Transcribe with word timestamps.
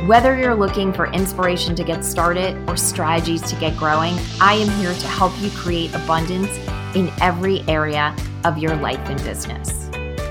Whether 0.00 0.36
you're 0.36 0.56
looking 0.56 0.92
for 0.92 1.06
inspiration 1.12 1.76
to 1.76 1.84
get 1.84 2.04
started 2.04 2.56
or 2.68 2.76
strategies 2.76 3.40
to 3.42 3.56
get 3.56 3.76
growing, 3.76 4.14
I 4.40 4.54
am 4.54 4.68
here 4.80 4.92
to 4.92 5.06
help 5.06 5.32
you 5.40 5.48
create 5.50 5.94
abundance 5.94 6.50
in 6.96 7.12
every 7.20 7.60
area 7.68 8.16
of 8.44 8.58
your 8.58 8.74
life 8.76 8.98
and 9.08 9.22
business. 9.22 9.88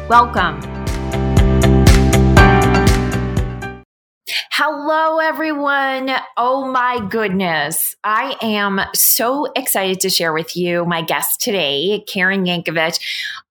Welcome. 0.09 0.59
Hello, 4.51 5.19
everyone. 5.19 6.11
Oh 6.37 6.69
my 6.69 7.03
goodness. 7.09 7.95
I 8.03 8.35
am 8.41 8.81
so 8.93 9.47
excited 9.55 10.01
to 10.01 10.09
share 10.09 10.33
with 10.33 10.55
you 10.55 10.85
my 10.85 11.01
guest 11.01 11.41
today, 11.41 12.03
Karen 12.07 12.45
Yankovich. 12.45 12.99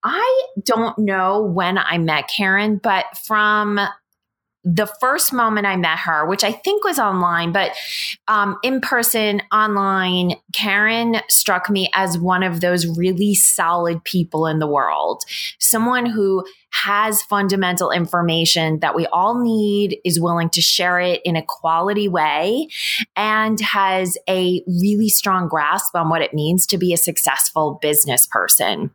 I 0.05 0.45
don't 0.63 0.97
know 0.99 1.43
when 1.43 1.79
I 1.79 1.99
met 1.99 2.29
Karen, 2.29 2.77
but 2.77 3.07
from 3.25 3.81
the 4.65 4.87
first 5.01 5.33
moment 5.33 5.67
I 5.67 5.77
met 5.77 6.01
her, 6.01 6.27
which 6.27 6.45
I 6.45 6.53
think 6.53 6.85
was 6.85 6.99
online, 6.99 7.53
but 7.53 7.73
um, 8.29 8.59
in 8.63 8.81
person, 8.81 9.41
online, 9.53 10.35
Karen 10.53 11.17
struck 11.29 11.71
me 11.71 11.91
as 11.95 12.19
one 12.19 12.43
of 12.43 12.61
those 12.61 12.87
really 12.99 13.35
solid 13.35 14.05
people 14.05 14.47
in 14.47 14.59
the 14.59 14.67
world. 14.67 15.23
Someone 15.59 16.05
who 16.05 16.45
has 16.73 17.23
fundamental 17.23 17.91
information 17.91 18.79
that 18.81 18.95
we 18.95 19.07
all 19.07 19.43
need, 19.43 19.99
is 20.05 20.21
willing 20.21 20.51
to 20.51 20.61
share 20.61 21.01
it 21.01 21.21
in 21.25 21.37
a 21.37 21.45
quality 21.47 22.07
way, 22.07 22.69
and 23.17 23.61
has 23.61 24.17
a 24.29 24.63
really 24.67 25.09
strong 25.09 25.49
grasp 25.49 25.95
on 25.95 26.09
what 26.09 26.23
it 26.23 26.35
means 26.35 26.67
to 26.67 26.79
be 26.79 26.93
a 26.93 26.99
successful 26.99 27.79
business 27.81 28.27
person 28.27 28.91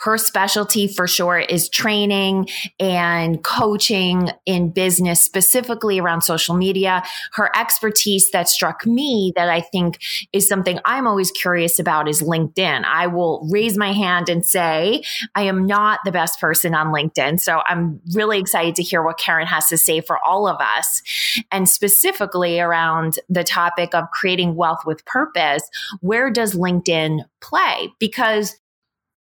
her 0.00 0.18
specialty 0.18 0.88
for 0.88 1.06
sure 1.06 1.38
is 1.38 1.68
training 1.68 2.48
and 2.78 3.42
coaching 3.42 4.30
in 4.44 4.70
business, 4.70 5.24
specifically 5.24 5.98
around 5.98 6.22
social 6.22 6.54
media. 6.54 7.02
Her 7.32 7.50
expertise 7.56 8.30
that 8.32 8.48
struck 8.48 8.86
me 8.86 9.32
that 9.36 9.48
I 9.48 9.60
think 9.60 10.00
is 10.32 10.48
something 10.48 10.78
I'm 10.84 11.06
always 11.06 11.30
curious 11.30 11.78
about 11.78 12.08
is 12.08 12.22
LinkedIn. 12.22 12.84
I 12.84 13.06
will 13.06 13.48
raise 13.50 13.76
my 13.76 13.92
hand 13.92 14.28
and 14.28 14.44
say, 14.44 15.04
I 15.34 15.42
am 15.42 15.66
not 15.66 16.00
the 16.04 16.12
best 16.12 16.40
person 16.40 16.74
on 16.74 16.92
LinkedIn. 16.92 17.40
So 17.40 17.62
I'm 17.66 18.00
really 18.12 18.38
excited 18.38 18.74
to 18.76 18.82
hear 18.82 19.02
what 19.02 19.18
Karen 19.18 19.46
has 19.46 19.68
to 19.68 19.78
say 19.78 20.00
for 20.00 20.18
all 20.24 20.46
of 20.46 20.60
us. 20.60 21.02
And 21.50 21.68
specifically 21.68 22.60
around 22.60 23.18
the 23.28 23.44
topic 23.44 23.94
of 23.94 24.10
creating 24.10 24.54
wealth 24.54 24.80
with 24.84 25.04
purpose, 25.04 25.62
where 26.00 26.30
does 26.30 26.54
LinkedIn 26.54 27.20
play? 27.40 27.90
Because 27.98 28.56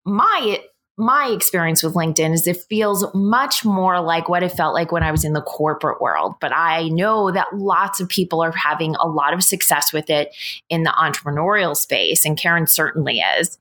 my 0.04 0.60
my 1.00 1.28
experience 1.28 1.80
with 1.84 1.94
LinkedIn 1.94 2.34
is 2.34 2.48
it 2.48 2.56
feels 2.68 3.06
much 3.14 3.64
more 3.64 4.00
like 4.00 4.28
what 4.28 4.42
it 4.42 4.50
felt 4.50 4.74
like 4.74 4.90
when 4.90 5.04
I 5.04 5.12
was 5.12 5.24
in 5.24 5.32
the 5.32 5.40
corporate 5.40 6.00
world. 6.00 6.34
But 6.40 6.52
I 6.52 6.88
know 6.88 7.30
that 7.30 7.46
lots 7.54 8.00
of 8.00 8.08
people 8.08 8.42
are 8.42 8.50
having 8.50 8.96
a 8.96 9.06
lot 9.06 9.32
of 9.32 9.44
success 9.44 9.92
with 9.92 10.10
it 10.10 10.34
in 10.68 10.82
the 10.82 10.90
entrepreneurial 10.90 11.76
space, 11.76 12.24
and 12.24 12.36
Karen 12.36 12.66
certainly 12.66 13.20
is. 13.20 13.58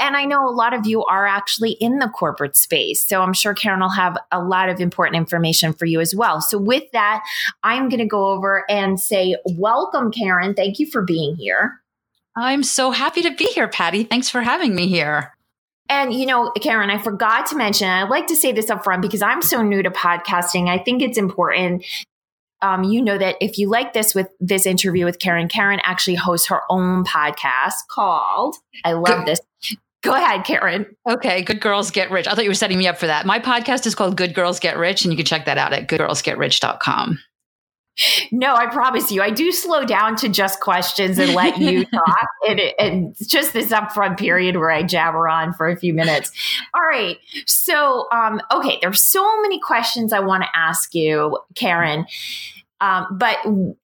And 0.00 0.16
I 0.16 0.24
know 0.24 0.48
a 0.48 0.50
lot 0.50 0.72
of 0.72 0.86
you 0.86 1.04
are 1.04 1.26
actually 1.26 1.72
in 1.72 1.98
the 1.98 2.08
corporate 2.08 2.56
space. 2.56 3.06
So 3.06 3.20
I'm 3.20 3.34
sure 3.34 3.52
Karen 3.52 3.80
will 3.80 3.90
have 3.90 4.16
a 4.32 4.42
lot 4.42 4.70
of 4.70 4.80
important 4.80 5.16
information 5.16 5.74
for 5.74 5.84
you 5.84 6.00
as 6.00 6.14
well. 6.14 6.40
So 6.40 6.56
with 6.56 6.84
that, 6.92 7.22
I'm 7.62 7.90
going 7.90 8.00
to 8.00 8.06
go 8.06 8.28
over 8.28 8.64
and 8.70 8.98
say, 8.98 9.36
Welcome, 9.44 10.10
Karen. 10.10 10.54
Thank 10.54 10.78
you 10.78 10.90
for 10.90 11.02
being 11.02 11.36
here. 11.36 11.79
I'm 12.36 12.62
so 12.62 12.90
happy 12.90 13.22
to 13.22 13.34
be 13.34 13.46
here, 13.46 13.68
Patty. 13.68 14.04
Thanks 14.04 14.28
for 14.28 14.40
having 14.40 14.74
me 14.74 14.88
here. 14.88 15.32
And, 15.88 16.14
you 16.14 16.24
know, 16.24 16.52
Karen, 16.60 16.88
I 16.88 16.98
forgot 16.98 17.46
to 17.46 17.56
mention, 17.56 17.88
I'd 17.88 18.10
like 18.10 18.28
to 18.28 18.36
say 18.36 18.52
this 18.52 18.70
up 18.70 18.84
front 18.84 19.02
because 19.02 19.22
I'm 19.22 19.42
so 19.42 19.60
new 19.62 19.82
to 19.82 19.90
podcasting. 19.90 20.68
I 20.68 20.78
think 20.78 21.02
it's 21.02 21.18
important. 21.18 21.84
Um, 22.62 22.84
you 22.84 23.02
know 23.02 23.18
that 23.18 23.36
if 23.40 23.58
you 23.58 23.68
like 23.68 23.92
this 23.92 24.14
with 24.14 24.28
this 24.38 24.66
interview 24.66 25.04
with 25.04 25.18
Karen, 25.18 25.48
Karen 25.48 25.80
actually 25.82 26.14
hosts 26.14 26.48
her 26.48 26.60
own 26.70 27.04
podcast 27.04 27.74
called, 27.90 28.56
I 28.84 28.92
love 28.92 29.26
this. 29.26 29.40
Go 30.02 30.14
ahead, 30.14 30.44
Karen. 30.44 30.86
Okay, 31.08 31.42
Good 31.42 31.60
Girls 31.60 31.90
Get 31.90 32.10
Rich. 32.10 32.26
I 32.26 32.34
thought 32.34 32.44
you 32.44 32.50
were 32.50 32.54
setting 32.54 32.78
me 32.78 32.86
up 32.86 32.98
for 32.98 33.06
that. 33.06 33.26
My 33.26 33.38
podcast 33.38 33.86
is 33.86 33.94
called 33.94 34.16
Good 34.16 34.34
Girls 34.34 34.60
Get 34.60 34.78
Rich, 34.78 35.04
and 35.04 35.12
you 35.12 35.16
can 35.16 35.26
check 35.26 35.44
that 35.46 35.58
out 35.58 35.72
at 35.72 35.88
goodgirlsgetrich.com. 35.88 37.18
No, 38.30 38.54
I 38.54 38.66
promise 38.66 39.10
you, 39.10 39.22
I 39.22 39.30
do 39.30 39.52
slow 39.52 39.84
down 39.84 40.16
to 40.16 40.28
just 40.28 40.60
questions 40.60 41.18
and 41.18 41.34
let 41.34 41.58
you 41.58 41.84
talk. 41.94 42.28
and, 42.48 42.60
and 42.78 43.16
just 43.20 43.52
this 43.52 43.72
upfront 43.72 44.18
period 44.18 44.56
where 44.56 44.70
I 44.70 44.82
jabber 44.82 45.28
on 45.28 45.52
for 45.52 45.68
a 45.68 45.76
few 45.76 45.94
minutes. 45.94 46.32
All 46.74 46.82
right. 46.82 47.18
So, 47.46 48.06
um, 48.12 48.40
okay, 48.52 48.78
there's 48.80 49.00
so 49.00 49.40
many 49.42 49.60
questions 49.60 50.12
I 50.12 50.20
want 50.20 50.42
to 50.44 50.48
ask 50.54 50.94
you, 50.94 51.38
Karen. 51.54 52.06
Um, 52.80 53.06
but 53.10 53.38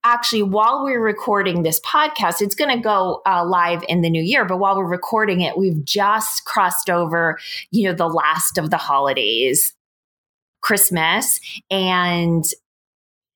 actually, 0.05 0.43
while 0.43 0.83
we're 0.83 1.03
recording 1.03 1.63
this 1.63 1.81
podcast, 1.81 2.41
it's 2.41 2.55
going 2.55 2.75
to 2.75 2.83
go 2.83 3.21
uh, 3.27 3.45
live 3.45 3.85
in 3.89 4.01
the 4.01 4.09
new 4.09 4.23
year. 4.23 4.47
But 4.47 4.57
while 4.57 4.77
we're 4.77 4.87
recording 4.87 5.43
it, 5.43 5.59
we've 5.59 5.85
just 5.85 6.47
crossed 6.47 6.89
over, 6.89 7.39
you 7.71 7.85
know, 7.85 7.95
the 7.95 8.09
last 8.09 8.57
of 8.57 8.71
the 8.71 8.79
holidays, 8.79 9.75
Christmas, 10.63 11.41
and 11.71 12.45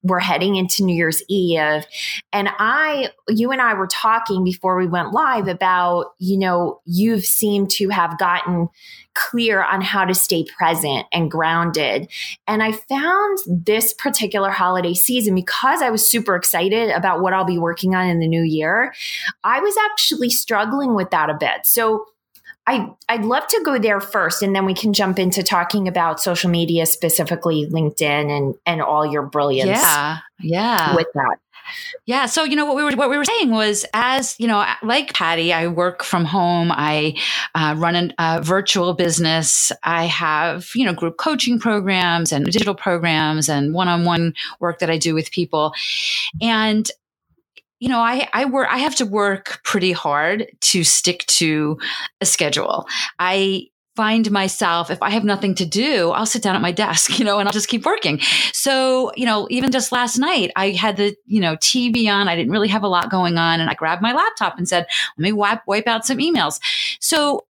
we're 0.03 0.21
heading 0.21 0.57
into 0.57 0.85
New 0.85 0.95
Year's 0.95 1.23
Eve. 1.29 1.87
And 2.33 2.49
I, 2.59 3.11
you 3.29 3.53
and 3.53 3.61
I 3.61 3.75
were 3.75 3.87
talking 3.87 4.45
before 4.45 4.79
we 4.79 4.87
went 4.87 5.13
live 5.13 5.49
about, 5.49 6.13
you 6.19 6.39
know, 6.39 6.81
you've 6.87 7.25
seemed 7.25 7.71
to 7.73 7.89
have 7.91 8.19
gotten 8.19 8.69
clear 9.15 9.63
on 9.63 9.81
how 9.83 10.05
to 10.05 10.15
stay 10.15 10.45
present 10.57 11.07
and 11.13 11.31
grounded. 11.31 12.11
And 12.47 12.63
I 12.63 12.73
found 12.73 13.39
this 13.47 13.93
particular 13.93 14.51
holiday 14.51 14.95
season 14.95 15.35
because 15.35 15.83
I 15.83 15.91
was 15.91 16.09
super 16.09 16.37
excited 16.37 16.91
about 16.91 17.21
what 17.21 17.33
I'll 17.33 17.45
be 17.45 17.59
working 17.59 17.95
on 17.95 18.07
in 18.07 18.21
the 18.21 18.29
new 18.29 18.43
year. 18.43 18.95
I 19.45 19.61
was 19.61 19.77
actually 19.91 20.31
struggling 20.31 20.95
with 20.95 21.11
that 21.11 21.29
a 21.29 21.35
bit. 21.35 21.65
So, 21.67 22.07
I, 22.71 22.89
I'd 23.09 23.25
love 23.25 23.47
to 23.49 23.61
go 23.65 23.79
there 23.79 24.01
first, 24.01 24.43
and 24.43 24.55
then 24.55 24.65
we 24.65 24.75
can 24.75 24.93
jump 24.93 25.19
into 25.19 25.43
talking 25.43 25.89
about 25.89 26.21
social 26.21 26.51
media, 26.51 26.87
specifically 26.87 27.67
LinkedIn 27.69 28.31
and 28.31 28.55
and 28.65 28.81
all 28.81 29.05
your 29.05 29.23
brilliance. 29.23 29.71
Yeah, 29.71 30.19
yeah. 30.39 30.95
With 30.95 31.09
that, 31.15 31.39
yeah. 32.07 32.27
So, 32.27 32.45
you 32.45 32.57
know, 32.57 32.67
what 32.67 32.77
we 32.77 32.85
were, 32.85 32.93
what 32.93 33.11
we 33.11 33.17
were 33.17 33.25
saying 33.25 33.51
was 33.51 33.85
as, 33.93 34.37
you 34.39 34.47
know, 34.47 34.65
like 34.83 35.13
Patty, 35.15 35.53
I 35.53 35.67
work 35.67 36.03
from 36.03 36.25
home. 36.25 36.71
I 36.73 37.17
uh, 37.55 37.75
run 37.77 37.97
a 37.97 38.15
uh, 38.19 38.41
virtual 38.43 38.95
business. 38.95 39.73
I 39.83 40.07
have, 40.07 40.71
you 40.75 40.85
know, 40.85 40.93
group 40.93 41.17
coaching 41.17 41.59
programs 41.59 42.33
and 42.33 42.45
digital 42.47 42.75
programs 42.75 43.49
and 43.49 43.75
one-on-one 43.75 44.35
work 44.61 44.79
that 44.81 44.91
I 44.91 44.99
do 44.99 45.15
with 45.15 45.31
people. 45.31 45.75
And 46.41 46.91
you 47.81 47.89
know, 47.89 47.99
I, 47.99 48.29
I 48.33 48.45
work, 48.45 48.69
I 48.71 48.79
have 48.79 48.95
to 48.97 49.07
work 49.07 49.61
pretty 49.65 49.93
hard 49.93 50.47
to 50.61 50.85
stick 50.85 51.25
to 51.27 51.79
a 52.21 52.27
schedule. 52.27 52.87
I 53.19 53.69
find 53.97 54.31
myself, 54.31 54.91
if 54.91 55.03
I 55.03 55.11
have 55.11 55.25
nothing 55.25 55.55
to 55.57 55.67
do, 55.67 56.11
I'll 56.11 56.27
sit 56.27 56.43
down 56.43 56.55
at 56.55 56.63
my 56.63 56.73
desk, 56.73 57.19
you 57.19 57.25
know, 57.25 57.39
and 57.39 57.49
I'll 57.49 57.53
just 57.53 57.69
keep 57.69 57.85
working. 57.85 58.21
So, 58.53 59.13
you 59.17 59.27
know, 59.27 59.47
even 59.51 59.73
just 59.73 59.93
last 59.93 60.19
night, 60.19 60.53
I 60.57 60.71
had 60.71 60.99
the, 60.99 61.17
you 61.25 61.41
know, 61.41 61.57
TV 61.57 62.07
on. 62.07 62.29
I 62.29 62.37
didn't 62.37 62.53
really 62.53 62.69
have 62.69 62.83
a 62.83 62.89
lot 62.89 63.11
going 63.11 63.39
on. 63.39 63.61
And 63.61 63.71
I 63.71 63.75
grabbed 63.75 64.03
my 64.03 64.13
laptop 64.13 64.59
and 64.59 64.69
said, 64.69 64.87
let 65.17 65.23
me 65.23 65.33
wipe, 65.33 65.61
wipe 65.67 65.87
out 65.87 66.05
some 66.05 66.19
emails. 66.19 66.61
So, 67.01 67.47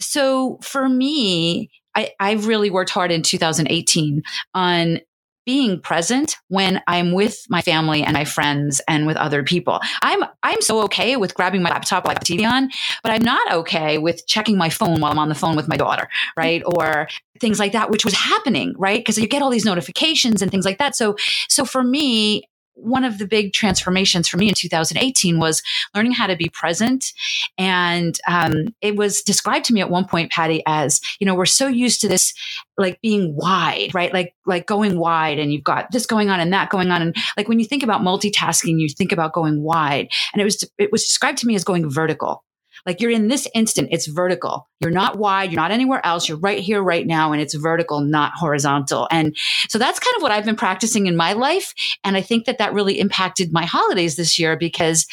so 0.00 0.58
for 0.62 0.88
me, 0.88 1.70
I, 1.94 2.10
I 2.18 2.32
really 2.32 2.70
worked 2.70 2.90
hard 2.90 3.12
in 3.12 3.22
2018 3.22 4.22
on 4.54 4.98
being 5.46 5.80
present 5.80 6.36
when 6.48 6.82
I'm 6.86 7.12
with 7.12 7.44
my 7.48 7.60
family 7.60 8.02
and 8.02 8.14
my 8.14 8.24
friends 8.24 8.80
and 8.88 9.06
with 9.06 9.16
other 9.16 9.42
people. 9.42 9.80
I'm 10.02 10.24
I'm 10.42 10.60
so 10.60 10.82
okay 10.82 11.16
with 11.16 11.34
grabbing 11.34 11.62
my 11.62 11.70
laptop 11.70 12.04
while 12.04 12.14
like 12.14 12.24
TV 12.24 12.48
on, 12.48 12.70
but 13.02 13.12
I'm 13.12 13.22
not 13.22 13.52
okay 13.52 13.98
with 13.98 14.26
checking 14.26 14.56
my 14.56 14.70
phone 14.70 15.00
while 15.00 15.12
I'm 15.12 15.18
on 15.18 15.28
the 15.28 15.34
phone 15.34 15.56
with 15.56 15.68
my 15.68 15.76
daughter, 15.76 16.08
right? 16.36 16.62
Or 16.64 17.08
things 17.40 17.58
like 17.58 17.72
that, 17.72 17.90
which 17.90 18.04
was 18.04 18.14
happening, 18.14 18.74
right? 18.78 19.00
Because 19.00 19.18
you 19.18 19.26
get 19.26 19.42
all 19.42 19.50
these 19.50 19.64
notifications 19.64 20.42
and 20.42 20.50
things 20.50 20.64
like 20.64 20.78
that. 20.78 20.96
So 20.96 21.16
so 21.48 21.64
for 21.64 21.82
me, 21.82 22.44
one 22.74 23.04
of 23.04 23.18
the 23.18 23.26
big 23.26 23.52
transformations 23.52 24.28
for 24.28 24.36
me 24.36 24.48
in 24.48 24.54
2018 24.54 25.38
was 25.38 25.62
learning 25.94 26.12
how 26.12 26.26
to 26.26 26.36
be 26.36 26.48
present. 26.48 27.12
And 27.56 28.18
um, 28.28 28.74
it 28.80 28.96
was 28.96 29.22
described 29.22 29.64
to 29.66 29.72
me 29.72 29.80
at 29.80 29.90
one 29.90 30.06
point, 30.06 30.30
Patty, 30.30 30.62
as, 30.66 31.00
you 31.18 31.26
know, 31.26 31.34
we're 31.34 31.46
so 31.46 31.66
used 31.66 32.00
to 32.02 32.08
this 32.08 32.34
like 32.76 33.00
being 33.00 33.34
wide, 33.36 33.94
right? 33.94 34.12
Like, 34.12 34.34
like 34.46 34.66
going 34.66 34.98
wide 34.98 35.38
and 35.38 35.52
you've 35.52 35.64
got 35.64 35.90
this 35.92 36.06
going 36.06 36.30
on 36.30 36.40
and 36.40 36.52
that 36.52 36.70
going 36.70 36.90
on. 36.90 37.02
And 37.02 37.16
like 37.36 37.48
when 37.48 37.58
you 37.58 37.64
think 37.64 37.82
about 37.82 38.02
multitasking, 38.02 38.80
you 38.80 38.88
think 38.88 39.12
about 39.12 39.32
going 39.32 39.62
wide. 39.62 40.08
And 40.32 40.40
it 40.40 40.44
was, 40.44 40.68
it 40.78 40.92
was 40.92 41.04
described 41.04 41.38
to 41.38 41.46
me 41.46 41.54
as 41.54 41.64
going 41.64 41.88
vertical. 41.88 42.44
Like 42.86 43.00
you're 43.00 43.10
in 43.10 43.28
this 43.28 43.48
instant, 43.54 43.88
it's 43.90 44.06
vertical. 44.06 44.68
You're 44.80 44.90
not 44.90 45.18
wide. 45.18 45.50
You're 45.50 45.60
not 45.60 45.70
anywhere 45.70 46.04
else. 46.04 46.28
You're 46.28 46.38
right 46.38 46.58
here, 46.58 46.82
right 46.82 47.06
now. 47.06 47.32
And 47.32 47.40
it's 47.40 47.54
vertical, 47.54 48.00
not 48.00 48.32
horizontal. 48.34 49.08
And 49.10 49.36
so 49.68 49.78
that's 49.78 49.98
kind 49.98 50.16
of 50.16 50.22
what 50.22 50.32
I've 50.32 50.44
been 50.44 50.56
practicing 50.56 51.06
in 51.06 51.16
my 51.16 51.32
life. 51.32 51.74
And 52.04 52.16
I 52.16 52.20
think 52.20 52.44
that 52.46 52.58
that 52.58 52.74
really 52.74 53.00
impacted 53.00 53.52
my 53.52 53.64
holidays 53.64 54.16
this 54.16 54.38
year 54.38 54.56
because, 54.56 55.06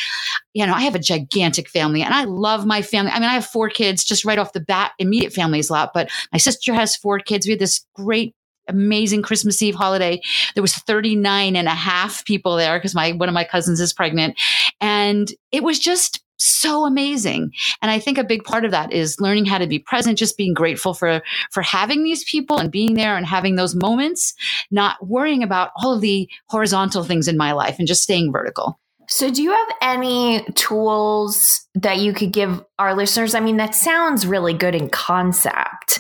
you 0.54 0.66
know, 0.66 0.74
I 0.74 0.82
have 0.82 0.96
a 0.96 1.00
gigantic 1.00 1.70
family 1.70 2.02
and 2.02 2.14
I 2.14 2.26
love 2.26 2.66
my 2.66 2.82
family. 2.82 3.12
I 3.12 3.20
mean, 3.20 3.30
I 3.30 3.34
have 3.34 3.46
four 3.46 3.70
kids 3.70 4.04
just 4.04 4.26
right 4.26 4.40
off 4.40 4.54
the 4.54 4.60
bat, 4.60 4.92
immediate 5.00 5.34
family 5.34 5.60
is 5.60 5.70
a 5.70 5.74
lot, 5.74 5.92
but 5.94 6.10
my 6.32 6.38
sister 6.38 6.74
has 6.74 6.96
four 6.96 7.20
kids. 7.20 7.46
We 7.46 7.52
had 7.52 7.60
this 7.60 7.86
great 7.96 8.36
amazing 8.68 9.22
Christmas 9.22 9.62
Eve 9.62 9.76
holiday. 9.76 10.22
There 10.56 10.62
was 10.62 10.76
39 10.76 11.56
and 11.56 11.68
a 11.68 11.72
half 11.72 12.26
people 12.26 12.56
there 12.56 12.78
because 12.78 12.96
my 12.96 13.12
one 13.12 13.30
of 13.30 13.34
my 13.34 13.44
cousins 13.44 13.80
is 13.80 13.94
pregnant. 13.94 14.40
And 14.80 15.32
it 15.52 15.64
was 15.64 15.80
just 15.80 16.24
so 16.42 16.86
amazing. 16.86 17.52
And 17.82 17.92
I 17.92 18.00
think 18.00 18.18
a 18.18 18.24
big 18.24 18.44
part 18.44 18.66
of 18.66 18.72
that 18.72 18.92
is 18.92 19.20
learning 19.20 19.46
how 19.46 19.58
to 19.58 19.68
be 19.68 19.80
present, 19.80 20.18
just 20.18 20.38
being 20.38 20.54
grateful 20.54 20.94
for, 20.94 21.22
for 21.52 21.62
having 21.62 22.04
these 22.04 22.24
people 22.24 22.58
and 22.58 22.72
being 22.72 22.96
there 22.96 23.16
and 23.18 23.26
having 23.26 23.56
those 23.56 23.76
moments, 23.76 24.34
not 24.70 25.06
worrying 25.06 25.44
about 25.44 25.72
all 25.76 25.94
of 25.94 26.02
the 26.02 26.30
horizontal 26.48 27.04
things 27.04 27.28
in 27.28 27.38
my 27.38 27.52
life 27.52 27.78
and 27.80 27.88
just 27.88 28.04
staying 28.04 28.32
vertical. 28.32 28.80
So, 29.08 29.30
do 29.30 29.44
you 29.44 29.52
have 29.52 29.76
any 29.82 30.42
tools 30.56 31.68
that 31.76 31.98
you 31.98 32.14
could 32.14 32.32
give 32.32 32.64
our 32.80 32.96
listeners? 32.96 33.36
I 33.36 33.42
mean, 33.42 33.58
that 33.58 33.76
sounds 33.76 34.26
really 34.26 34.54
good 34.54 34.74
in 34.74 34.90
concept. 34.90 36.00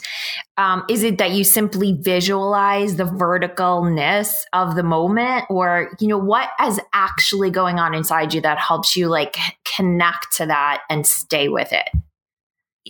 Um, 0.62 0.84
is 0.88 1.02
it 1.02 1.18
that 1.18 1.32
you 1.32 1.44
simply 1.44 1.98
visualize 2.00 2.96
the 2.96 3.06
verticalness 3.06 4.32
of 4.54 4.76
the 4.76 4.84
moment, 4.84 5.46
or 5.50 5.90
you 6.00 6.08
know 6.08 6.20
what 6.20 6.52
is 6.64 6.80
actually 6.94 7.50
going 7.50 7.80
on 7.80 7.96
inside 7.96 8.32
you 8.32 8.42
that 8.42 8.60
helps 8.60 8.96
you 8.96 9.08
like 9.08 9.38
connect 9.66 10.38
to 10.38 10.46
that 10.46 10.84
and 10.88 11.08
stay 11.08 11.50
with 11.50 11.74
it? 11.74 11.90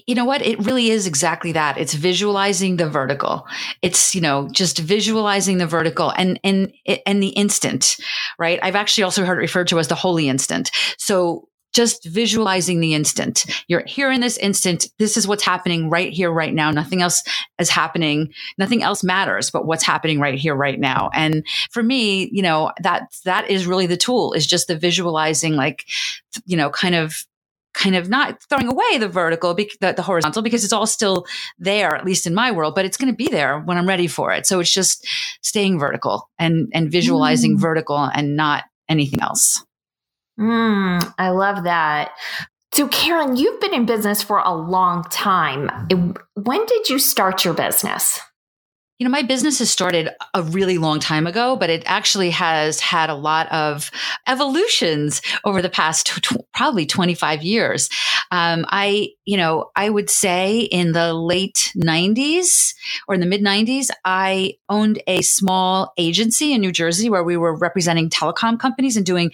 you 0.07 0.15
know 0.15 0.25
what? 0.25 0.41
It 0.41 0.59
really 0.65 0.89
is 0.89 1.05
exactly 1.05 1.51
that. 1.51 1.77
It's 1.77 1.93
visualizing 1.93 2.77
the 2.77 2.89
vertical. 2.89 3.45
It's, 3.81 4.15
you 4.15 4.21
know, 4.21 4.47
just 4.49 4.79
visualizing 4.79 5.57
the 5.57 5.67
vertical 5.67 6.11
and, 6.15 6.39
and, 6.43 6.71
and 7.05 7.21
the 7.21 7.29
instant, 7.29 7.97
right? 8.39 8.57
I've 8.63 8.77
actually 8.77 9.03
also 9.03 9.25
heard 9.25 9.37
it 9.37 9.41
referred 9.41 9.67
to 9.67 9.79
as 9.79 9.89
the 9.89 9.95
holy 9.95 10.29
instant. 10.29 10.71
So 10.97 11.49
just 11.73 12.05
visualizing 12.05 12.79
the 12.79 12.93
instant. 12.93 13.45
You're 13.67 13.85
here 13.85 14.11
in 14.11 14.21
this 14.21 14.37
instant. 14.37 14.87
This 14.99 15.17
is 15.17 15.27
what's 15.27 15.43
happening 15.43 15.89
right 15.89 16.11
here, 16.11 16.31
right 16.31 16.53
now. 16.53 16.71
Nothing 16.71 17.01
else 17.01 17.23
is 17.59 17.69
happening. 17.69 18.33
Nothing 18.57 18.83
else 18.83 19.03
matters 19.03 19.49
but 19.49 19.65
what's 19.65 19.83
happening 19.83 20.19
right 20.19 20.37
here, 20.37 20.55
right 20.55 20.79
now. 20.79 21.09
And 21.13 21.45
for 21.71 21.81
me, 21.81 22.29
you 22.31 22.41
know, 22.41 22.71
that, 22.81 23.03
that 23.25 23.49
is 23.49 23.67
really 23.67 23.87
the 23.87 23.97
tool 23.97 24.33
is 24.33 24.45
just 24.45 24.67
the 24.67 24.77
visualizing, 24.77 25.55
like, 25.55 25.85
you 26.45 26.57
know, 26.57 26.69
kind 26.69 26.95
of 26.95 27.25
kind 27.73 27.95
of 27.95 28.09
not 28.09 28.41
throwing 28.49 28.67
away 28.67 28.97
the 28.97 29.07
vertical, 29.07 29.53
the, 29.53 29.69
the, 29.79 30.01
horizontal, 30.01 30.41
because 30.41 30.65
it's 30.65 30.73
all 30.73 30.85
still 30.85 31.25
there, 31.57 31.95
at 31.95 32.05
least 32.05 32.27
in 32.27 32.33
my 32.33 32.51
world, 32.51 32.75
but 32.75 32.83
it's 32.83 32.97
going 32.97 33.11
to 33.11 33.15
be 33.15 33.29
there 33.29 33.59
when 33.61 33.77
I'm 33.77 33.87
ready 33.87 34.07
for 34.07 34.33
it. 34.33 34.45
So 34.45 34.59
it's 34.59 34.73
just 34.73 35.07
staying 35.41 35.79
vertical 35.79 36.29
and, 36.37 36.69
and 36.73 36.91
visualizing 36.91 37.55
mm. 37.55 37.61
vertical 37.61 37.97
and 37.97 38.35
not 38.35 38.65
anything 38.89 39.21
else. 39.21 39.63
Mm, 40.41 41.13
I 41.19 41.29
love 41.29 41.63
that. 41.65 42.11
So, 42.73 42.87
Karen, 42.87 43.35
you've 43.35 43.59
been 43.61 43.73
in 43.73 43.85
business 43.85 44.23
for 44.23 44.39
a 44.39 44.53
long 44.53 45.03
time. 45.11 45.69
When 46.33 46.65
did 46.65 46.89
you 46.89 46.99
start 46.99 47.45
your 47.45 47.53
business? 47.53 48.19
You 49.01 49.05
know, 49.05 49.11
my 49.11 49.23
business 49.23 49.57
has 49.57 49.71
started 49.71 50.09
a 50.35 50.43
really 50.43 50.77
long 50.77 50.99
time 50.99 51.25
ago, 51.25 51.55
but 51.55 51.71
it 51.71 51.81
actually 51.87 52.29
has 52.29 52.79
had 52.79 53.09
a 53.09 53.15
lot 53.15 53.51
of 53.51 53.89
evolutions 54.27 55.23
over 55.43 55.59
the 55.59 55.71
past 55.71 56.05
tw- 56.05 56.45
probably 56.53 56.85
25 56.85 57.41
years. 57.41 57.89
Um, 58.29 58.63
I, 58.67 59.09
you 59.25 59.37
know, 59.37 59.71
I 59.75 59.89
would 59.89 60.11
say 60.11 60.59
in 60.59 60.91
the 60.91 61.15
late 61.15 61.71
90s 61.75 62.75
or 63.07 63.15
in 63.15 63.21
the 63.21 63.25
mid 63.25 63.41
90s, 63.41 63.89
I 64.05 64.53
owned 64.69 65.01
a 65.07 65.23
small 65.23 65.93
agency 65.97 66.53
in 66.53 66.61
New 66.61 66.71
Jersey 66.71 67.09
where 67.09 67.23
we 67.23 67.37
were 67.37 67.57
representing 67.57 68.07
telecom 68.07 68.59
companies 68.59 68.97
and 68.97 69.05
doing 69.05 69.31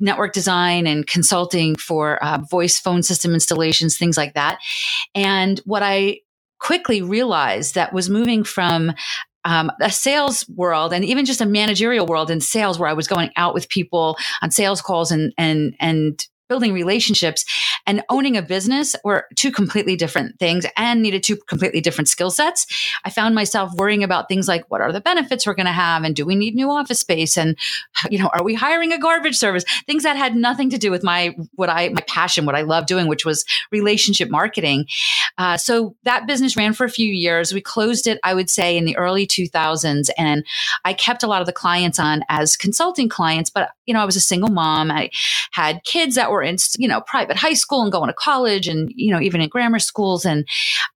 network 0.00 0.32
design 0.32 0.88
and 0.88 1.06
consulting 1.06 1.76
for 1.76 2.20
uh, 2.20 2.38
voice 2.50 2.80
phone 2.80 3.04
system 3.04 3.32
installations, 3.32 3.96
things 3.96 4.16
like 4.16 4.34
that. 4.34 4.58
And 5.14 5.60
what 5.60 5.84
I 5.84 6.18
quickly 6.64 7.02
realized 7.02 7.74
that 7.74 7.92
was 7.92 8.08
moving 8.08 8.42
from 8.42 8.92
um, 9.44 9.70
a 9.82 9.90
sales 9.90 10.48
world 10.48 10.94
and 10.94 11.04
even 11.04 11.26
just 11.26 11.42
a 11.42 11.46
managerial 11.46 12.06
world 12.06 12.30
in 12.30 12.40
sales 12.40 12.78
where 12.78 12.88
I 12.88 12.94
was 12.94 13.06
going 13.06 13.30
out 13.36 13.52
with 13.52 13.68
people 13.68 14.16
on 14.40 14.50
sales 14.50 14.80
calls 14.80 15.12
and 15.12 15.34
and 15.36 15.74
and 15.78 16.18
building 16.48 16.72
relationships 16.72 17.44
and 17.86 18.02
owning 18.08 18.36
a 18.36 18.42
business 18.42 18.94
were 19.04 19.26
two 19.36 19.50
completely 19.50 19.96
different 19.96 20.38
things 20.38 20.66
and 20.76 21.02
needed 21.02 21.22
two 21.22 21.36
completely 21.36 21.80
different 21.80 22.08
skill 22.08 22.30
sets. 22.30 22.66
I 23.04 23.10
found 23.10 23.34
myself 23.34 23.72
worrying 23.74 24.02
about 24.02 24.28
things 24.28 24.48
like 24.48 24.64
what 24.70 24.80
are 24.80 24.92
the 24.92 25.00
benefits 25.00 25.46
we're 25.46 25.54
going 25.54 25.66
to 25.66 25.72
have 25.72 26.04
and 26.04 26.14
do 26.14 26.24
we 26.24 26.34
need 26.34 26.54
new 26.54 26.70
office 26.70 27.00
space 27.00 27.36
and 27.36 27.56
you 28.10 28.18
know 28.18 28.30
are 28.34 28.42
we 28.42 28.54
hiring 28.54 28.92
a 28.92 28.98
garbage 28.98 29.36
service 29.36 29.64
things 29.86 30.02
that 30.02 30.16
had 30.16 30.34
nothing 30.34 30.70
to 30.70 30.78
do 30.78 30.90
with 30.90 31.02
my 31.02 31.34
what 31.54 31.68
I 31.68 31.88
my 31.90 32.02
passion 32.06 32.46
what 32.46 32.54
I 32.54 32.62
love 32.62 32.86
doing 32.86 33.06
which 33.08 33.24
was 33.24 33.44
relationship 33.70 34.30
marketing. 34.30 34.86
Uh, 35.38 35.56
so 35.56 35.96
that 36.04 36.26
business 36.26 36.56
ran 36.56 36.72
for 36.72 36.84
a 36.84 36.90
few 36.90 37.10
years. 37.10 37.52
We 37.52 37.60
closed 37.60 38.06
it 38.06 38.18
I 38.22 38.34
would 38.34 38.50
say 38.50 38.76
in 38.76 38.84
the 38.84 38.96
early 38.96 39.26
2000s 39.26 40.10
and 40.16 40.44
I 40.84 40.92
kept 40.92 41.22
a 41.22 41.26
lot 41.26 41.40
of 41.40 41.46
the 41.46 41.52
clients 41.52 41.98
on 41.98 42.22
as 42.28 42.56
consulting 42.56 43.08
clients 43.08 43.50
but 43.50 43.70
you 43.86 43.94
know 43.94 44.00
I 44.00 44.04
was 44.04 44.16
a 44.16 44.20
single 44.20 44.50
mom. 44.50 44.90
I 44.90 45.10
had 45.52 45.84
kids 45.84 46.14
that 46.14 46.30
were 46.30 46.33
in, 46.42 46.56
you 46.78 46.88
know, 46.88 47.00
private 47.00 47.36
high 47.36 47.52
school 47.52 47.82
and 47.82 47.92
going 47.92 48.08
to 48.08 48.14
college 48.14 48.68
and, 48.68 48.90
you 48.94 49.12
know, 49.12 49.20
even 49.20 49.40
in 49.40 49.48
grammar 49.48 49.78
schools. 49.78 50.24
And 50.24 50.46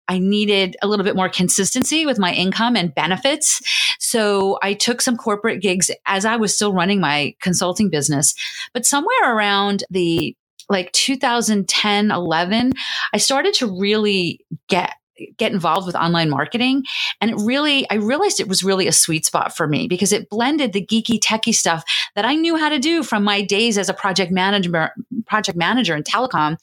I 0.09 0.19
needed 0.19 0.77
a 0.83 0.89
little 0.89 1.05
bit 1.05 1.17
more 1.17 1.29
consistency 1.29 2.07
with 2.07 2.19
my 2.19 2.33
income 2.33 2.77
and 2.77 2.95
benefits. 2.95 3.61
So 3.99 4.59
I 4.63 4.75
took 4.75 5.01
some 5.01 5.17
corporate 5.17 5.61
gigs 5.61 5.91
as 6.07 6.25
I 6.25 6.37
was 6.37 6.55
still 6.55 6.73
running 6.73 7.01
my 7.01 7.35
consulting 7.41 7.91
business. 7.91 8.35
But 8.73 8.87
somewhere 8.87 9.37
around 9.37 9.85
the 9.91 10.37
like 10.69 10.93
2010, 10.93 12.11
11, 12.11 12.73
I 13.13 13.17
started 13.17 13.55
to 13.55 13.79
really 13.79 14.41
get 14.69 14.93
get 15.37 15.53
involved 15.53 15.87
with 15.87 15.97
online 15.97 16.31
marketing. 16.31 16.85
And 17.21 17.31
it 17.31 17.37
really, 17.39 17.89
I 17.91 17.95
realized 17.95 18.41
it 18.41 18.49
was 18.49 18.65
really 18.65 18.87
a 18.87 18.93
sweet 18.93 19.27
spot 19.27 19.57
for 19.57 19.67
me 19.67 19.89
because 19.89 20.13
it 20.13 20.29
blended 20.29 20.73
the 20.73 20.85
geeky 20.85 21.19
techie 21.19 21.55
stuff 21.55 21.85
that 22.15 22.25
I 22.25 22.35
knew 22.35 22.57
how 22.57 22.69
to 22.69 22.79
do 22.79 23.03
from 23.03 23.25
my 23.25 23.43
days 23.43 23.79
as 23.79 23.89
a 23.89 23.95
project 23.95 24.33
manager, 24.33 24.93
project 25.27 25.59
manager 25.59 25.95
in 25.95 26.03
telecom 26.03 26.57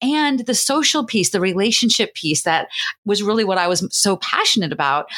and 0.00 0.40
the 0.40 0.54
social 0.54 1.04
piece, 1.04 1.30
the 1.30 1.40
relationship 1.40 2.14
piece 2.14 2.42
that 2.42 2.68
was 3.04 3.22
really 3.22 3.44
what 3.44 3.58
I 3.58 3.68
was 3.68 3.86
so 3.90 4.16
passionate 4.16 4.72
about. 4.72 5.08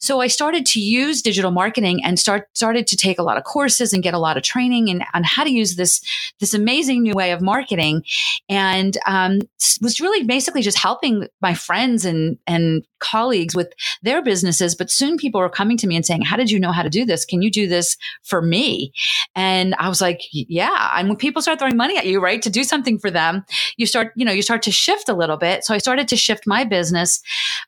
So 0.00 0.20
I 0.20 0.26
started 0.26 0.66
to 0.66 0.80
use 0.80 1.22
digital 1.22 1.50
marketing 1.50 2.04
and 2.04 2.18
start, 2.18 2.48
started 2.54 2.86
to 2.88 2.96
take 2.96 3.18
a 3.18 3.22
lot 3.22 3.36
of 3.36 3.44
courses 3.44 3.92
and 3.92 4.02
get 4.02 4.14
a 4.14 4.18
lot 4.18 4.36
of 4.36 4.42
training 4.42 4.90
and 4.90 5.04
on 5.14 5.24
how 5.24 5.44
to 5.44 5.50
use 5.50 5.76
this, 5.76 6.00
this 6.40 6.54
amazing 6.54 7.02
new 7.02 7.14
way 7.14 7.32
of 7.32 7.40
marketing. 7.40 8.04
And, 8.48 8.96
um, 9.06 9.40
was 9.80 10.00
really 10.00 10.24
basically 10.24 10.62
just 10.62 10.78
helping 10.78 11.28
my 11.40 11.54
friends 11.54 12.04
and 12.04 12.31
and 12.46 12.86
colleagues 12.98 13.54
with 13.54 13.72
their 14.02 14.22
businesses. 14.22 14.74
But 14.74 14.90
soon 14.90 15.16
people 15.16 15.40
were 15.40 15.48
coming 15.48 15.76
to 15.78 15.86
me 15.86 15.96
and 15.96 16.06
saying, 16.06 16.22
How 16.22 16.36
did 16.36 16.50
you 16.50 16.58
know 16.58 16.72
how 16.72 16.82
to 16.82 16.90
do 16.90 17.04
this? 17.04 17.24
Can 17.24 17.42
you 17.42 17.50
do 17.50 17.66
this 17.66 17.96
for 18.22 18.40
me? 18.40 18.92
And 19.34 19.74
I 19.76 19.88
was 19.88 20.00
like, 20.00 20.22
Yeah. 20.32 20.92
And 20.96 21.08
when 21.08 21.16
people 21.16 21.42
start 21.42 21.58
throwing 21.58 21.76
money 21.76 21.96
at 21.96 22.06
you, 22.06 22.20
right, 22.20 22.40
to 22.42 22.50
do 22.50 22.64
something 22.64 22.98
for 22.98 23.10
them, 23.10 23.44
you 23.76 23.86
start, 23.86 24.12
you 24.16 24.24
know, 24.24 24.32
you 24.32 24.42
start 24.42 24.62
to 24.62 24.70
shift 24.70 25.08
a 25.08 25.14
little 25.14 25.36
bit. 25.36 25.64
So 25.64 25.74
I 25.74 25.78
started 25.78 26.08
to 26.08 26.16
shift 26.16 26.46
my 26.46 26.64
business 26.64 27.20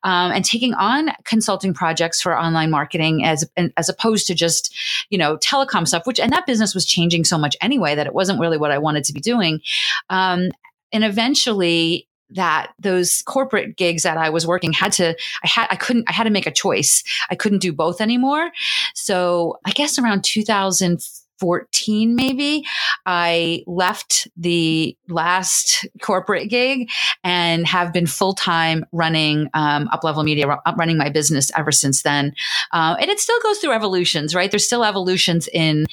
um, 0.03 0.33
and 0.33 0.45
taking 0.45 0.75
on 0.75 1.11
consulting 1.25 1.75
projects 1.75 2.23
for 2.23 2.39
online 2.39 2.71
marketing 2.71 3.25
as 3.25 3.45
as 3.77 3.89
opposed 3.89 4.27
to 4.29 4.35
just, 4.35 4.75
you 5.11 5.19
know, 5.19 5.37
telecom 5.39 5.87
stuff, 5.87 6.07
which 6.07 6.21
and 6.21 6.33
that 6.33 6.47
business 6.47 6.75
was 6.75 6.87
changing 6.87 7.25
so 7.25 7.39
much 7.39 7.57
anyway 7.61 7.95
that 7.95 8.07
it 8.07 8.15
wasn't 8.15 8.41
really 8.41 8.59
what 8.59 8.71
I 8.71 8.79
wanted 8.79 9.05
to 9.05 9.13
be 9.13 9.21
doing. 9.21 9.61
Um, 10.11 10.51
and 10.93 11.05
eventually 11.05 12.07
that 12.31 12.73
those 12.79 13.23
corporate 13.23 13.77
gigs 13.77 14.03
that 14.03 14.17
I 14.17 14.31
was 14.31 14.47
working 14.47 14.73
had 14.73 14.93
to, 14.93 15.17
I 15.43 15.49
had, 15.49 15.67
I 15.71 15.77
couldn't, 15.77 16.09
I 16.09 16.13
had 16.13 16.25
to 16.25 16.31
make 16.31 16.47
a 16.47 16.53
choice. 16.53 17.03
I 17.31 17.35
couldn't 17.35 17.61
do 17.61 17.73
both 17.73 18.01
anymore. 18.01 18.51
So 18.95 19.59
I 19.65 19.71
guess 19.71 19.99
around 19.99 20.25
2014 20.25 22.15
maybe 22.15 22.65
i 23.07 23.63
left 23.67 24.29
the 24.37 24.97
last 25.09 25.87
corporate 26.01 26.49
gig 26.49 26.89
and 27.23 27.67
have 27.67 27.93
been 27.93 28.07
full-time 28.07 28.85
running 28.93 29.49
um, 29.53 29.89
UpLevel 29.93 30.25
Media 30.25 30.47
running 30.79 30.97
my 30.97 31.11
business 31.11 31.51
ever 31.57 31.73
since 31.73 32.03
then 32.03 32.33
uh, 32.73 32.97
and 33.01 33.11
it 33.11 33.19
still 33.19 33.39
goes 33.43 33.59
through 33.59 33.73
evolutions 33.73 34.35
right 34.35 34.51
there's 34.51 34.67
still 34.67 34.85
evolutions 34.85 35.49
in 35.53 35.87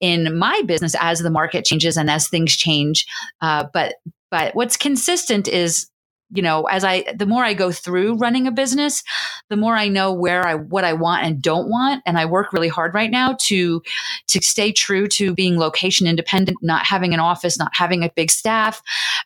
in 0.00 0.36
my 0.36 0.62
business 0.66 0.94
as 1.00 1.20
the 1.20 1.30
market 1.30 1.64
changes 1.64 1.96
and 1.96 2.10
as 2.10 2.28
things 2.28 2.54
change 2.54 3.06
uh, 3.40 3.64
but 3.72 3.94
but 4.32 4.56
what's 4.56 4.78
consistent 4.78 5.46
is 5.46 5.88
you 6.34 6.40
know, 6.40 6.64
as 6.64 6.82
I, 6.82 7.04
the 7.14 7.26
more 7.26 7.44
I 7.44 7.52
go 7.52 7.70
through 7.70 8.14
running 8.14 8.46
a 8.46 8.50
business, 8.50 9.02
the 9.50 9.56
more 9.56 9.76
I 9.76 9.88
know 9.88 10.14
where 10.14 10.46
I, 10.46 10.54
what 10.54 10.82
I 10.82 10.94
want 10.94 11.24
and 11.24 11.42
don't 11.42 11.68
want. 11.68 12.02
And 12.06 12.18
I 12.18 12.24
work 12.24 12.54
really 12.54 12.68
hard 12.68 12.94
right 12.94 13.10
now 13.10 13.36
to, 13.42 13.82
to 14.28 14.40
stay 14.42 14.72
true 14.72 15.08
to 15.08 15.34
being 15.34 15.58
location 15.58 16.06
independent, 16.06 16.56
not 16.62 16.86
having 16.86 17.12
an 17.12 17.20
office, 17.20 17.58
not 17.58 17.72
having 17.74 18.02
a 18.02 18.10
big 18.16 18.30
staff, 18.30 18.80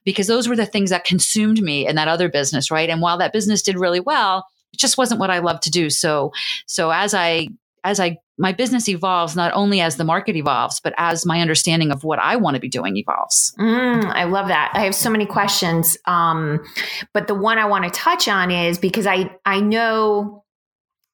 because 0.05 0.27
those 0.27 0.49
were 0.49 0.57
the 0.57 0.67
things 0.67 0.91
that 0.91 1.05
consumed 1.05 1.63
me 1.63 1.87
in 1.87 1.95
that 1.95 2.09
other 2.09 2.29
business. 2.29 2.73
Right. 2.73 2.91
And 2.91 3.01
while 3.01 3.19
that 3.19 3.33
business 3.33 3.63
did 3.63 3.79
really 3.79 4.01
well, 4.01 4.45
it 4.73 4.81
just 4.81 4.99
wasn't 4.99 5.21
what 5.21 5.31
I 5.31 5.39
love 5.39 5.61
to 5.61 5.71
do. 5.71 5.91
So, 5.91 6.33
so 6.67 6.91
as 6.91 7.15
I, 7.15 7.47
as 7.85 8.01
I 8.01 8.19
my 8.39 8.53
business 8.53 8.89
evolves 8.89 9.35
not 9.35 9.53
only 9.55 9.81
as 9.81 9.97
the 9.97 10.05
market 10.05 10.37
evolves, 10.37 10.81
but 10.81 10.93
as 10.99 11.25
my 11.25 11.41
understanding 11.41 11.91
of 11.91 12.05
what 12.05 12.19
I 12.19 12.37
want 12.37 12.55
to 12.55 12.61
be 12.61 12.69
doing 12.69 12.97
evolves. 12.97 13.55
Mm, 13.59 14.05
I 14.05 14.25
love 14.25 14.49
that. 14.49 14.71
I 14.75 14.81
have 14.81 14.95
so 14.95 15.11
many 15.11 15.27
questions, 15.27 15.97
um, 16.07 16.65
but 17.13 17.27
the 17.27 17.35
one 17.35 17.59
I 17.59 17.67
want 17.67 17.85
to 17.85 17.91
touch 17.91 18.29
on 18.29 18.51
is 18.51 18.79
because 18.79 19.07
I 19.07 19.35
I 19.45 19.61
know 19.61 20.45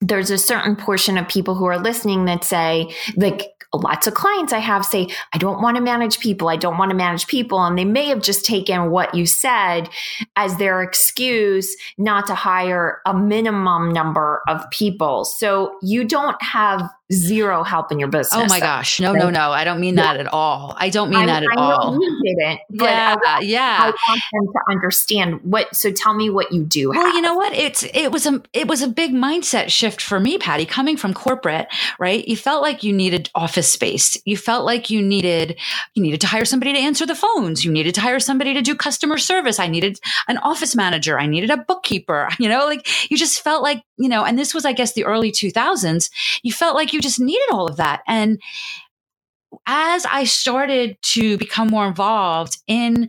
there's 0.01 0.31
a 0.31 0.39
certain 0.39 0.75
portion 0.75 1.17
of 1.17 1.29
people 1.29 1.55
who 1.55 1.65
are 1.67 1.79
listening 1.79 2.25
that 2.25 2.43
say 2.43 2.93
like 3.17 3.53
lots 3.73 4.07
of 4.07 4.15
clients 4.15 4.53
I 4.53 4.59
have 4.59 4.85
say, 4.85 5.09
I 5.33 5.39
don't 5.39 5.63
want 5.63 5.77
to 5.77 5.83
manage 5.83 6.19
people. 6.21 6.49
I 6.49 6.57
don't 6.57 6.77
want 6.77 6.91
to 6.91 6.97
manage 6.97 7.27
people. 7.27 7.65
And 7.65 7.79
they 7.79 7.85
may 7.85 8.07
have 8.09 8.21
just 8.21 8.45
taken 8.45 8.91
what 8.91 9.15
you 9.15 9.27
said 9.27 9.89
as 10.37 10.57
their 10.57 10.83
excuse 10.83 11.75
not 11.97 12.27
to 12.27 12.35
hire 12.35 13.01
a 13.07 13.15
minimum 13.15 13.93
number 13.93 14.43
of 14.47 14.69
people. 14.71 15.25
So 15.25 15.77
you 15.83 16.05
don't 16.05 16.41
have 16.43 16.83
zero 17.13 17.63
help 17.63 17.93
in 17.93 17.99
your 17.99 18.09
business. 18.09 18.35
Oh 18.35 18.47
my 18.47 18.61
gosh. 18.61 19.01
No, 19.01 19.13
no, 19.13 19.31
no. 19.31 19.51
I 19.51 19.65
don't 19.65 19.81
mean 19.81 19.97
that 19.97 20.17
at 20.17 20.27
all. 20.27 20.75
I 20.77 20.89
don't 20.89 21.11
mean 21.11 21.21
I, 21.21 21.27
that 21.27 21.43
at 21.43 21.49
I 21.57 21.61
all. 21.61 21.99
You 22.01 22.23
didn't. 22.25 22.61
yeah. 22.71 23.17
I, 23.25 23.41
yeah. 23.41 23.79
I 23.81 23.87
want 23.87 24.23
them 24.33 24.47
to 24.53 24.61
understand 24.71 25.41
what, 25.43 25.75
so 25.75 25.93
tell 25.93 26.15
me 26.15 26.31
what 26.31 26.53
you 26.53 26.65
do. 26.65 26.91
Well, 26.91 27.15
you 27.15 27.21
know 27.21 27.35
what? 27.35 27.53
It's, 27.53 27.85
it 27.95 28.11
was 28.11 28.27
a, 28.27 28.43
it 28.53 28.67
was 28.67 28.83
a 28.83 28.89
big 28.89 29.13
mindset 29.13 29.69
shift 29.69 30.01
for 30.01 30.19
me, 30.19 30.39
Patty, 30.39 30.67
coming 30.67 30.97
from 30.97 31.15
corporate, 31.15 31.69
right? 31.99 32.27
You 32.27 32.37
felt 32.37 32.63
like 32.63 32.83
you 32.83 32.93
needed 32.93 33.31
office 33.35 33.73
space. 33.73 34.17
You 34.25 34.37
felt 34.37 34.65
like 34.65 34.91
you 34.91 35.03
needed, 35.03 35.59
you 35.95 36.03
needed 36.03 36.21
to 36.23 36.27
hire 36.27 36.45
somebody 36.45 36.73
to 36.73 36.79
answer 36.79 37.07
the 37.07 37.15
phones. 37.15 37.65
You 37.65 37.73
needed 37.73 37.95
to 37.97 38.01
hire 38.01 38.21
somebody 38.21 38.55
to 38.55 38.63
do 38.63 38.75
customer 38.75 39.19
service. 39.19 39.59
I 39.59 39.67
needed 39.67 39.99
an 40.29 40.39
office 40.39 40.75
manager. 40.75 41.19
I 41.19 41.27
needed 41.27 41.51
a 41.51 41.57
bookkeeper, 41.57 42.29
you 42.39 42.49
know, 42.49 42.67
like 42.67 43.11
you 43.11 43.17
just 43.17 43.41
felt 43.41 43.63
like, 43.63 43.83
you 44.03 44.09
know, 44.09 44.25
and 44.25 44.39
this 44.39 44.55
was, 44.55 44.65
I 44.65 44.73
guess, 44.73 44.93
the 44.93 45.05
early 45.05 45.31
2000s. 45.31 46.11
You 46.43 46.53
felt 46.53 46.75
like 46.75 46.93
you 46.93 47.01
just 47.01 47.21
needed 47.21 47.49
all 47.51 47.69
of 47.69 47.77
that. 47.77 48.03
And 48.07 48.43
as 49.67 50.07
I 50.07 50.25
started 50.25 50.97
to 51.03 51.37
become 51.39 51.69
more 51.69 51.87
involved 51.87 52.59
in 52.67 53.09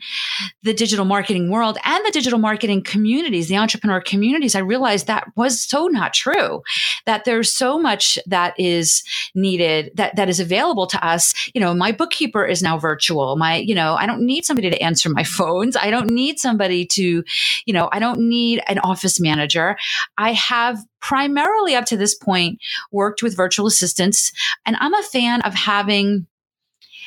the 0.64 0.74
digital 0.74 1.06
marketing 1.06 1.50
world 1.50 1.78
and 1.84 2.06
the 2.06 2.12
digital 2.12 2.40
marketing 2.40 2.84
communities, 2.84 3.48
the 3.48 3.58
entrepreneur 3.58 4.02
communities, 4.02 4.56
I 4.56 4.60
realized 4.60 5.08
that 5.08 5.28
was 5.36 5.62
so 5.62 5.88
not 5.88 6.14
true. 6.14 6.62
That 7.06 7.26
there's 7.26 7.52
so 7.52 7.80
much 7.80 8.20
that 8.28 8.54
is 8.60 9.04
needed 9.36 9.92
that 9.96 10.16
that 10.16 10.30
is 10.30 10.40
available 10.40 10.88
to 10.88 11.06
us. 11.06 11.34
You 11.54 11.62
know, 11.62 11.74
my 11.74 11.92
bookkeeper 11.92 12.46
is 12.46 12.62
now 12.62 12.78
virtual. 12.78 13.36
My, 13.36 13.58
you 13.58 13.76
know, 13.76 13.96
I 13.96 14.06
don't 14.06 14.22
need 14.22 14.46
somebody 14.46 14.70
to 14.70 14.82
answer 14.82 15.10
my 15.10 15.24
phones. 15.38 15.76
I 15.76 15.90
don't 15.90 16.10
need 16.10 16.40
somebody 16.40 16.86
to, 16.88 17.24
you 17.66 17.74
know, 17.74 17.90
I 17.92 18.00
don't 18.00 18.20
need 18.20 18.62
an 18.68 18.80
office 18.80 19.20
manager. 19.20 19.78
I 20.18 20.34
have 20.34 20.80
primarily 21.02 21.76
up 21.76 21.86
to 21.86 21.98
this 21.98 22.16
point 22.16 22.60
worked 22.92 23.22
with 23.22 23.36
virtual 23.36 23.68
assistants 23.68 24.32
and 24.66 24.78
I'm 24.80 24.94
a 24.94 25.04
fan 25.04 25.42
of 25.42 25.54
having 25.54 26.28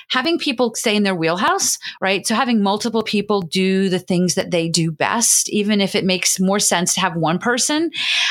having 0.09 0.39
people 0.39 0.75
stay 0.75 0.95
in 0.95 1.03
their 1.03 1.15
wheelhouse, 1.15 1.79
right? 2.01 2.27
So 2.27 2.35
having 2.35 2.63
multiple 2.63 3.03
people 3.03 3.43
do 3.43 3.89
the 3.89 3.99
things 3.99 4.35
that 4.35 4.51
they 4.51 4.69
do 4.69 4.91
best, 4.91 5.49
even 5.51 5.81
if 5.81 5.95
it 5.95 6.05
makes 6.05 6.39
more 6.39 6.61
sense 6.61 6.95
to 6.95 7.01
have 7.01 7.17
one 7.17 7.39
person. 7.39 7.91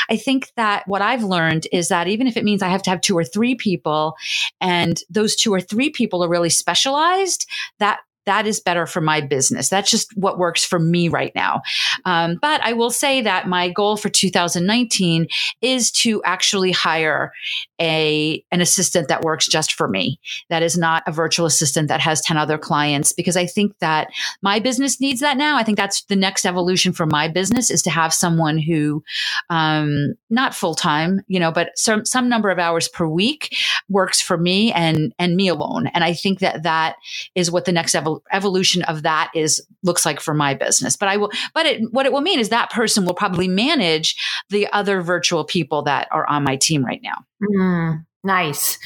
I 0.10 0.17
think 0.17 0.51
that 0.55 0.84
what 0.88 1.01
I've 1.01 1.24
learned 1.24 1.67
is 1.72 1.89
that 1.89 2.08
even 2.08 2.27
if 2.27 2.38
it 2.38 2.44
means 2.44 2.62
I 2.62 2.70
have 2.70 2.84
to 2.84 2.89
have 2.89 3.01
two 3.01 3.17
or 3.17 3.24
three 3.24 3.55
people 3.55 4.15
and 4.62 5.01
those 5.10 5.36
two 5.36 5.53
or 5.53 5.62
three 5.62 5.89
people 5.89 6.24
are 6.24 6.29
really 6.29 6.50
specialized, 6.50 7.48
that 7.79 8.00
that 8.25 8.48
is 8.48 8.60
better 8.60 8.86
for 8.86 9.01
my 9.01 9.22
business. 9.22 9.70
That's 9.70 9.89
just 9.89 10.15
what 10.17 10.38
works 10.38 10.63
for 10.63 10.79
me 10.79 11.08
right 11.10 11.34
now. 11.36 11.62
Um, 12.05 12.38
but 12.41 12.62
I 12.62 12.74
will 12.74 12.89
say 12.89 13.22
that 13.22 13.48
my 13.48 13.70
goal 13.70 13.98
for 13.98 14.10
2019 14.10 15.27
is 15.62 15.91
to 15.91 16.24
actually 16.24 16.72
hire 16.72 17.32
a 17.79 18.44
an 18.51 18.62
assistant 18.62 19.08
that 19.10 19.22
works 19.22 19.48
just 19.48 19.74
for 19.74 19.88
me. 19.88 20.20
That 20.50 20.63
is 20.63 20.77
not 20.77 21.03
a 21.08 21.12
virtual 21.12 21.46
assistant 21.46 21.88
that 21.89 22.00
has 22.00 22.22
10 22.22 22.38
other 22.38 22.58
clients 22.58 23.12
because 23.12 23.38
I 23.38 23.46
think 23.46 23.77
that 23.79 24.08
my 24.41 24.60
business 24.60 25.00
needs 25.00 25.20
that 25.20 25.38
now. 25.38 25.58
I 25.58 25.63
think 25.63 25.77
that's 25.77 26.03
the 26.05 26.15
next 26.15 26.46
evolution 26.46 26.94
for 26.94 27.05
my 27.05 27.27
business 27.27 27.70
is 27.70 27.82
to 27.84 27.89
have 27.89 28.13
someone 28.13 28.58
who 28.58 29.03
um, 29.50 30.15
not 30.29 30.55
full 30.55 30.75
time, 30.75 31.22
you 31.27 31.39
know, 31.39 31.51
but 31.51 31.77
some 31.77 32.05
some 32.05 32.29
number 32.29 32.50
of 32.50 32.60
hours 32.60 32.88
per 32.88 33.08
week 33.08 33.55
works 33.89 34.22
for 34.22 34.38
me 34.38 34.72
and 34.72 35.13
and 35.20 35.36
me 35.36 35.48
alone. 35.48 35.88
And 35.88 36.03
I 36.03 36.13
think 36.13 36.39
that 36.39 36.63
that 36.63 36.96
is 37.36 37.51
what 37.51 37.65
the 37.65 37.72
next 37.72 37.94
evolution 37.96 38.14
evolution 38.31 38.81
of 38.84 39.03
that 39.03 39.31
is 39.36 39.65
looks 39.84 40.05
like 40.05 40.19
for 40.19 40.34
my 40.34 40.53
business. 40.53 40.95
But 40.95 41.10
I 41.10 41.17
will, 41.17 41.31
but 41.53 41.65
it, 41.65 41.81
what 41.91 42.05
it 42.05 42.13
will 42.13 42.22
mean 42.22 42.39
is 42.39 42.50
that 42.50 42.72
person 42.72 43.05
will 43.05 43.13
probably 43.13 43.48
manage 43.48 44.15
the 44.50 44.67
other 44.74 45.01
virtual 45.01 45.43
people 45.43 45.84
that 45.84 46.07
are 46.12 46.27
on 46.27 46.43
my 46.43 46.55
team 46.55 46.86
right 46.86 47.01
now. 47.03 47.17
Mm, 47.41 48.05
nice. 48.24 48.77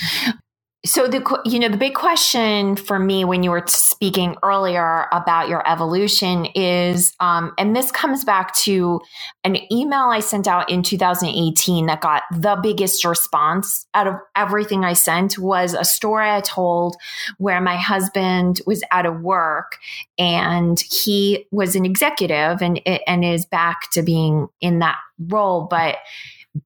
So 0.86 1.10
the 1.10 1.42
you 1.44 1.60
know 1.60 1.68
the 1.68 1.76
big 1.76 1.94
question 1.94 2.78
for 2.78 3.00
me 3.00 3.26
when 3.26 3.44
you 3.44 3.52
were 3.52 3.66
speaking 3.68 4.38
earlier 4.44 5.08
about 5.12 5.50
your 5.50 5.68
evolution 5.70 6.46
is, 6.56 7.14
um, 7.20 7.54
and 7.58 7.76
this 7.76 7.92
comes 7.92 8.24
back 8.24 8.56
to 8.60 9.02
an 9.44 9.58
email 9.74 10.06
I 10.06 10.22
sent 10.22 10.48
out 10.48 10.70
in 10.70 10.82
2018 10.82 11.88
that 11.88 12.00
got 12.00 12.24
the 12.32 12.58
biggest 12.64 13.04
response 13.04 13.88
out 13.94 14.08
of 14.08 14.16
everything 14.38 14.86
I 14.86 14.94
sent 14.94 15.38
was 15.38 15.74
a 15.74 15.84
story 15.84 16.30
I 16.30 16.40
told 16.40 16.96
where 17.40 17.60
my 17.60 17.76
husband 17.76 18.62
was 18.66 18.82
out 18.90 19.06
of 19.06 19.20
work 19.20 19.80
and 20.18 20.80
he 20.80 21.46
was 21.52 21.76
an 21.76 21.84
executive 21.84 22.62
and 22.62 22.80
and 23.06 23.26
is 23.26 23.46
back 23.46 23.92
to 23.92 24.02
being 24.02 24.48
in 24.62 24.80
that 24.80 24.98
role, 25.28 25.68
but 25.70 25.98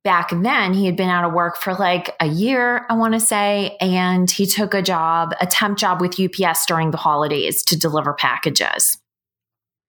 back 0.03 0.29
then 0.31 0.73
he 0.73 0.85
had 0.85 0.95
been 0.95 1.09
out 1.09 1.25
of 1.25 1.33
work 1.33 1.57
for 1.57 1.73
like 1.73 2.15
a 2.19 2.27
year, 2.27 2.85
I 2.89 2.95
want 2.95 3.13
to 3.13 3.19
say, 3.19 3.77
and 3.79 4.29
he 4.29 4.45
took 4.45 4.73
a 4.73 4.81
job, 4.81 5.33
a 5.39 5.47
temp 5.47 5.77
job 5.77 6.01
with 6.01 6.19
UPS 6.19 6.65
during 6.65 6.91
the 6.91 6.97
holidays 6.97 7.63
to 7.63 7.77
deliver 7.77 8.13
packages. 8.13 8.97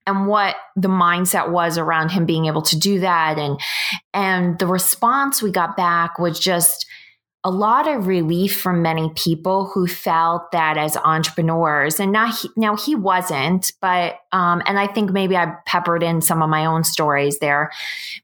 And 0.07 0.27
what 0.27 0.55
the 0.75 0.87
mindset 0.87 1.49
was 1.49 1.77
around 1.77 2.09
him 2.09 2.25
being 2.25 2.45
able 2.45 2.61
to 2.63 2.77
do 2.77 2.99
that 2.99 3.39
and 3.39 3.59
and 4.13 4.59
the 4.59 4.67
response 4.67 5.41
we 5.41 5.51
got 5.51 5.75
back 5.75 6.19
was 6.19 6.39
just 6.39 6.85
a 7.43 7.49
lot 7.51 7.87
of 7.87 8.07
relief 8.07 8.59
from 8.59 8.81
many 8.81 9.11
people 9.15 9.65
who 9.65 9.85
felt 9.85 10.51
that 10.51 10.77
as 10.77 10.97
entrepreneurs 10.97 11.99
and 11.99 12.11
now 12.11 12.31
he, 12.31 12.49
now 12.55 12.75
he 12.75 12.93
wasn't 12.93 13.73
but 13.81 14.19
um, 14.31 14.61
and 14.67 14.77
i 14.77 14.85
think 14.85 15.11
maybe 15.11 15.35
i 15.35 15.55
peppered 15.65 16.03
in 16.03 16.21
some 16.21 16.43
of 16.43 16.49
my 16.49 16.65
own 16.65 16.83
stories 16.83 17.39
there 17.39 17.71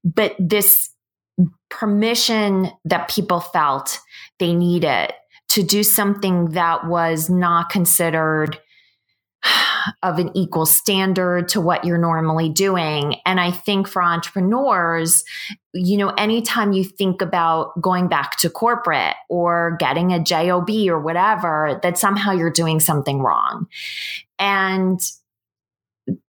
but 0.03 0.35
this 0.37 0.90
permission 1.69 2.69
that 2.85 3.09
people 3.09 3.39
felt 3.39 3.99
they 4.39 4.53
needed 4.53 5.13
to 5.49 5.63
do 5.63 5.83
something 5.83 6.51
that 6.51 6.87
was 6.87 7.29
not 7.29 7.69
considered 7.69 8.59
of 10.03 10.19
an 10.19 10.31
equal 10.35 10.65
standard 10.65 11.49
to 11.49 11.59
what 11.59 11.85
you're 11.85 11.97
normally 11.97 12.49
doing. 12.49 13.15
And 13.25 13.39
I 13.39 13.51
think 13.51 13.87
for 13.87 14.01
entrepreneurs, 14.01 15.23
you 15.73 15.97
know, 15.97 16.09
anytime 16.09 16.73
you 16.73 16.83
think 16.83 17.21
about 17.21 17.79
going 17.81 18.07
back 18.07 18.37
to 18.37 18.49
corporate 18.49 19.15
or 19.29 19.75
getting 19.79 20.11
a 20.13 20.23
job 20.23 20.69
or 20.69 20.99
whatever, 20.99 21.79
that 21.83 21.97
somehow 21.97 22.31
you're 22.31 22.51
doing 22.51 22.79
something 22.79 23.21
wrong. 23.21 23.67
And 24.39 24.99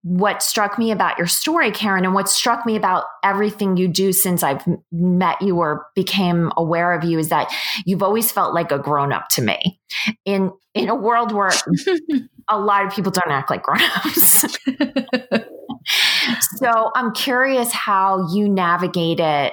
what 0.02 0.42
struck 0.42 0.78
me 0.78 0.90
about 0.90 1.18
your 1.18 1.26
story, 1.26 1.70
Karen, 1.70 2.04
and 2.04 2.14
what 2.14 2.28
struck 2.28 2.66
me 2.66 2.76
about 2.76 3.04
everything 3.22 3.76
you 3.76 3.88
do 3.88 4.12
since 4.12 4.42
I've 4.42 4.64
met 4.90 5.40
you 5.42 5.58
or 5.58 5.86
became 5.94 6.52
aware 6.56 6.92
of 6.92 7.04
you 7.04 7.18
is 7.18 7.28
that 7.28 7.52
you've 7.84 8.02
always 8.02 8.30
felt 8.30 8.54
like 8.54 8.72
a 8.72 8.78
grown 8.78 9.12
up 9.12 9.28
to 9.30 9.42
me. 9.42 9.80
In 10.24 10.52
in 10.74 10.88
a 10.88 10.94
world 10.94 11.32
where 11.32 11.52
a 12.48 12.58
lot 12.58 12.86
of 12.86 12.94
people 12.94 13.12
don't 13.12 13.30
act 13.30 13.50
like 13.50 13.62
grown 13.62 13.80
ups. 13.82 14.46
so 16.56 16.90
I'm 16.94 17.12
curious 17.12 17.72
how 17.72 18.28
you 18.32 18.48
navigate 18.48 19.20
it 19.20 19.52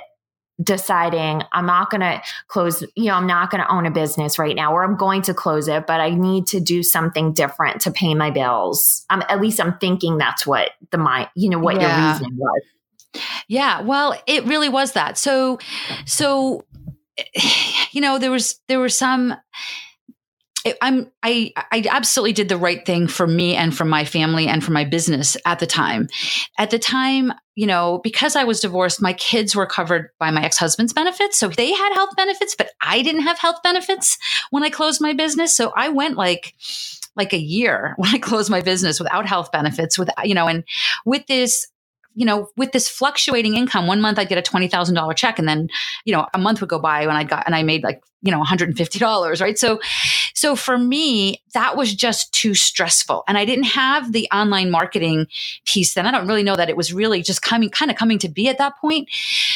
deciding 0.61 1.43
I'm 1.51 1.65
not 1.65 1.89
going 1.89 2.01
to 2.01 2.21
close, 2.47 2.83
you 2.95 3.05
know, 3.05 3.13
I'm 3.13 3.27
not 3.27 3.49
going 3.49 3.63
to 3.63 3.71
own 3.71 3.85
a 3.85 3.91
business 3.91 4.37
right 4.37 4.55
now, 4.55 4.73
or 4.73 4.83
I'm 4.83 4.97
going 4.97 5.21
to 5.23 5.33
close 5.33 5.67
it, 5.67 5.87
but 5.87 6.01
I 6.01 6.09
need 6.09 6.47
to 6.47 6.59
do 6.59 6.83
something 6.83 7.33
different 7.33 7.81
to 7.81 7.91
pay 7.91 8.13
my 8.13 8.31
bills. 8.31 9.05
Um, 9.09 9.23
at 9.29 9.41
least 9.41 9.61
I'm 9.61 9.77
thinking 9.77 10.17
that's 10.17 10.45
what 10.45 10.71
the 10.91 10.97
my, 10.97 11.29
you 11.35 11.49
know, 11.49 11.59
what 11.59 11.79
yeah. 11.79 12.03
your 12.03 12.13
reason 12.13 12.37
was. 12.37 12.61
Yeah, 13.47 13.81
well, 13.81 14.15
it 14.27 14.45
really 14.45 14.69
was 14.69 14.93
that. 14.93 15.17
So, 15.17 15.59
so, 16.05 16.65
you 17.91 18.01
know, 18.01 18.19
there 18.19 18.31
was 18.31 18.59
there 18.67 18.79
were 18.79 18.89
some 18.89 19.35
I'm 20.81 21.11
I 21.23 21.53
I 21.55 21.85
absolutely 21.89 22.33
did 22.33 22.49
the 22.49 22.57
right 22.57 22.85
thing 22.85 23.07
for 23.07 23.25
me 23.25 23.55
and 23.55 23.75
for 23.75 23.85
my 23.85 24.03
family 24.03 24.47
and 24.47 24.63
for 24.63 24.71
my 24.71 24.83
business 24.83 25.37
at 25.45 25.59
the 25.59 25.67
time. 25.67 26.09
At 26.57 26.69
the 26.69 26.79
time, 26.79 27.31
you 27.55 27.65
know, 27.65 27.99
because 28.03 28.35
I 28.35 28.43
was 28.43 28.59
divorced, 28.59 29.01
my 29.01 29.13
kids 29.13 29.55
were 29.55 29.65
covered 29.65 30.09
by 30.19 30.31
my 30.31 30.43
ex-husband's 30.43 30.93
benefits, 30.93 31.39
so 31.39 31.47
they 31.47 31.71
had 31.71 31.93
health 31.93 32.15
benefits, 32.15 32.55
but 32.55 32.71
I 32.81 33.01
didn't 33.01 33.23
have 33.23 33.39
health 33.39 33.61
benefits 33.63 34.17
when 34.49 34.63
I 34.63 34.69
closed 34.69 35.01
my 35.01 35.13
business. 35.13 35.55
So 35.55 35.71
I 35.75 35.89
went 35.89 36.17
like 36.17 36.55
like 37.15 37.33
a 37.33 37.37
year 37.37 37.93
when 37.97 38.13
I 38.13 38.17
closed 38.17 38.49
my 38.49 38.61
business 38.61 38.99
without 38.99 39.27
health 39.27 39.51
benefits 39.51 39.97
with 39.97 40.09
you 40.23 40.35
know 40.35 40.47
and 40.47 40.63
with 41.05 41.25
this 41.27 41.67
you 42.15 42.25
know, 42.25 42.49
with 42.57 42.71
this 42.71 42.89
fluctuating 42.89 43.55
income, 43.55 43.87
one 43.87 44.01
month 44.01 44.19
I'd 44.19 44.29
get 44.29 44.37
a 44.37 44.51
$20,000 44.51 45.15
check 45.15 45.39
and 45.39 45.47
then, 45.47 45.69
you 46.05 46.13
know, 46.13 46.25
a 46.33 46.37
month 46.37 46.59
would 46.61 46.69
go 46.69 46.79
by 46.79 47.05
when 47.07 47.15
I 47.15 47.23
got, 47.23 47.45
and 47.45 47.55
I 47.55 47.63
made 47.63 47.83
like, 47.83 48.01
you 48.21 48.31
know, 48.31 48.41
$150, 48.41 49.41
right? 49.41 49.57
So, 49.57 49.79
so 50.33 50.55
for 50.55 50.77
me, 50.77 51.41
that 51.53 51.77
was 51.77 51.93
just 51.95 52.33
too 52.33 52.53
stressful. 52.53 53.23
And 53.27 53.37
I 53.37 53.45
didn't 53.45 53.65
have 53.65 54.11
the 54.11 54.27
online 54.33 54.71
marketing 54.71 55.27
piece 55.65 55.93
then. 55.93 56.05
I 56.05 56.11
don't 56.11 56.27
really 56.27 56.43
know 56.43 56.55
that 56.55 56.69
it 56.69 56.75
was 56.75 56.93
really 56.93 57.21
just 57.21 57.41
coming, 57.41 57.69
kind 57.69 57.91
of 57.91 57.97
coming 57.97 58.19
to 58.19 58.29
be 58.29 58.49
at 58.49 58.57
that 58.57 58.77
point. 58.79 59.09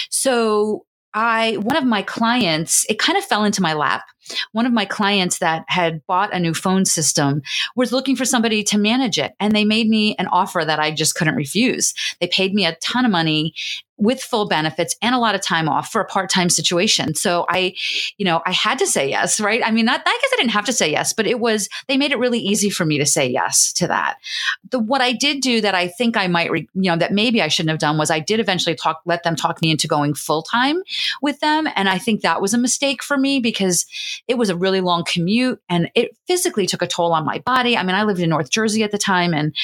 So 0.09 0.85
I, 1.13 1.57
one 1.57 1.75
of 1.75 1.83
my 1.83 2.01
clients, 2.01 2.85
it 2.89 2.99
kind 2.99 3.17
of 3.17 3.25
fell 3.25 3.43
into 3.43 3.61
my 3.61 3.73
lap 3.73 4.03
one 4.51 4.65
of 4.65 4.73
my 4.73 4.85
clients 4.85 5.39
that 5.39 5.65
had 5.67 6.05
bought 6.07 6.33
a 6.33 6.39
new 6.39 6.53
phone 6.53 6.85
system 6.85 7.41
was 7.75 7.91
looking 7.91 8.15
for 8.15 8.25
somebody 8.25 8.63
to 8.63 8.77
manage 8.77 9.17
it. 9.17 9.33
And 9.39 9.53
they 9.53 9.65
made 9.65 9.89
me 9.89 10.15
an 10.17 10.27
offer 10.27 10.63
that 10.65 10.79
I 10.79 10.91
just 10.91 11.15
couldn't 11.15 11.35
refuse. 11.35 11.93
They 12.19 12.27
paid 12.27 12.53
me 12.53 12.65
a 12.65 12.75
ton 12.75 13.05
of 13.05 13.11
money 13.11 13.53
with 13.97 14.21
full 14.21 14.47
benefits 14.47 14.95
and 15.01 15.13
a 15.13 15.19
lot 15.19 15.35
of 15.35 15.41
time 15.41 15.69
off 15.69 15.91
for 15.91 16.01
a 16.01 16.05
part-time 16.05 16.49
situation. 16.49 17.13
So 17.13 17.45
I, 17.47 17.75
you 18.17 18.25
know, 18.25 18.41
I 18.45 18.51
had 18.51 18.79
to 18.79 18.87
say 18.87 19.09
yes, 19.09 19.39
right? 19.39 19.61
I 19.63 19.71
mean, 19.71 19.85
not, 19.85 20.01
I 20.05 20.19
guess 20.21 20.31
I 20.33 20.35
didn't 20.37 20.51
have 20.51 20.65
to 20.65 20.73
say 20.73 20.91
yes, 20.91 21.13
but 21.13 21.27
it 21.27 21.39
was, 21.39 21.69
they 21.87 21.95
made 21.95 22.11
it 22.11 22.17
really 22.17 22.39
easy 22.39 22.69
for 22.69 22.85
me 22.85 22.97
to 22.97 23.05
say 23.05 23.27
yes 23.27 23.71
to 23.73 23.87
that. 23.87 24.17
The, 24.71 24.79
what 24.79 25.01
I 25.01 25.13
did 25.13 25.41
do 25.41 25.61
that 25.61 25.75
I 25.75 25.87
think 25.87 26.17
I 26.17 26.27
might, 26.27 26.49
re, 26.49 26.67
you 26.73 26.91
know, 26.91 26.97
that 26.97 27.13
maybe 27.13 27.41
I 27.41 27.47
shouldn't 27.47 27.69
have 27.69 27.79
done 27.79 27.97
was 27.97 28.09
I 28.09 28.19
did 28.19 28.39
eventually 28.39 28.75
talk, 28.75 29.01
let 29.05 29.23
them 29.23 29.35
talk 29.35 29.61
me 29.61 29.69
into 29.71 29.87
going 29.87 30.15
full-time 30.15 30.81
with 31.21 31.39
them. 31.39 31.67
And 31.75 31.87
I 31.87 31.99
think 31.99 32.21
that 32.21 32.41
was 32.41 32.53
a 32.53 32.57
mistake 32.57 33.03
for 33.03 33.17
me 33.17 33.39
because 33.39 33.85
it 34.27 34.37
was 34.37 34.49
a 34.49 34.55
really 34.55 34.81
long 34.81 35.03
commute 35.05 35.61
and 35.69 35.91
it 35.93 36.17
physically 36.25 36.65
took 36.65 36.81
a 36.81 36.87
toll 36.87 37.13
on 37.13 37.25
my 37.25 37.39
body. 37.39 37.77
I 37.77 37.83
mean, 37.83 37.95
I 37.95 38.03
lived 38.03 38.19
in 38.19 38.29
North 38.29 38.49
Jersey 38.49 38.83
at 38.83 38.91
the 38.91 38.97
time 38.97 39.33
and 39.33 39.55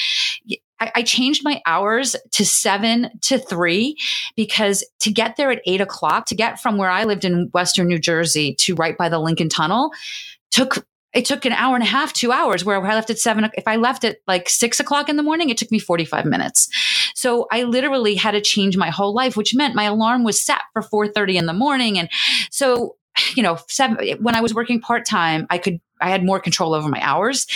I, 0.80 0.92
I 0.96 1.02
changed 1.02 1.42
my 1.44 1.60
hours 1.66 2.16
to 2.32 2.44
seven 2.44 3.10
to 3.22 3.38
three 3.38 3.96
because 4.36 4.84
to 5.00 5.12
get 5.12 5.36
there 5.36 5.50
at 5.50 5.62
eight 5.66 5.80
o'clock, 5.80 6.26
to 6.26 6.34
get 6.34 6.60
from 6.60 6.78
where 6.78 6.90
I 6.90 7.04
lived 7.04 7.24
in 7.24 7.50
Western 7.52 7.86
New 7.86 7.98
Jersey 7.98 8.54
to 8.60 8.74
right 8.74 8.96
by 8.96 9.08
the 9.08 9.18
Lincoln 9.18 9.48
Tunnel 9.48 9.92
took 10.50 10.86
it 11.12 11.24
took 11.24 11.44
an 11.44 11.52
hour 11.52 11.74
and 11.74 11.82
a 11.82 11.88
half, 11.88 12.12
two 12.12 12.30
hours 12.30 12.64
where 12.64 12.80
I 12.80 12.94
left 12.94 13.10
at 13.10 13.18
seven. 13.18 13.50
If 13.54 13.66
I 13.66 13.74
left 13.74 14.04
at 14.04 14.18
like 14.28 14.48
six 14.48 14.78
o'clock 14.78 15.08
in 15.08 15.16
the 15.16 15.24
morning, 15.24 15.50
it 15.50 15.58
took 15.58 15.72
me 15.72 15.80
45 15.80 16.24
minutes. 16.24 16.68
So 17.16 17.48
I 17.50 17.64
literally 17.64 18.14
had 18.14 18.30
to 18.30 18.40
change 18.40 18.76
my 18.76 18.90
whole 18.90 19.12
life, 19.12 19.36
which 19.36 19.52
meant 19.52 19.74
my 19.74 19.84
alarm 19.84 20.22
was 20.22 20.40
set 20.40 20.60
for 20.72 20.82
4.30 20.82 21.34
in 21.34 21.46
the 21.46 21.52
morning. 21.52 21.98
And 21.98 22.08
so 22.52 22.94
you 23.34 23.42
know, 23.42 23.58
seven, 23.68 23.98
when 24.20 24.34
I 24.34 24.40
was 24.40 24.54
working 24.54 24.80
part 24.80 25.06
time, 25.06 25.46
I 25.50 25.58
could, 25.58 25.80
I 26.00 26.10
had 26.10 26.24
more 26.24 26.40
control 26.40 26.74
over 26.74 26.88
my 26.88 27.00
hours. 27.02 27.46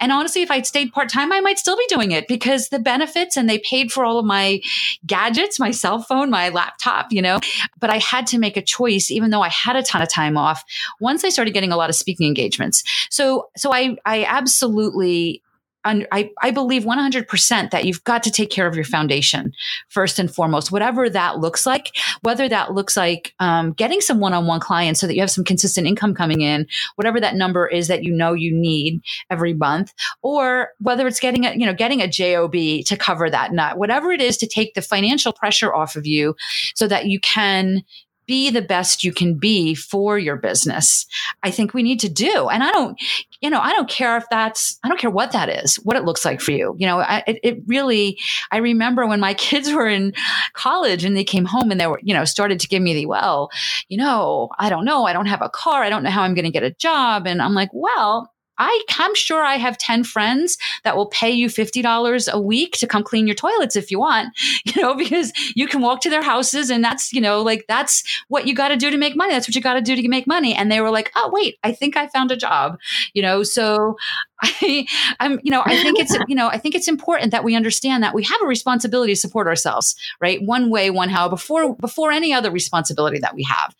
And 0.00 0.12
honestly, 0.12 0.42
if 0.42 0.50
I'd 0.50 0.66
stayed 0.66 0.92
part 0.92 1.08
time, 1.08 1.32
I 1.32 1.40
might 1.40 1.58
still 1.58 1.76
be 1.76 1.86
doing 1.88 2.10
it 2.10 2.28
because 2.28 2.68
the 2.68 2.78
benefits 2.78 3.36
and 3.36 3.48
they 3.48 3.58
paid 3.58 3.92
for 3.92 4.04
all 4.04 4.18
of 4.18 4.24
my 4.24 4.60
gadgets, 5.06 5.58
my 5.58 5.70
cell 5.70 6.02
phone, 6.02 6.30
my 6.30 6.48
laptop, 6.48 7.12
you 7.12 7.22
know. 7.22 7.40
But 7.78 7.90
I 7.90 7.98
had 7.98 8.26
to 8.28 8.38
make 8.38 8.56
a 8.56 8.62
choice, 8.62 9.10
even 9.10 9.30
though 9.30 9.42
I 9.42 9.48
had 9.48 9.76
a 9.76 9.82
ton 9.82 10.02
of 10.02 10.08
time 10.08 10.36
off. 10.36 10.64
Once 11.00 11.24
I 11.24 11.28
started 11.28 11.54
getting 11.54 11.72
a 11.72 11.76
lot 11.76 11.90
of 11.90 11.96
speaking 11.96 12.26
engagements, 12.26 12.84
so 13.10 13.48
so 13.56 13.72
I 13.72 13.96
I 14.04 14.24
absolutely 14.24 15.42
I, 15.84 16.30
I 16.40 16.50
believe 16.50 16.84
100% 16.84 17.70
that 17.70 17.84
you've 17.84 18.04
got 18.04 18.22
to 18.22 18.30
take 18.30 18.50
care 18.50 18.66
of 18.66 18.74
your 18.74 18.84
foundation 18.84 19.52
first 19.88 20.18
and 20.18 20.32
foremost, 20.32 20.70
whatever 20.70 21.10
that 21.10 21.40
looks 21.40 21.66
like, 21.66 21.96
whether 22.22 22.48
that 22.48 22.72
looks 22.72 22.96
like 22.96 23.34
um, 23.40 23.72
getting 23.72 24.00
some 24.00 24.20
one 24.20 24.32
on 24.32 24.46
one 24.46 24.60
clients 24.60 25.00
so 25.00 25.06
that 25.06 25.14
you 25.14 25.20
have 25.20 25.30
some 25.30 25.44
consistent 25.44 25.86
income 25.86 26.14
coming 26.14 26.40
in, 26.40 26.66
whatever 26.96 27.20
that 27.20 27.34
number 27.34 27.66
is 27.66 27.88
that 27.88 28.04
you 28.04 28.12
know 28.12 28.32
you 28.32 28.54
need 28.54 29.02
every 29.30 29.54
month, 29.54 29.92
or 30.22 30.70
whether 30.78 31.06
it's 31.06 31.20
getting 31.20 31.44
a, 31.44 31.52
you 31.54 31.66
know, 31.66 31.74
getting 31.74 32.00
a 32.00 32.08
JOB 32.08 32.84
to 32.86 32.96
cover 32.96 33.28
that 33.28 33.52
nut, 33.52 33.78
whatever 33.78 34.12
it 34.12 34.20
is 34.20 34.36
to 34.38 34.46
take 34.46 34.74
the 34.74 34.82
financial 34.82 35.32
pressure 35.32 35.74
off 35.74 35.96
of 35.96 36.06
you 36.06 36.36
so 36.74 36.86
that 36.86 37.06
you 37.06 37.18
can 37.20 37.82
be 38.26 38.50
the 38.50 38.62
best 38.62 39.02
you 39.02 39.12
can 39.12 39.36
be 39.36 39.74
for 39.74 40.18
your 40.18 40.36
business. 40.36 41.06
I 41.42 41.50
think 41.50 41.74
we 41.74 41.82
need 41.82 42.00
to 42.00 42.08
do. 42.08 42.48
And 42.48 42.62
I 42.62 42.70
don't, 42.70 42.98
you 43.42 43.50
know, 43.50 43.58
I 43.58 43.72
don't 43.72 43.88
care 43.88 44.16
if 44.16 44.24
that's, 44.30 44.78
I 44.84 44.88
don't 44.88 45.00
care 45.00 45.10
what 45.10 45.32
that 45.32 45.48
is, 45.48 45.74
what 45.82 45.96
it 45.96 46.04
looks 46.04 46.24
like 46.24 46.40
for 46.40 46.52
you. 46.52 46.74
You 46.78 46.86
know, 46.86 47.00
I, 47.00 47.24
it, 47.26 47.40
it 47.42 47.58
really, 47.66 48.18
I 48.52 48.58
remember 48.58 49.06
when 49.06 49.18
my 49.20 49.34
kids 49.42 49.72
were 49.72 49.88
in 49.88 50.14
college 50.54 51.04
and 51.04 51.16
they 51.16 51.24
came 51.24 51.44
home 51.44 51.70
and 51.70 51.80
they 51.80 51.88
were, 51.88 52.00
you 52.02 52.14
know, 52.14 52.24
started 52.24 52.60
to 52.60 52.68
give 52.68 52.82
me 52.82 52.94
the, 52.94 53.06
well, 53.06 53.50
you 53.88 53.98
know, 53.98 54.48
I 54.58 54.70
don't 54.70 54.84
know. 54.84 55.04
I 55.04 55.12
don't 55.12 55.26
have 55.26 55.42
a 55.42 55.50
car. 55.50 55.82
I 55.82 55.90
don't 55.90 56.04
know 56.04 56.10
how 56.10 56.22
I'm 56.22 56.34
going 56.34 56.44
to 56.44 56.50
get 56.50 56.62
a 56.62 56.72
job. 56.74 57.26
And 57.26 57.42
I'm 57.42 57.54
like, 57.54 57.70
well, 57.72 58.31
I, 58.62 58.82
I'm 58.98 59.14
sure 59.16 59.42
I 59.42 59.56
have 59.56 59.76
10 59.76 60.04
friends 60.04 60.56
that 60.84 60.96
will 60.96 61.06
pay 61.06 61.30
you 61.30 61.48
$50 61.48 62.32
a 62.32 62.40
week 62.40 62.76
to 62.78 62.86
come 62.86 63.02
clean 63.02 63.26
your 63.26 63.34
toilets 63.34 63.74
if 63.74 63.90
you 63.90 63.98
want, 63.98 64.28
you 64.64 64.80
know, 64.80 64.94
because 64.94 65.32
you 65.56 65.66
can 65.66 65.80
walk 65.80 66.00
to 66.02 66.10
their 66.10 66.22
houses 66.22 66.70
and 66.70 66.84
that's, 66.84 67.12
you 67.12 67.20
know, 67.20 67.42
like 67.42 67.64
that's 67.66 68.04
what 68.28 68.46
you 68.46 68.54
got 68.54 68.68
to 68.68 68.76
do 68.76 68.90
to 68.90 68.96
make 68.96 69.16
money. 69.16 69.32
That's 69.32 69.48
what 69.48 69.56
you 69.56 69.60
got 69.60 69.74
to 69.74 69.80
do 69.80 69.96
to 69.96 70.08
make 70.08 70.28
money. 70.28 70.54
And 70.54 70.70
they 70.70 70.80
were 70.80 70.90
like, 70.90 71.10
oh, 71.16 71.30
wait, 71.32 71.58
I 71.64 71.72
think 71.72 71.96
I 71.96 72.06
found 72.06 72.30
a 72.30 72.36
job, 72.36 72.78
you 73.14 73.22
know, 73.22 73.42
so 73.42 73.96
I, 74.42 74.86
I'm, 75.18 75.40
you 75.42 75.50
know, 75.50 75.62
I 75.64 75.76
think 75.82 75.98
it's, 75.98 76.16
you 76.28 76.34
know, 76.34 76.48
I 76.48 76.58
think 76.58 76.74
it's 76.74 76.88
important 76.88 77.32
that 77.32 77.44
we 77.44 77.56
understand 77.56 78.02
that 78.02 78.14
we 78.14 78.22
have 78.24 78.42
a 78.42 78.46
responsibility 78.46 79.12
to 79.12 79.20
support 79.20 79.46
ourselves, 79.48 79.96
right? 80.20 80.40
One 80.42 80.70
way, 80.70 80.90
one 80.90 81.08
how, 81.08 81.28
before 81.28 81.74
before 81.76 82.12
any 82.12 82.32
other 82.32 82.50
responsibility 82.50 83.18
that 83.18 83.34
we 83.34 83.44
have, 83.44 83.74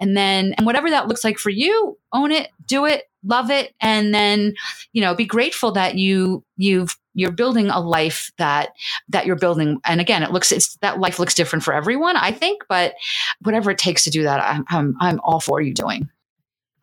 and 0.00 0.16
then 0.16 0.54
and 0.54 0.66
whatever 0.66 0.90
that 0.90 1.08
looks 1.08 1.24
like 1.24 1.38
for 1.38 1.50
you, 1.50 1.98
own 2.12 2.30
it, 2.30 2.50
do 2.66 2.84
it, 2.84 3.04
love 3.24 3.50
it, 3.50 3.74
and 3.80 4.14
then, 4.14 4.54
you 4.92 5.00
know, 5.00 5.14
be 5.14 5.26
grateful 5.26 5.72
that 5.72 5.96
you 5.96 6.44
you've 6.56 6.96
you're 7.16 7.32
building 7.32 7.68
a 7.70 7.80
life 7.80 8.30
that 8.38 8.70
that 9.08 9.24
you're 9.24 9.36
building 9.36 9.80
and 9.84 10.00
again 10.00 10.24
it 10.24 10.32
looks 10.32 10.50
it's 10.50 10.76
that 10.78 10.98
life 10.98 11.20
looks 11.20 11.32
different 11.32 11.62
for 11.62 11.72
everyone 11.72 12.16
i 12.16 12.32
think 12.32 12.64
but 12.68 12.94
whatever 13.42 13.70
it 13.70 13.78
takes 13.78 14.02
to 14.02 14.10
do 14.10 14.24
that 14.24 14.44
i'm 14.44 14.64
i'm, 14.68 14.96
I'm 15.00 15.20
all 15.22 15.38
for 15.38 15.60
you 15.60 15.72
doing 15.72 16.10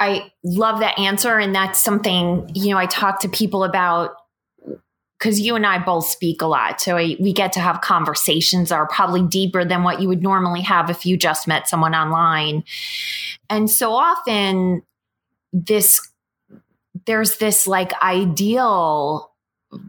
I 0.02 0.32
love 0.44 0.80
that 0.80 0.98
answer. 0.98 1.38
And 1.38 1.54
that's 1.54 1.80
something, 1.80 2.50
you 2.56 2.72
know, 2.72 2.78
I 2.80 2.88
talk 2.88 3.20
to 3.22 3.30
people 3.30 3.64
about 3.64 4.16
because 5.20 5.40
you 5.40 5.56
and 5.56 5.64
I 5.64 5.78
both 5.78 6.08
speak 6.08 6.42
a 6.42 6.48
lot. 6.48 6.82
So 6.82 6.98
I, 6.98 7.16
we 7.20 7.32
get 7.32 7.54
to 7.54 7.60
have 7.60 7.82
conversations 7.82 8.70
that 8.70 8.76
are 8.76 8.88
probably 8.88 9.22
deeper 9.22 9.64
than 9.64 9.84
what 9.84 10.02
you 10.02 10.08
would 10.08 10.24
normally 10.24 10.62
have 10.62 10.90
if 10.90 11.06
you 11.06 11.18
just 11.18 11.48
met 11.48 11.70
someone 11.70 11.94
online. 11.94 12.64
And 13.48 13.70
so 13.70 13.94
often, 13.94 14.82
this, 15.54 16.11
there's 17.06 17.38
this 17.38 17.68
like 17.68 17.94
ideal 18.02 19.32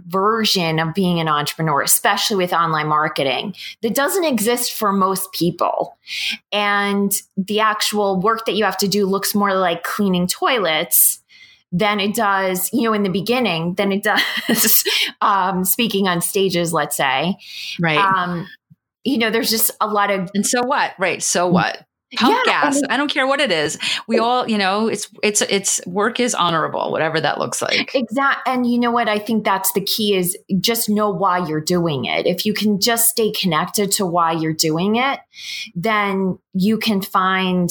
version 0.07 0.79
of 0.79 0.95
being 0.95 1.21
an 1.21 1.29
entrepreneur, 1.29 1.83
especially 1.83 2.37
with 2.37 2.53
online 2.53 2.87
marketing, 2.87 3.55
that 3.83 3.95
doesn't 3.95 4.25
exist 4.25 4.73
for 4.73 4.93
most 4.93 5.33
people. 5.33 5.97
And 6.53 7.13
the 7.37 7.61
actual 7.61 8.21
work 8.21 8.47
that 8.47 8.55
you 8.55 8.65
have 8.65 8.77
to 8.79 8.89
do 8.89 9.07
looks 9.07 9.35
more 9.35 9.55
like 9.55 9.83
cleaning 9.83 10.27
toilets 10.27 11.21
than 11.73 12.01
it 12.01 12.15
does, 12.15 12.71
you 12.73 12.83
know, 12.83 12.93
in 12.93 13.03
the 13.03 13.11
beginning, 13.11 13.75
than 13.75 13.93
it 13.93 14.03
does 14.49 14.85
um, 15.21 15.65
speaking 15.65 16.07
on 16.07 16.21
stages, 16.21 16.73
let's 16.73 16.97
say. 16.97 17.37
Right. 17.81 17.99
Um, 17.99 18.47
you 19.05 19.19
know, 19.19 19.31
there's 19.31 19.51
just 19.51 19.71
a 19.81 19.87
lot 19.87 20.11
of. 20.11 20.31
And 20.35 20.47
so 20.47 20.63
what? 20.63 20.93
Right. 20.99 21.23
So 21.23 21.49
what? 21.49 21.85
Pump 22.17 22.39
yeah, 22.47 22.53
gas. 22.53 22.77
I, 22.77 22.81
mean, 22.81 22.85
I, 22.91 22.97
don't 22.97 23.11
care 23.11 23.27
what 23.27 23.41
it 23.41 23.51
is. 23.51 23.79
We 24.07 24.19
all, 24.19 24.49
you 24.49 24.59
know, 24.59 24.89
it's 24.89 25.09
it's 25.23 25.41
it's 25.43 25.81
work 25.87 26.21
is 26.21 26.35
honorable, 26.35 26.91
whatever 26.91 27.21
that 27.21 27.39
looks 27.39 27.63
like. 27.63 27.95
Exactly. 27.95 28.53
And 28.53 28.67
you 28.71 28.79
know 28.79 28.91
what? 28.91 29.09
I 29.09 29.19
think 29.19 29.45
that's 29.45 29.73
the 29.73 29.81
key 29.81 30.15
is 30.15 30.37
just 30.61 30.89
know 30.89 31.11
why 31.11 31.47
you're 31.47 31.61
doing 31.61 32.05
it. 32.05 32.27
If 32.27 32.45
you 32.45 32.55
can 32.55 32.81
just 32.81 33.09
stay 33.09 33.33
connected 33.33 33.93
to 33.93 34.07
why 34.07 34.33
you're 34.33 34.53
doing 34.53 34.97
it, 34.97 35.21
then 35.75 36.39
you 36.53 36.79
can 36.79 37.01
find 37.01 37.71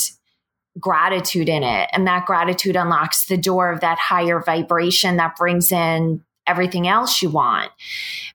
gratitude 0.79 1.49
in 1.49 1.63
it. 1.63 1.89
And 1.91 2.07
that 2.07 2.25
gratitude 2.25 2.75
unlocks 2.75 3.25
the 3.25 3.37
door 3.37 3.71
of 3.71 3.81
that 3.81 3.99
higher 3.99 4.41
vibration 4.41 5.17
that 5.17 5.35
brings 5.35 5.71
in 5.71 6.23
everything 6.51 6.87
else 6.87 7.21
you 7.21 7.29
want. 7.29 7.71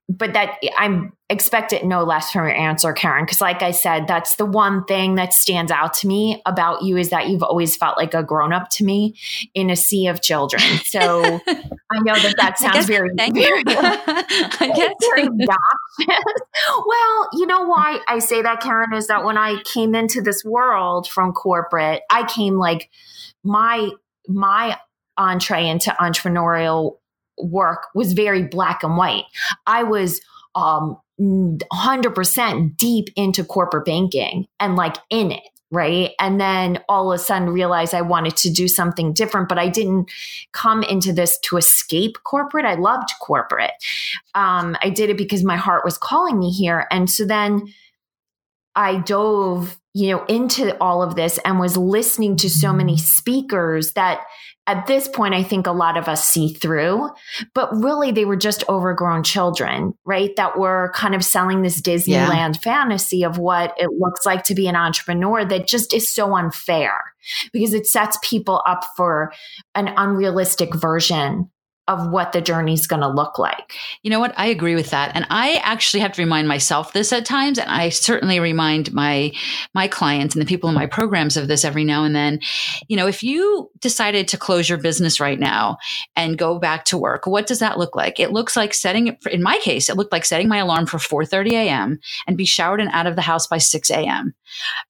but 0.09 0.33
that 0.35 0.59
I'm 0.79 1.13
expect 1.29 1.73
it 1.73 1.85
no 1.85 2.05
less 2.05 2.31
from 2.31 2.47
your 2.47 2.55
answer, 2.55 2.93
Karen. 2.93 3.25
Because, 3.25 3.41
like 3.41 3.63
I 3.63 3.73
said, 3.73 4.07
that's 4.07 4.37
the 4.37 4.47
one 4.47 4.85
thing 4.85 5.17
that 5.17 5.35
stands 5.35 5.73
out 5.73 5.95
to 5.95 6.07
me 6.07 6.41
about 6.47 6.83
you 6.83 6.97
is 6.97 7.11
that 7.11 7.29
you've 7.29 7.43
always 7.43 7.77
felt 7.77 7.97
like 7.97 8.15
a 8.15 8.23
grown 8.23 8.53
up 8.53 8.71
to 8.71 8.85
me 8.85 9.17
in 9.55 9.69
a 9.69 9.77
sea 9.77 10.07
of 10.07 10.23
children. 10.23 10.63
So 10.85 11.23
I 11.91 11.99
know 12.01 12.15
that 12.15 12.35
that 12.39 12.59
sounds 12.59 12.75
guess, 12.75 12.87
very, 12.87 13.11
thank 13.17 13.35
very, 13.35 13.59
you. 13.59 13.65
I 13.69 14.73
guess. 14.75 14.95
very 15.15 15.29
well, 16.87 17.29
you 17.33 17.47
know 17.47 17.67
why 17.67 18.01
I 18.07 18.21
say 18.21 18.43
that, 18.43 18.61
Karen, 18.61 18.95
is 18.95 19.09
that 19.09 19.25
when 19.25 19.37
I 19.37 19.61
came 19.65 19.95
into 19.95 20.23
this 20.23 20.45
world 20.45 21.09
from 21.09 21.33
corporate, 21.33 22.03
I 22.11 22.25
came 22.27 22.55
like 22.55 22.91
my 23.43 23.91
my 24.29 24.79
entree 25.17 25.69
into 25.69 25.91
entrepreneurial 26.01 26.99
work 27.39 27.87
was 27.95 28.13
very 28.13 28.45
black 28.45 28.83
and 28.83 28.97
white. 28.97 29.25
I 29.67 29.83
was 29.83 30.21
um 30.55 30.99
100% 31.19 32.77
deep 32.77 33.09
into 33.17 33.43
corporate 33.43 33.87
banking 33.87 34.47
and 34.61 34.77
like 34.77 34.97
in 35.09 35.33
it 35.33 35.43
right? 35.73 36.13
And 36.21 36.41
then 36.41 36.79
all 36.89 37.11
of 37.13 37.17
a 37.17 37.23
sudden 37.23 37.51
realized 37.51 37.93
i 37.93 38.03
wanted 38.03 38.37
to 38.37 38.51
do 38.51 38.69
something 38.69 39.13
different 39.13 39.49
but 39.49 39.59
i 39.59 39.69
didn't 39.69 40.11
come 40.53 40.83
into 40.83 41.13
this 41.13 41.39
to 41.41 41.57
escape 41.57 42.19
corporate. 42.25 42.65
I 42.65 42.75
loved 42.75 43.11
corporate. 43.21 43.73
Um, 44.35 44.77
i 44.83 44.91
did 44.91 45.11
it 45.11 45.19
because 45.19 45.43
my 45.43 45.57
heart 45.57 45.85
was 45.85 45.99
calling 45.99 46.39
me 46.39 46.51
here. 46.51 46.87
And 46.91 47.11
so 47.11 47.25
then 47.25 47.67
i 48.75 48.97
dove 49.01 49.79
you 49.95 50.11
know 50.11 50.25
into 50.27 50.77
all 50.81 51.03
of 51.03 51.17
this 51.17 51.39
and 51.45 51.59
was 51.59 51.77
listening 51.77 52.37
to 52.37 52.51
so 52.51 52.73
many 52.73 52.97
speakers 52.97 53.95
that 53.95 54.21
at 54.67 54.87
this 54.87 55.07
point, 55.07 55.33
I 55.33 55.43
think 55.45 55.67
a 55.67 55.73
lot 55.73 55.97
of 55.97 56.09
us 56.09 56.29
see 56.29 56.53
through, 56.53 57.11
but 57.55 57.73
really 57.73 58.11
they 58.11 58.25
were 58.25 58.37
just 58.37 58.65
overgrown 58.69 59.23
children, 59.23 59.95
right? 60.05 60.35
That 60.37 60.59
were 60.59 60.93
kind 60.95 61.15
of 61.15 61.25
selling 61.25 61.63
this 61.63 61.81
Disneyland 61.81 62.55
yeah. 62.55 62.61
fantasy 62.61 63.25
of 63.25 63.39
what 63.39 63.75
it 63.79 63.91
looks 63.97 64.27
like 64.27 64.43
to 64.45 64.55
be 64.55 64.67
an 64.67 64.75
entrepreneur 64.75 65.45
that 65.45 65.69
just 65.69 65.95
is 65.95 66.13
so 66.13 66.35
unfair 66.35 67.01
because 67.53 67.75
it 67.75 67.87
sets 67.87 68.19
people 68.23 68.63
up 68.67 68.85
for 68.97 69.33
an 69.75 69.93
unrealistic 69.97 70.75
version 70.75 71.51
of 71.89 72.11
what 72.11 72.33
the 72.33 72.41
journey's 72.41 72.87
going 72.87 73.03
to 73.03 73.09
look 73.09 73.39
like. 73.39 73.75
You 74.03 74.11
know 74.11 74.19
what? 74.19 74.35
I 74.37 74.47
agree 74.47 74.75
with 74.75 74.91
that. 74.91 75.15
And 75.15 75.25
I 75.31 75.61
actually 75.63 76.01
have 76.01 76.13
to 76.13 76.23
remind 76.23 76.49
myself 76.49 76.93
this 76.93 77.13
at 77.13 77.25
times 77.25 77.59
and 77.59 77.71
I 77.71 77.91
certainly 77.91 78.41
remind 78.41 78.93
my 78.93 79.33
my 79.73 79.87
clients 79.87 80.35
and 80.35 80.43
the 80.43 80.47
people 80.47 80.69
in 80.69 80.75
my 80.75 80.87
programs 80.87 81.37
of 81.37 81.47
this 81.47 81.65
every 81.65 81.85
now 81.85 82.03
and 82.03 82.15
then. 82.15 82.41
You 82.89 82.97
know, 82.97 83.07
if 83.07 83.23
you 83.23 83.71
decided 83.81 84.27
to 84.29 84.37
close 84.37 84.69
your 84.69 84.79
business 84.79 85.21
right 85.21 85.39
now 85.39 85.79
and 86.17 86.37
go 86.37 86.59
back 86.59 86.87
to 86.87 86.99
work, 86.99 87.27
what 87.27 87.47
does 87.47 87.61
that 87.61 87.79
look 87.79 87.95
like? 87.95 88.19
It 88.19 88.33
looks 88.33 88.57
like 88.57 88.75
setting 88.75 89.17
in 89.31 89.43
my 89.43 89.59
case, 89.59 89.89
it 89.89 89.97
looked 89.97 90.13
like 90.13 90.25
setting 90.25 90.49
my 90.49 90.59
alarm 90.59 90.87
for 90.87 90.99
4:30 90.99 91.53
a.m. 91.53 92.01
and 92.27 92.37
be 92.37 92.45
showered 92.45 92.81
and 92.81 92.91
out 92.93 93.07
of 93.07 93.15
the 93.15 93.23
house 93.23 93.47
by 93.47 93.59
6 93.59 93.91
a.m. 93.91 94.35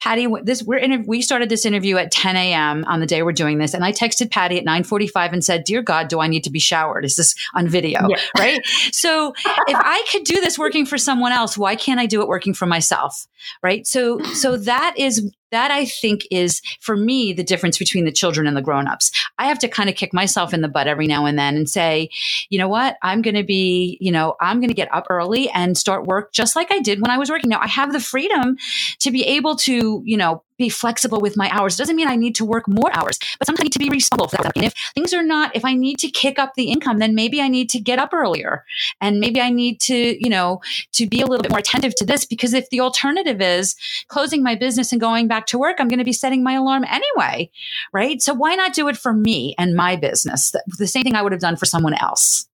Patty, 0.00 0.26
this 0.44 0.62
we're 0.62 0.78
in, 0.78 1.04
we 1.06 1.20
started 1.20 1.50
this 1.50 1.66
interview 1.66 1.96
at 1.96 2.10
10 2.10 2.36
a.m. 2.36 2.84
on 2.86 3.00
the 3.00 3.06
day 3.06 3.22
we're 3.22 3.32
doing 3.32 3.58
this 3.58 3.74
and 3.74 3.84
I 3.84 3.92
texted 3.92 4.30
Patty 4.30 4.58
at 4.58 4.64
9:45 4.64 5.32
and 5.34 5.44
said, 5.44 5.64
"Dear 5.64 5.82
God, 5.82 6.08
do 6.08 6.20
I 6.20 6.26
need 6.26 6.44
to 6.44 6.50
be 6.50 6.58
showered?" 6.58 6.85
Is 7.04 7.16
this 7.16 7.34
on 7.54 7.68
video? 7.68 8.08
Yeah. 8.08 8.16
Right. 8.38 8.60
So 8.92 9.32
if 9.66 9.76
I 9.76 10.04
could 10.10 10.24
do 10.24 10.40
this 10.40 10.58
working 10.58 10.84
for 10.84 10.98
someone 10.98 11.32
else, 11.32 11.56
why 11.56 11.74
can't 11.74 11.98
I 11.98 12.06
do 12.06 12.20
it 12.20 12.28
working 12.28 12.52
for 12.54 12.66
myself? 12.66 13.26
Right. 13.62 13.86
So, 13.86 14.20
so 14.34 14.56
that 14.58 14.94
is 14.98 15.32
that 15.50 15.70
I 15.70 15.84
think 15.84 16.26
is 16.30 16.60
for 16.80 16.96
me 16.96 17.32
the 17.32 17.44
difference 17.44 17.78
between 17.78 18.04
the 18.04 18.12
children 18.12 18.46
and 18.46 18.56
the 18.56 18.62
grown-ups. 18.62 19.10
I 19.38 19.46
have 19.46 19.58
to 19.60 19.68
kind 19.68 19.88
of 19.88 19.96
kick 19.96 20.12
myself 20.12 20.52
in 20.52 20.60
the 20.60 20.68
butt 20.68 20.86
every 20.86 21.06
now 21.06 21.26
and 21.26 21.38
then 21.38 21.56
and 21.56 21.68
say, 21.68 22.10
you 22.50 22.58
know 22.58 22.68
what, 22.68 22.96
I'm 23.02 23.22
going 23.22 23.36
to 23.36 23.44
be, 23.44 23.98
you 24.00 24.12
know, 24.12 24.34
I'm 24.40 24.60
going 24.60 24.68
to 24.68 24.74
get 24.74 24.92
up 24.92 25.06
early 25.10 25.48
and 25.50 25.76
start 25.76 26.06
work 26.06 26.32
just 26.32 26.56
like 26.56 26.72
I 26.72 26.80
did 26.80 27.00
when 27.00 27.10
I 27.10 27.18
was 27.18 27.30
working. 27.30 27.50
Now 27.50 27.60
I 27.60 27.68
have 27.68 27.92
the 27.92 28.00
freedom 28.00 28.56
to 29.00 29.10
be 29.10 29.24
able 29.24 29.56
to, 29.56 30.02
you 30.04 30.16
know, 30.16 30.42
be 30.58 30.68
flexible 30.68 31.20
with 31.20 31.36
my 31.36 31.50
hours. 31.50 31.74
It 31.74 31.78
doesn't 31.78 31.96
mean 31.96 32.08
I 32.08 32.16
need 32.16 32.34
to 32.36 32.44
work 32.44 32.66
more 32.66 32.90
hours, 32.94 33.18
but 33.38 33.46
sometimes 33.46 33.64
I 33.64 33.64
need 33.64 33.72
to 33.74 33.78
be 33.78 33.90
responsible 33.90 34.28
for 34.28 34.42
that. 34.42 34.56
And 34.56 34.64
if 34.64 34.74
things 34.94 35.12
are 35.12 35.22
not, 35.22 35.54
if 35.54 35.64
I 35.64 35.74
need 35.74 35.98
to 35.98 36.08
kick 36.08 36.38
up 36.38 36.54
the 36.54 36.70
income, 36.70 36.98
then 36.98 37.14
maybe 37.14 37.40
I 37.40 37.48
need 37.48 37.68
to 37.70 37.80
get 37.80 37.98
up 37.98 38.14
earlier 38.14 38.64
and 39.00 39.20
maybe 39.20 39.40
I 39.40 39.50
need 39.50 39.80
to, 39.82 39.94
you 39.94 40.30
know, 40.30 40.60
to 40.92 41.06
be 41.06 41.20
a 41.20 41.26
little 41.26 41.42
bit 41.42 41.50
more 41.50 41.58
attentive 41.58 41.94
to 41.96 42.06
this 42.06 42.24
because 42.24 42.54
if 42.54 42.70
the 42.70 42.80
alternative 42.80 43.40
is 43.40 43.76
closing 44.08 44.42
my 44.42 44.54
business 44.54 44.92
and 44.92 45.00
going 45.00 45.28
back 45.28 45.35
to 45.46 45.58
work, 45.58 45.76
I'm 45.78 45.88
going 45.88 45.98
to 45.98 46.04
be 46.04 46.12
setting 46.12 46.42
my 46.42 46.54
alarm 46.54 46.84
anyway. 46.88 47.50
Right. 47.92 48.22
So 48.22 48.32
why 48.34 48.54
not 48.54 48.74
do 48.74 48.88
it 48.88 48.96
for 48.96 49.12
me 49.12 49.54
and 49.58 49.74
my 49.74 49.96
business? 49.96 50.54
The 50.78 50.86
same 50.86 51.02
thing 51.02 51.14
I 51.14 51.22
would 51.22 51.32
have 51.32 51.40
done 51.40 51.56
for 51.56 51.66
someone 51.66 51.94
else. 51.94 52.48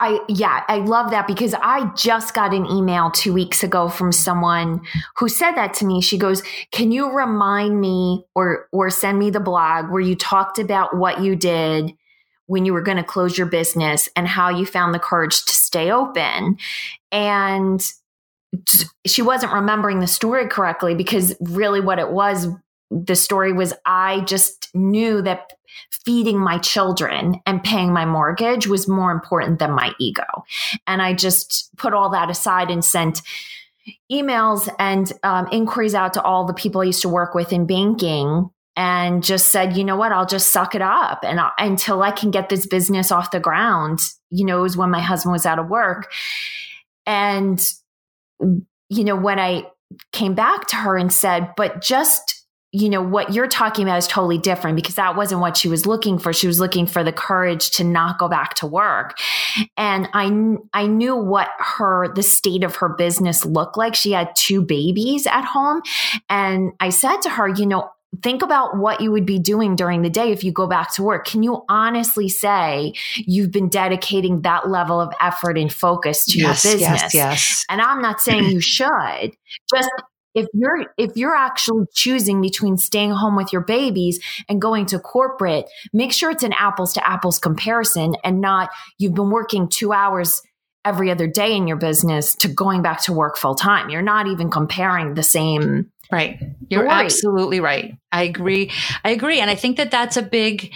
I 0.00 0.18
yeah, 0.28 0.64
I 0.66 0.78
love 0.78 1.12
that 1.12 1.28
because 1.28 1.54
I 1.54 1.88
just 1.94 2.34
got 2.34 2.52
an 2.52 2.66
email 2.66 3.12
2 3.12 3.32
weeks 3.32 3.62
ago 3.62 3.88
from 3.88 4.10
someone 4.10 4.80
who 5.18 5.28
said 5.28 5.52
that 5.52 5.74
to 5.74 5.86
me. 5.86 6.00
She 6.00 6.18
goes, 6.18 6.42
"Can 6.72 6.90
you 6.90 7.12
remind 7.12 7.80
me 7.80 8.24
or 8.34 8.66
or 8.72 8.90
send 8.90 9.20
me 9.20 9.30
the 9.30 9.38
blog 9.38 9.90
where 9.90 10.00
you 10.00 10.16
talked 10.16 10.58
about 10.58 10.96
what 10.96 11.20
you 11.20 11.36
did 11.36 11.92
when 12.46 12.66
you 12.66 12.72
were 12.72 12.82
going 12.82 12.96
to 12.96 13.04
close 13.04 13.38
your 13.38 13.46
business 13.46 14.08
and 14.16 14.26
how 14.26 14.48
you 14.48 14.66
found 14.66 14.94
the 14.94 14.98
courage 14.98 15.44
to 15.44 15.54
stay 15.54 15.92
open?" 15.92 16.56
And 17.12 17.80
she 19.06 19.22
wasn't 19.22 19.52
remembering 19.52 20.00
the 20.00 20.06
story 20.06 20.48
correctly 20.48 20.94
because 20.94 21.34
really 21.40 21.80
what 21.80 21.98
it 21.98 22.10
was 22.10 22.48
the 22.90 23.16
story 23.16 23.52
was 23.52 23.72
I 23.86 24.20
just 24.20 24.68
knew 24.74 25.22
that 25.22 25.54
feeding 26.04 26.38
my 26.38 26.58
children 26.58 27.40
and 27.46 27.64
paying 27.64 27.92
my 27.92 28.04
mortgage 28.04 28.66
was 28.66 28.86
more 28.86 29.10
important 29.10 29.58
than 29.58 29.72
my 29.72 29.92
ego. 29.98 30.24
And 30.86 31.00
I 31.00 31.14
just 31.14 31.74
put 31.76 31.94
all 31.94 32.10
that 32.10 32.28
aside 32.28 32.70
and 32.70 32.84
sent 32.84 33.22
emails 34.10 34.72
and 34.78 35.10
um, 35.22 35.48
inquiries 35.50 35.94
out 35.94 36.14
to 36.14 36.22
all 36.22 36.46
the 36.46 36.54
people 36.54 36.82
I 36.82 36.84
used 36.84 37.02
to 37.02 37.08
work 37.08 37.34
with 37.34 37.52
in 37.52 37.66
banking 37.66 38.50
and 38.76 39.22
just 39.22 39.50
said, 39.50 39.76
you 39.76 39.84
know 39.84 39.96
what, 39.96 40.12
I'll 40.12 40.26
just 40.26 40.50
suck 40.50 40.74
it 40.74 40.82
up 40.82 41.20
and 41.24 41.40
I'll, 41.40 41.52
until 41.58 42.02
I 42.02 42.10
can 42.10 42.30
get 42.30 42.48
this 42.48 42.66
business 42.66 43.10
off 43.10 43.30
the 43.30 43.40
ground. 43.40 44.00
You 44.30 44.44
know, 44.44 44.60
it 44.60 44.62
was 44.62 44.76
when 44.76 44.90
my 44.90 45.00
husband 45.00 45.32
was 45.32 45.46
out 45.46 45.58
of 45.58 45.68
work. 45.68 46.12
And, 47.06 47.60
you 48.88 49.04
know, 49.04 49.16
when 49.16 49.38
I 49.38 49.64
came 50.12 50.34
back 50.34 50.66
to 50.68 50.76
her 50.76 50.96
and 50.96 51.12
said, 51.12 51.52
but 51.56 51.82
just 51.82 52.42
you 52.74 52.88
know, 52.88 53.02
what 53.02 53.34
you're 53.34 53.48
talking 53.48 53.84
about 53.84 53.98
is 53.98 54.06
totally 54.06 54.38
different 54.38 54.76
because 54.76 54.94
that 54.94 55.14
wasn't 55.14 55.42
what 55.42 55.58
she 55.58 55.68
was 55.68 55.84
looking 55.84 56.18
for. 56.18 56.32
She 56.32 56.46
was 56.46 56.58
looking 56.58 56.86
for 56.86 57.04
the 57.04 57.12
courage 57.12 57.70
to 57.72 57.84
not 57.84 58.18
go 58.18 58.28
back 58.28 58.54
to 58.54 58.66
work. 58.66 59.18
And 59.76 60.08
I, 60.14 60.56
I 60.72 60.86
knew 60.86 61.14
what 61.14 61.50
her, 61.58 62.12
the 62.14 62.22
state 62.22 62.64
of 62.64 62.76
her 62.76 62.88
business 62.88 63.44
looked 63.44 63.76
like. 63.76 63.94
She 63.94 64.12
had 64.12 64.34
two 64.34 64.62
babies 64.62 65.26
at 65.26 65.44
home. 65.44 65.82
And 66.30 66.72
I 66.80 66.88
said 66.88 67.18
to 67.18 67.28
her, 67.28 67.46
you 67.46 67.66
know, 67.66 67.90
think 68.22 68.42
about 68.42 68.76
what 68.76 69.00
you 69.00 69.10
would 69.10 69.24
be 69.24 69.38
doing 69.38 69.74
during 69.74 70.02
the 70.02 70.10
day 70.10 70.32
if 70.32 70.44
you 70.44 70.52
go 70.52 70.66
back 70.66 70.92
to 70.94 71.02
work. 71.02 71.26
Can 71.26 71.42
you 71.42 71.64
honestly 71.68 72.28
say 72.28 72.92
you've 73.16 73.50
been 73.50 73.68
dedicating 73.68 74.42
that 74.42 74.68
level 74.68 75.00
of 75.00 75.12
effort 75.20 75.56
and 75.56 75.72
focus 75.72 76.26
to 76.26 76.38
yes, 76.38 76.64
your 76.64 76.74
business? 76.74 77.02
Yes, 77.02 77.14
yes. 77.14 77.64
And 77.70 77.80
I'm 77.80 78.02
not 78.02 78.20
saying 78.20 78.50
you 78.50 78.60
should. 78.60 79.32
Just 79.74 79.88
if 80.34 80.46
you're 80.54 80.86
if 80.96 81.12
you're 81.14 81.36
actually 81.36 81.84
choosing 81.94 82.40
between 82.40 82.76
staying 82.76 83.10
home 83.10 83.36
with 83.36 83.52
your 83.52 83.62
babies 83.62 84.18
and 84.48 84.62
going 84.62 84.86
to 84.86 84.98
corporate 84.98 85.66
make 85.92 86.12
sure 86.12 86.30
it's 86.30 86.42
an 86.42 86.54
apples 86.54 86.94
to 86.94 87.06
apples 87.06 87.38
comparison 87.38 88.14
and 88.24 88.40
not 88.40 88.70
you've 88.98 89.14
been 89.14 89.30
working 89.30 89.68
2 89.68 89.92
hours 89.92 90.40
every 90.86 91.10
other 91.10 91.26
day 91.26 91.54
in 91.54 91.66
your 91.66 91.76
business 91.76 92.34
to 92.34 92.48
going 92.48 92.80
back 92.80 93.02
to 93.02 93.12
work 93.12 93.36
full 93.36 93.54
time 93.54 93.90
you're 93.90 94.00
not 94.00 94.26
even 94.26 94.50
comparing 94.50 95.12
the 95.12 95.22
same 95.22 95.91
right. 96.12 96.38
You're 96.68 96.86
story. 96.86 97.04
absolutely 97.04 97.60
right. 97.60 97.96
I 98.12 98.22
agree. 98.24 98.70
I 99.04 99.10
agree. 99.10 99.40
And 99.40 99.50
i 99.50 99.54
think 99.54 99.78
that 99.78 99.90
that's 99.90 100.16
a 100.16 100.22
big 100.22 100.72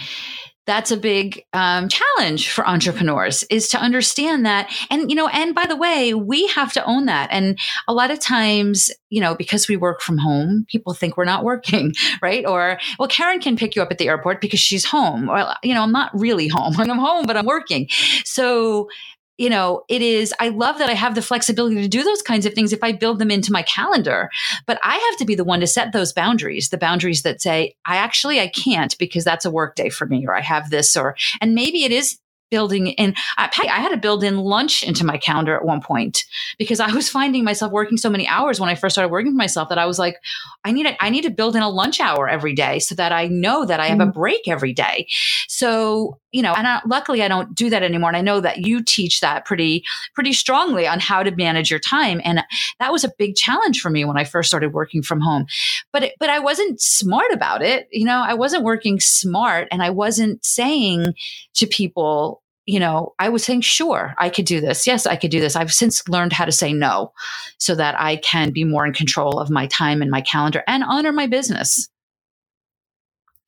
that's 0.67 0.91
a 0.91 0.97
big 0.97 1.45
um, 1.53 1.87
challenge 1.87 2.51
for 2.51 2.67
entrepreneurs 2.67 3.43
is 3.49 3.69
to 3.69 3.79
understand 3.79 4.45
that. 4.45 4.69
And 4.91 5.09
you 5.09 5.15
know 5.15 5.27
and 5.29 5.55
by 5.55 5.65
the 5.65 5.77
way 5.77 6.13
we 6.13 6.47
have 6.47 6.73
to 6.73 6.85
own 6.85 7.05
that. 7.05 7.29
And 7.31 7.57
a 7.87 7.93
lot 7.93 8.11
of 8.11 8.19
times 8.19 8.91
you 9.09 9.21
know 9.21 9.33
because 9.33 9.67
we 9.67 9.77
work 9.77 10.01
from 10.01 10.17
home 10.17 10.65
people 10.69 10.93
think 10.93 11.15
we're 11.15 11.25
not 11.25 11.43
working 11.43 11.93
right? 12.21 12.45
Or 12.45 12.79
well 12.99 13.07
karen 13.07 13.39
can 13.39 13.55
pick 13.55 13.75
you 13.75 13.81
up 13.81 13.91
at 13.91 13.97
the 13.97 14.09
airport 14.09 14.41
because 14.41 14.59
she's 14.59 14.85
home. 14.85 15.27
Well 15.27 15.55
you 15.63 15.73
know 15.73 15.81
i'm 15.81 15.93
not 15.93 16.11
really 16.13 16.49
home. 16.49 16.75
I'm 16.77 16.99
home 16.99 17.25
but 17.25 17.37
i'm 17.37 17.45
working. 17.45 17.87
So 18.25 18.89
you 19.37 19.49
know, 19.49 19.83
it 19.87 20.01
is, 20.01 20.33
I 20.39 20.49
love 20.49 20.79
that 20.79 20.89
I 20.89 20.93
have 20.93 21.15
the 21.15 21.21
flexibility 21.21 21.75
to 21.81 21.87
do 21.87 22.03
those 22.03 22.21
kinds 22.21 22.45
of 22.45 22.53
things 22.53 22.73
if 22.73 22.83
I 22.83 22.91
build 22.91 23.19
them 23.19 23.31
into 23.31 23.51
my 23.51 23.61
calendar. 23.63 24.29
But 24.65 24.79
I 24.83 24.95
have 24.95 25.17
to 25.19 25.25
be 25.25 25.35
the 25.35 25.43
one 25.43 25.59
to 25.59 25.67
set 25.67 25.91
those 25.91 26.13
boundaries, 26.13 26.69
the 26.69 26.77
boundaries 26.77 27.21
that 27.23 27.41
say, 27.41 27.75
I 27.85 27.97
actually, 27.97 28.39
I 28.39 28.47
can't 28.47 28.97
because 28.97 29.23
that's 29.23 29.45
a 29.45 29.51
work 29.51 29.75
day 29.75 29.89
for 29.89 30.05
me, 30.05 30.25
or 30.27 30.35
I 30.35 30.41
have 30.41 30.69
this, 30.69 30.97
or, 30.97 31.15
and 31.39 31.53
maybe 31.53 31.83
it 31.83 31.91
is 31.91 32.17
building 32.49 32.87
in 32.87 33.13
I, 33.37 33.49
I 33.63 33.79
had 33.79 33.89
to 33.89 33.97
build 33.97 34.23
in 34.23 34.37
lunch 34.37 34.83
into 34.83 35.05
my 35.05 35.17
calendar 35.17 35.55
at 35.55 35.65
one 35.65 35.81
point 35.81 36.23
because 36.57 36.79
I 36.79 36.91
was 36.91 37.09
finding 37.17 37.43
myself 37.43 37.71
working 37.71 37.97
so 37.97 38.09
many 38.09 38.27
hours 38.27 38.59
when 38.59 38.69
I 38.69 38.75
first 38.75 38.95
started 38.95 39.11
working 39.11 39.31
for 39.31 39.37
myself 39.37 39.69
that 39.69 39.77
I 39.77 39.85
was 39.85 39.99
like 39.99 40.17
I 40.63 40.71
need 40.71 40.85
a, 40.85 41.03
I 41.03 41.09
need 41.09 41.23
to 41.23 41.29
build 41.29 41.55
in 41.55 41.61
a 41.61 41.69
lunch 41.69 41.99
hour 41.99 42.27
every 42.27 42.53
day 42.53 42.79
so 42.79 42.95
that 42.95 43.11
I 43.11 43.27
know 43.27 43.65
that 43.65 43.79
I 43.79 43.87
have 43.87 43.99
mm. 43.99 44.09
a 44.09 44.11
break 44.11 44.47
every 44.47 44.73
day. 44.73 45.07
So 45.47 46.19
you 46.37 46.43
know, 46.43 46.53
and 46.53 46.67
I, 46.67 46.81
luckily 46.85 47.23
I 47.23 47.27
don't 47.27 47.55
do 47.55 47.69
that 47.69 47.83
anymore. 47.83 48.09
And 48.09 48.17
I 48.17 48.21
know 48.21 48.41
that 48.41 48.59
you 48.59 48.83
teach 48.83 49.21
that 49.21 49.45
pretty, 49.45 49.83
pretty 50.13 50.33
strongly 50.33 50.85
on 50.85 50.99
how 50.99 51.23
to 51.23 51.31
manage 51.31 51.71
your 51.71 51.79
time. 51.79 52.21
And 52.23 52.43
that 52.79 52.91
was 52.91 53.03
a 53.03 53.11
big 53.17 53.35
challenge 53.35 53.81
for 53.81 53.89
me 53.89 54.05
when 54.05 54.17
I 54.17 54.23
first 54.23 54.49
started 54.49 54.73
working 54.73 55.01
from 55.01 55.21
home. 55.21 55.47
But, 55.93 56.03
it, 56.03 56.13
but 56.19 56.29
I 56.29 56.39
wasn't 56.39 56.81
smart 56.81 57.31
about 57.31 57.61
it. 57.61 57.87
You 57.91 58.05
know, 58.05 58.23
I 58.23 58.33
wasn't 58.33 58.63
working 58.63 58.99
smart 58.99 59.67
and 59.71 59.81
I 59.81 59.89
wasn't 59.89 60.45
saying 60.45 61.15
to 61.55 61.65
people, 61.65 62.36
you 62.67 62.81
know, 62.81 63.13
I 63.17 63.29
was 63.29 63.45
saying, 63.45 63.61
sure, 63.61 64.13
I 64.17 64.29
could 64.29 64.45
do 64.45 64.59
this. 64.59 64.85
Yes, 64.85 65.05
I 65.05 65.15
could 65.15 65.31
do 65.31 65.39
this. 65.39 65.55
I've 65.55 65.73
since 65.73 66.07
learned 66.09 66.33
how 66.33 66.43
to 66.43 66.51
say 66.51 66.73
no 66.73 67.13
so 67.57 67.73
that 67.75 67.99
I 67.99 68.17
can 68.17 68.51
be 68.51 68.65
more 68.65 68.85
in 68.85 68.93
control 68.93 69.39
of 69.39 69.49
my 69.49 69.67
time 69.67 70.01
and 70.01 70.11
my 70.11 70.21
calendar 70.21 70.63
and 70.67 70.83
honor 70.83 71.13
my 71.13 71.27
business. 71.27 71.89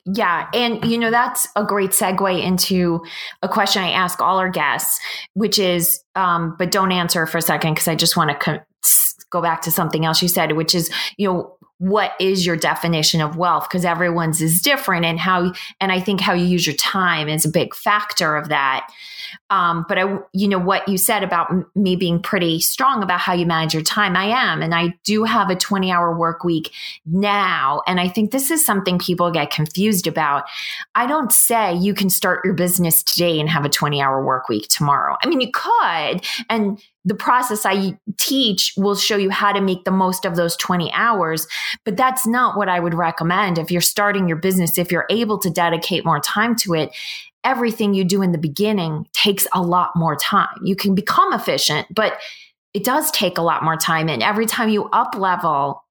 Yeah. 0.06 0.48
And, 0.54 0.84
you 0.86 0.98
know, 0.98 1.12
that's 1.12 1.48
a 1.58 1.66
great 1.66 1.92
segue 1.92 2.42
into 2.42 3.04
a 3.44 3.50
question 3.50 3.84
I 3.84 3.92
ask 3.92 4.22
all 4.22 4.40
our 4.40 4.50
guests, 4.50 5.00
which 5.34 5.60
is, 5.60 6.02
um, 6.16 6.56
but 6.58 6.72
don't 6.72 6.94
answer 6.94 7.28
for 7.28 7.38
a 7.38 7.42
second 7.42 7.74
because 7.74 7.90
I 7.90 7.96
just 7.96 8.16
want 8.16 8.32
to 8.32 8.38
co- 8.38 8.64
go 9.30 9.42
back 9.42 9.62
to 9.64 9.72
something 9.72 10.06
else 10.06 10.22
you 10.22 10.30
said, 10.30 10.54
which 10.54 10.74
is, 10.74 10.90
you 11.18 11.28
know, 11.28 11.58
what 11.80 12.12
is 12.20 12.46
your 12.46 12.56
definition 12.56 13.22
of 13.22 13.38
wealth? 13.38 13.68
Because 13.68 13.86
everyone's 13.86 14.42
is 14.42 14.62
different 14.62 15.06
and 15.06 15.20
how, 15.20 15.54
and 15.80 15.92
I 15.92 16.00
think 16.00 16.22
how 16.22 16.34
you 16.34 16.46
use 16.46 16.68
your 16.68 16.76
time 16.76 17.28
is 17.28 17.46
a 17.46 17.50
big 17.50 17.74
factor 17.74 18.36
of 18.36 18.50
that. 18.50 18.90
Um, 19.50 19.86
but 19.88 19.98
I, 19.98 20.20
you 20.34 20.48
know, 20.48 20.60
what 20.60 20.88
you 20.88 20.98
said 20.98 21.24
about 21.24 21.50
me 21.76 21.96
being 21.96 22.22
pretty 22.22 22.60
strong 22.60 23.04
about 23.04 23.20
how 23.20 23.34
you 23.34 23.46
manage 23.46 23.74
your 23.74 23.84
time, 23.84 24.16
I 24.16 24.26
am. 24.26 24.62
And 24.62 24.74
I 24.74 24.94
do 25.04 25.24
have 25.24 25.50
a 25.50 25.56
20 25.56 25.92
hour 25.92 26.18
work 26.18 26.44
week 26.44 26.72
now. 27.06 27.82
And 27.88 28.00
I 28.00 28.08
think 28.08 28.32
this 28.32 28.52
is 28.52 28.66
something 28.66 29.00
people 29.00 29.32
get 29.32 29.52
confused 29.52 30.08
about. 30.08 30.46
I 30.96 31.08
don't 31.08 31.32
say 31.32 31.76
you 31.76 31.94
can 31.94 32.10
start 32.10 32.46
your 32.46 32.54
business 32.54 33.04
today 33.04 33.40
and 33.40 33.50
have 33.50 33.66
a 33.66 33.70
20 33.70 34.02
hour 34.02 34.24
work 34.24 34.50
week 34.50 34.68
tomorrow. 34.70 35.16
I 35.24 35.28
mean, 35.28 35.42
you 35.42 35.52
could, 35.52 36.26
and 36.50 36.82
the 37.06 37.16
process 37.16 37.66
I 37.66 37.98
teach 38.18 38.74
will 38.78 38.96
show 38.96 39.18
you 39.18 39.30
how 39.30 39.52
to 39.54 39.62
make 39.62 39.84
the 39.84 39.92
most 39.92 40.26
of 40.26 40.36
those 40.36 40.56
20 40.58 40.92
hours. 40.94 41.48
But 41.86 41.98
that's 41.98 42.28
not 42.28 42.58
what 42.58 42.70
I 42.70 42.80
would 42.80 42.94
recommend 42.94 43.58
if 43.58 43.72
you're 43.72 43.82
starting 43.82 44.28
your 44.28 44.38
business, 44.38 44.78
if 44.78 44.92
you're 44.92 45.08
able 45.10 45.40
to 45.40 45.50
dedicate 45.50 46.06
more 46.06 46.20
time 46.20 46.56
to 46.58 46.74
it 46.74 46.92
everything 47.44 47.94
you 47.94 48.04
do 48.04 48.22
in 48.22 48.32
the 48.32 48.38
beginning 48.38 49.08
takes 49.14 49.48
a 49.54 49.62
lot 49.62 49.92
more 49.96 50.16
time. 50.16 50.48
You 50.64 50.76
can 50.76 50.96
become 50.96 51.34
efficient, 51.34 51.88
but 51.94 52.20
it 52.74 52.84
does 52.84 53.10
take 53.12 53.38
a 53.38 53.42
lot 53.42 53.64
more 53.64 53.78
time. 53.78 54.10
And 54.10 54.22
every 54.22 54.46
time 54.46 54.70
you 54.70 54.86
up 54.86 55.16
level, 55.16 55.84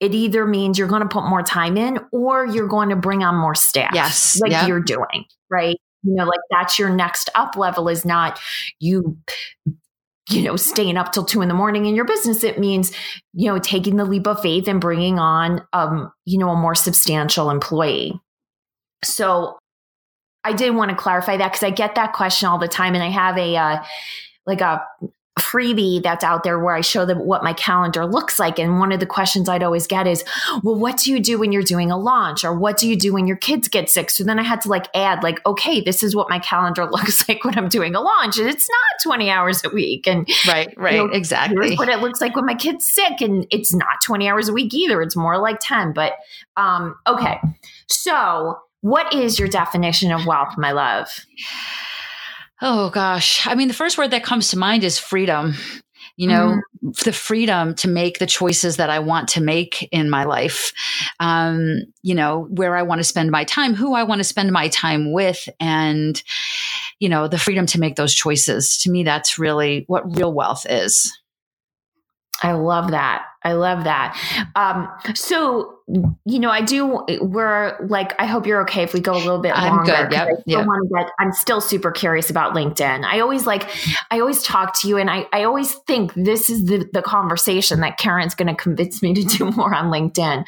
it 0.00 0.14
either 0.14 0.46
means 0.46 0.78
you're 0.78 0.88
going 0.88 1.02
to 1.02 1.08
put 1.08 1.24
more 1.24 1.42
time 1.42 1.76
in 1.76 1.98
or 2.12 2.46
you're 2.46 2.68
going 2.68 2.88
to 2.90 2.96
bring 2.96 3.22
on 3.22 3.36
more 3.36 3.54
staff. 3.54 3.90
Yes. 3.94 4.40
Like 4.40 4.52
yep. 4.52 4.68
you're 4.68 4.80
doing, 4.80 5.24
right? 5.50 5.76
You 6.02 6.14
know, 6.14 6.24
like 6.24 6.40
that's 6.50 6.78
your 6.78 6.90
next 6.90 7.30
up 7.34 7.56
level 7.56 7.88
is 7.88 8.04
not 8.04 8.38
you 8.80 9.18
you 10.28 10.42
know, 10.42 10.56
staying 10.56 10.96
up 10.96 11.12
till 11.12 11.24
two 11.24 11.40
in 11.40 11.48
the 11.48 11.54
morning 11.54 11.86
in 11.86 11.94
your 11.94 12.04
business, 12.04 12.42
it 12.42 12.58
means, 12.58 12.92
you 13.32 13.48
know, 13.48 13.58
taking 13.58 13.96
the 13.96 14.04
leap 14.04 14.26
of 14.26 14.40
faith 14.40 14.66
and 14.66 14.80
bringing 14.80 15.18
on, 15.18 15.62
um, 15.72 16.12
you 16.24 16.36
know, 16.38 16.50
a 16.50 16.56
more 16.56 16.74
substantial 16.74 17.48
employee. 17.48 18.18
So 19.04 19.56
I 20.46 20.52
did 20.52 20.74
want 20.74 20.90
to 20.90 20.96
clarify 20.96 21.36
that 21.36 21.52
because 21.52 21.64
I 21.64 21.70
get 21.70 21.96
that 21.96 22.12
question 22.12 22.48
all 22.48 22.58
the 22.58 22.68
time, 22.68 22.94
and 22.94 23.02
I 23.02 23.08
have 23.08 23.36
a 23.36 23.56
uh, 23.56 23.84
like 24.46 24.60
a 24.60 24.86
freebie 25.38 26.02
that's 26.02 26.24
out 26.24 26.44
there 26.44 26.58
where 26.58 26.74
I 26.74 26.80
show 26.80 27.04
them 27.04 27.18
what 27.18 27.44
my 27.44 27.52
calendar 27.52 28.06
looks 28.06 28.38
like. 28.38 28.58
And 28.58 28.78
one 28.78 28.90
of 28.90 29.00
the 29.00 29.06
questions 29.06 29.48
I'd 29.48 29.62
always 29.62 29.86
get 29.86 30.06
is, 30.06 30.24
well, 30.62 30.76
what 30.76 30.96
do 30.96 31.12
you 31.12 31.20
do 31.20 31.38
when 31.38 31.52
you're 31.52 31.62
doing 31.62 31.90
a 31.90 31.98
launch? 31.98 32.42
Or 32.42 32.56
what 32.56 32.78
do 32.78 32.88
you 32.88 32.96
do 32.96 33.12
when 33.12 33.26
your 33.26 33.36
kids 33.36 33.68
get 33.68 33.90
sick? 33.90 34.10
So 34.10 34.24
then 34.24 34.38
I 34.38 34.42
had 34.42 34.62
to 34.62 34.68
like 34.68 34.86
add, 34.94 35.22
like, 35.22 35.44
okay, 35.44 35.82
this 35.82 36.02
is 36.02 36.16
what 36.16 36.30
my 36.30 36.38
calendar 36.38 36.86
looks 36.90 37.28
like 37.28 37.44
when 37.44 37.58
I'm 37.58 37.68
doing 37.68 37.94
a 37.94 38.00
launch. 38.00 38.38
And 38.38 38.48
it's 38.48 38.68
not 38.68 39.02
20 39.02 39.28
hours 39.28 39.62
a 39.64 39.68
week. 39.68 40.06
And 40.06 40.26
right, 40.48 40.72
right, 40.78 40.94
you 40.94 41.06
know, 41.06 41.12
exactly. 41.12 41.76
what 41.76 41.88
it 41.90 41.98
looks 41.98 42.20
like 42.20 42.34
when 42.34 42.46
my 42.46 42.54
kid's 42.54 42.86
sick. 42.86 43.20
And 43.20 43.46
it's 43.50 43.74
not 43.74 44.00
20 44.04 44.28
hours 44.28 44.48
a 44.48 44.54
week 44.54 44.72
either. 44.72 45.02
It's 45.02 45.16
more 45.16 45.36
like 45.38 45.58
10. 45.60 45.92
But 45.92 46.14
um, 46.56 46.96
okay. 47.06 47.40
So 47.88 48.58
what 48.86 49.12
is 49.12 49.36
your 49.36 49.48
definition 49.48 50.12
of 50.12 50.26
wealth, 50.26 50.54
my 50.56 50.70
love? 50.70 51.08
Oh 52.62 52.88
gosh. 52.90 53.44
I 53.44 53.56
mean, 53.56 53.66
the 53.66 53.74
first 53.74 53.98
word 53.98 54.12
that 54.12 54.22
comes 54.22 54.50
to 54.50 54.58
mind 54.58 54.84
is 54.84 54.96
freedom. 54.96 55.54
You 56.16 56.28
know, 56.28 56.56
mm-hmm. 56.82 56.90
the 57.04 57.12
freedom 57.12 57.74
to 57.74 57.88
make 57.88 58.20
the 58.20 58.26
choices 58.26 58.76
that 58.76 58.88
I 58.88 59.00
want 59.00 59.28
to 59.30 59.42
make 59.42 59.86
in 59.92 60.08
my 60.08 60.22
life. 60.22 60.72
Um, 61.18 61.80
you 62.02 62.14
know, 62.14 62.46
where 62.48 62.76
I 62.76 62.82
want 62.82 63.00
to 63.00 63.04
spend 63.04 63.30
my 63.32 63.42
time, 63.42 63.74
who 63.74 63.94
I 63.94 64.04
want 64.04 64.20
to 64.20 64.24
spend 64.24 64.52
my 64.52 64.68
time 64.68 65.12
with, 65.12 65.48
and, 65.60 66.22
you 67.00 67.08
know, 67.08 67.26
the 67.26 67.38
freedom 67.38 67.66
to 67.66 67.80
make 67.80 67.96
those 67.96 68.14
choices. 68.14 68.78
To 68.82 68.90
me, 68.90 69.02
that's 69.02 69.36
really 69.36 69.84
what 69.88 70.16
real 70.16 70.32
wealth 70.32 70.64
is. 70.70 71.12
I 72.42 72.52
love 72.52 72.92
that. 72.92 73.24
I 73.46 73.52
love 73.52 73.84
that. 73.84 74.18
Um, 74.56 74.88
so, 75.14 75.78
you 76.24 76.40
know, 76.40 76.50
I 76.50 76.62
do, 76.62 77.04
we're 77.20 77.76
like, 77.86 78.20
I 78.20 78.26
hope 78.26 78.44
you're 78.44 78.62
okay 78.62 78.82
if 78.82 78.92
we 78.92 78.98
go 78.98 79.12
a 79.12 79.22
little 79.22 79.38
bit 79.38 79.56
I'm 79.56 79.76
longer. 79.76 79.92
Good. 79.92 80.12
Yep. 80.12 80.28
I 80.28 80.40
still 80.40 80.58
yep. 80.58 80.66
want 80.66 80.88
to 80.88 80.94
get, 80.96 81.12
I'm 81.20 81.32
still 81.32 81.60
super 81.60 81.92
curious 81.92 82.28
about 82.28 82.54
LinkedIn. 82.54 83.04
I 83.04 83.20
always 83.20 83.46
like, 83.46 83.70
I 84.10 84.18
always 84.18 84.42
talk 84.42 84.76
to 84.80 84.88
you 84.88 84.96
and 84.96 85.08
I, 85.08 85.26
I 85.32 85.44
always 85.44 85.74
think 85.86 86.12
this 86.14 86.50
is 86.50 86.64
the, 86.64 86.88
the 86.92 87.02
conversation 87.02 87.82
that 87.82 87.98
Karen's 87.98 88.34
going 88.34 88.48
to 88.48 88.60
convince 88.60 89.00
me 89.00 89.14
to 89.14 89.22
do 89.22 89.48
more 89.52 89.72
on 89.72 89.92
LinkedIn. 89.92 90.44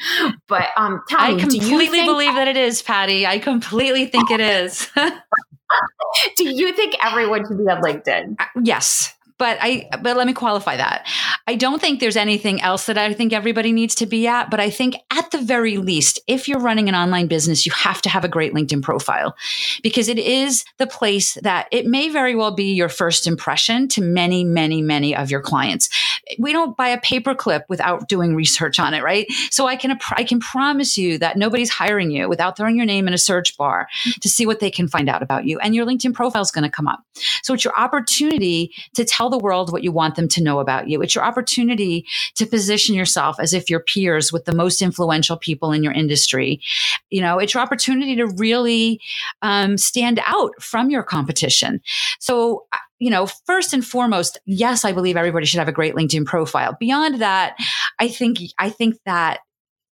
But, 0.47 0.67
um, 0.75 1.01
I 1.11 1.35
completely 1.35 1.87
think- 1.87 2.05
believe 2.05 2.35
that 2.35 2.49
it 2.49 2.57
is, 2.57 2.81
Patty. 2.81 3.25
I 3.25 3.39
completely 3.39 4.07
think 4.07 4.29
it 4.29 4.41
is. 4.41 4.89
do 6.35 6.49
you 6.49 6.73
think 6.73 6.95
everyone 7.01 7.47
should 7.47 7.59
be 7.59 7.63
on 7.63 7.81
LinkedIn? 7.81 8.35
Uh, 8.39 8.45
yes 8.61 9.15
but 9.39 9.57
I 9.61 9.89
but 10.01 10.17
let 10.17 10.27
me 10.27 10.33
qualify 10.33 10.77
that. 10.77 11.07
I 11.47 11.55
don't 11.55 11.81
think 11.81 11.99
there's 11.99 12.17
anything 12.17 12.61
else 12.61 12.85
that 12.85 12.97
I 12.97 13.13
think 13.13 13.33
everybody 13.33 13.71
needs 13.71 13.95
to 13.95 14.05
be 14.05 14.27
at, 14.27 14.51
but 14.51 14.59
I 14.59 14.69
think 14.69 14.95
at 15.09 15.31
the 15.31 15.39
very 15.39 15.77
least, 15.77 16.19
if 16.27 16.47
you're 16.47 16.59
running 16.59 16.89
an 16.89 16.95
online 16.95 17.27
business, 17.27 17.65
you 17.65 17.71
have 17.71 18.01
to 18.03 18.09
have 18.09 18.23
a 18.23 18.27
great 18.27 18.53
LinkedIn 18.53 18.83
profile 18.83 19.35
because 19.81 20.09
it 20.09 20.19
is 20.19 20.65
the 20.77 20.85
place 20.85 21.35
that 21.41 21.67
it 21.71 21.87
may 21.87 22.09
very 22.09 22.35
well 22.35 22.51
be 22.51 22.73
your 22.73 22.89
first 22.89 23.25
impression 23.25 23.87
to 23.87 24.01
many, 24.01 24.43
many, 24.43 24.81
many 24.81 25.15
of 25.15 25.31
your 25.31 25.41
clients. 25.41 25.89
We 26.37 26.51
don't 26.51 26.75
buy 26.75 26.89
a 26.89 26.99
paperclip 26.99 27.63
without 27.69 28.07
doing 28.07 28.35
research 28.35 28.79
on 28.79 28.93
it, 28.93 29.01
right? 29.01 29.25
So 29.49 29.65
I 29.65 29.77
can 29.77 29.97
I 30.11 30.23
can 30.25 30.39
promise 30.39 30.97
you 30.97 31.17
that 31.19 31.37
nobody's 31.37 31.69
hiring 31.69 32.11
you 32.11 32.27
without 32.27 32.57
throwing 32.57 32.75
your 32.75 32.85
name 32.85 33.07
in 33.07 33.13
a 33.13 33.17
search 33.17 33.55
bar 33.57 33.87
to 34.19 34.29
see 34.29 34.45
what 34.45 34.59
they 34.59 34.69
can 34.69 34.89
find 34.89 35.09
out 35.09 35.23
about 35.23 35.45
you, 35.45 35.59
and 35.59 35.73
your 35.73 35.85
LinkedIn 35.85 36.13
profile 36.13 36.41
is 36.41 36.51
going 36.51 36.65
to 36.65 36.69
come 36.69 36.87
up. 36.87 37.03
So 37.41 37.53
it's 37.53 37.63
your 37.63 37.77
opportunity 37.79 38.73
to 38.95 39.05
tell 39.05 39.28
tell 39.29 39.37
the 39.37 39.43
world 39.43 39.71
what 39.71 39.83
you 39.83 39.91
want 39.91 40.15
them 40.15 40.27
to 40.29 40.43
know 40.43 40.59
about 40.59 40.87
you. 40.87 41.01
It's 41.01 41.15
your 41.15 41.23
opportunity 41.23 42.05
to 42.35 42.45
position 42.45 42.95
yourself 42.95 43.37
as 43.39 43.53
if 43.53 43.69
you're 43.69 43.79
peers 43.79 44.33
with 44.33 44.45
the 44.45 44.55
most 44.55 44.81
influential 44.81 45.37
people 45.37 45.71
in 45.71 45.83
your 45.83 45.93
industry. 45.93 46.61
You 47.09 47.21
know, 47.21 47.39
it's 47.39 47.53
your 47.53 47.63
opportunity 47.63 48.15
to 48.15 48.27
really 48.27 48.99
um, 49.41 49.77
stand 49.77 50.19
out 50.25 50.51
from 50.61 50.89
your 50.89 51.03
competition. 51.03 51.81
So, 52.19 52.65
uh, 52.73 52.77
you 52.99 53.09
know, 53.09 53.27
first 53.45 53.73
and 53.73 53.85
foremost, 53.85 54.39
yes, 54.45 54.83
I 54.83 54.91
believe 54.91 55.15
everybody 55.15 55.45
should 55.45 55.59
have 55.59 55.67
a 55.67 55.73
great 55.73 55.95
LinkedIn 55.95 56.25
profile. 56.25 56.75
Beyond 56.79 57.21
that, 57.21 57.55
I 57.99 58.09
think 58.09 58.39
I 58.57 58.69
think 58.69 58.97
that 59.05 59.39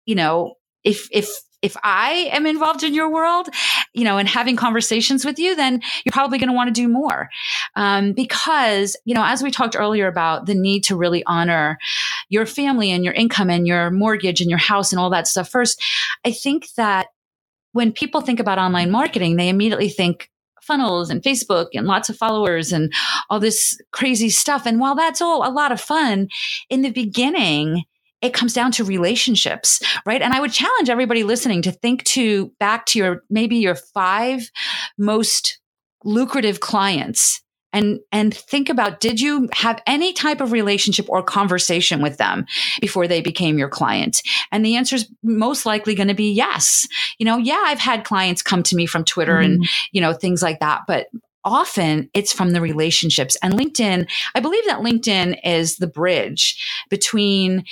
you 0.06 0.16
know 0.16 0.56
if 0.84 1.08
if 1.12 1.30
if 1.66 1.76
I 1.84 2.30
am 2.32 2.46
involved 2.46 2.84
in 2.84 2.94
your 2.94 3.12
world, 3.12 3.50
you 3.94 4.04
know, 4.04 4.18
and 4.20 4.30
having 4.30 4.56
conversations 4.56 5.26
with 5.26 5.40
you, 5.40 5.56
then 5.56 5.82
you're 6.06 6.12
probably 6.12 6.38
going 6.38 6.50
to 6.50 6.56
want 6.56 6.68
to 6.68 6.82
do 6.82 6.88
more. 6.88 7.30
Um, 7.76 8.14
because, 8.14 8.96
you 9.04 9.16
know, 9.16 9.26
as 9.26 9.42
we 9.42 9.50
talked 9.50 9.76
earlier 9.76 10.08
about 10.08 10.46
the 10.46 10.54
need 10.54 10.84
to 10.84 10.96
really 10.96 11.24
honor 11.26 11.80
your 12.30 12.46
family 12.46 12.92
and 12.92 13.04
your 13.04 13.16
income 13.16 13.50
and 13.50 13.66
your 13.66 13.90
mortgage 13.90 14.42
and 14.42 14.50
your 14.50 14.60
house 14.60 14.92
and 14.92 15.00
all 15.00 15.10
that 15.10 15.28
stuff 15.28 15.50
first, 15.50 15.84
I 16.24 16.32
think 16.32 16.68
that 16.78 17.08
when 17.72 17.92
people 17.92 18.22
think 18.22 18.40
about 18.40 18.60
online 18.60 18.92
marketing, 18.92 19.36
they 19.36 19.50
immediately 19.50 19.90
think 19.90 20.30
funnels 20.62 21.10
and 21.10 21.24
Facebook 21.24 21.68
and 21.74 21.88
lots 21.88 22.10
of 22.10 22.18
followers 22.18 22.72
and 22.72 22.94
all 23.30 23.40
this 23.40 23.80
crazy 23.92 24.30
stuff. 24.30 24.68
And 24.68 24.80
while 24.80 24.96
that's 24.96 25.22
all 25.22 25.48
a 25.48 25.52
lot 25.52 25.72
of 25.72 25.82
fun 25.82 26.28
in 26.70 26.84
the 26.84 26.92
beginning, 26.92 27.84
it 28.26 28.34
comes 28.34 28.54
down 28.54 28.72
to 28.74 28.84
relationships, 28.84 29.82
right? 30.06 30.22
And 30.22 30.34
I 30.34 30.40
would 30.40 30.52
challenge 30.52 30.90
everybody 30.90 31.24
listening 31.24 31.62
to 31.64 31.72
think 31.72 32.04
to 32.06 32.52
back 32.60 32.86
to 32.88 33.00
your 33.00 33.24
maybe 33.30 33.58
your 33.58 33.76
five 33.76 34.50
most 34.98 35.60
lucrative 36.04 36.60
clients 36.60 37.42
and 37.76 38.00
and 38.12 38.34
think 38.34 38.70
about 38.70 39.00
did 39.00 39.20
you 39.20 39.50
have 39.54 39.82
any 39.86 40.14
type 40.14 40.40
of 40.40 40.52
relationship 40.52 41.08
or 41.10 41.22
conversation 41.22 42.02
with 42.02 42.18
them 42.18 42.46
before 42.80 43.08
they 43.08 43.22
became 43.22 43.58
your 43.58 43.70
client 43.70 44.22
and 44.52 44.66
the 44.66 44.76
answer 44.76 44.96
is 44.96 45.12
most 45.24 45.66
likely 45.66 45.94
going 45.94 46.08
to 46.08 46.14
be 46.14 46.32
yes 46.32 46.88
you 47.20 47.26
know 47.26 47.38
yeah 47.38 47.64
i've 47.66 47.80
had 47.80 48.06
clients 48.06 48.42
come 48.42 48.64
to 48.64 48.76
me 48.76 48.86
from 48.86 49.04
twitter 49.04 49.34
mm-hmm. 49.34 49.54
and 49.54 49.66
you 49.92 50.00
know 50.00 50.14
things 50.14 50.42
like 50.42 50.60
that 50.60 50.82
but 50.88 51.08
often 51.44 52.10
it's 52.14 52.34
from 52.34 52.52
the 52.52 52.62
relationships 52.62 53.36
and 53.44 53.54
linkedin 53.54 54.10
i 54.36 54.40
believe 54.40 54.66
that 54.66 54.80
linkedin 54.80 55.38
is 55.44 55.78
the 55.78 55.88
bridge 55.88 56.64
between 56.90 57.64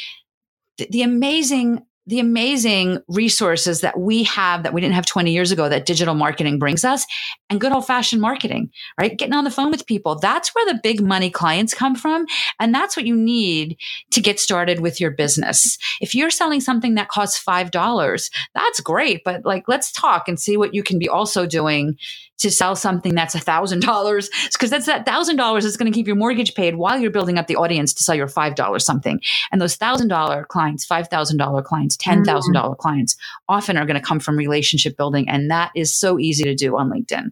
the, 0.78 1.02
amazing 1.02 1.86
the 2.06 2.20
amazing 2.20 3.00
resources 3.08 3.82
that 3.82 3.98
we 3.98 4.24
have 4.24 4.64
that 4.64 4.74
we 4.74 4.82
didn't 4.82 4.96
have 4.96 5.06
20 5.06 5.32
years 5.32 5.52
ago 5.52 5.70
that 5.70 5.86
digital 5.86 6.14
marketing 6.14 6.60
brings 6.60 6.84
us 6.84 7.06
and 7.50 7.62
good 7.62 7.72
old 7.72 7.88
fashioned 7.88 8.22
marketing, 8.22 8.70
right? 9.00 9.18
Getting 9.18 9.34
on 9.34 9.46
the 9.46 9.52
phone 9.52 9.72
with 9.72 9.86
people. 9.86 10.20
That's 10.20 10.54
where 10.54 10.66
the 10.66 10.80
big 10.84 11.02
money 11.02 11.30
clients 11.30 11.74
come 11.74 11.96
from. 11.96 12.26
And 12.60 12.76
that's 12.76 12.98
what 12.98 13.06
you 13.06 13.16
need 13.16 13.78
to 14.12 14.20
get 14.20 14.40
started 14.40 14.82
with 14.82 15.00
your 15.00 15.12
business. 15.12 15.78
If 16.02 16.14
you're 16.14 16.30
selling 16.30 16.60
something 16.60 16.96
that 16.96 17.08
costs 17.08 17.42
$5, 17.42 18.30
that's 18.54 18.80
great. 18.82 19.22
But 19.24 19.46
like, 19.46 19.70
let's 19.70 19.92
talk 19.92 20.28
and 20.28 20.38
see 20.38 20.58
what 20.58 20.74
you 20.74 20.84
can 20.84 21.00
be 21.00 21.08
also 21.08 21.46
doing 21.46 21.98
to 22.44 22.52
sell 22.52 22.76
something 22.76 23.16
that's 23.16 23.36
a 23.36 23.40
thousand 23.40 23.82
dollars 23.82 24.30
because 24.54 24.70
that's 24.70 24.86
that 24.86 25.06
thousand 25.06 25.36
dollars 25.36 25.66
is 25.66 25.76
going 25.78 25.92
to 25.92 25.96
keep 25.96 26.08
your 26.08 26.16
mortgage 26.16 26.54
paid 26.54 26.76
while 26.76 27.00
you're 27.00 27.12
building 27.12 27.38
up 27.38 27.48
the 27.48 27.56
audience 27.56 27.94
to 27.94 28.04
sell 28.04 28.16
your 28.16 28.28
five 28.28 28.56
dollars 28.56 28.86
something 28.86 29.20
and 29.52 29.62
those 29.62 29.76
thousand 29.76 30.08
dollar 30.08 30.46
clients 30.46 30.86
five 30.86 31.08
thousand 31.08 31.38
dollar 31.38 31.62
clients 31.62 31.98
ten 31.98 32.24
thousand 32.24 32.52
mm. 32.54 32.62
dollar 32.62 32.76
clients 32.76 33.16
often 33.50 33.78
are 33.78 33.86
going 33.86 34.00
to 34.00 34.06
come 34.06 34.20
from 34.20 34.38
relationship 34.38 34.96
building 34.96 35.28
and 35.28 35.50
that 35.50 35.72
is 35.76 35.94
so 35.94 36.20
easy 36.20 36.44
to 36.44 36.56
do 36.56 36.78
on 36.78 36.90
linkedin 36.90 37.32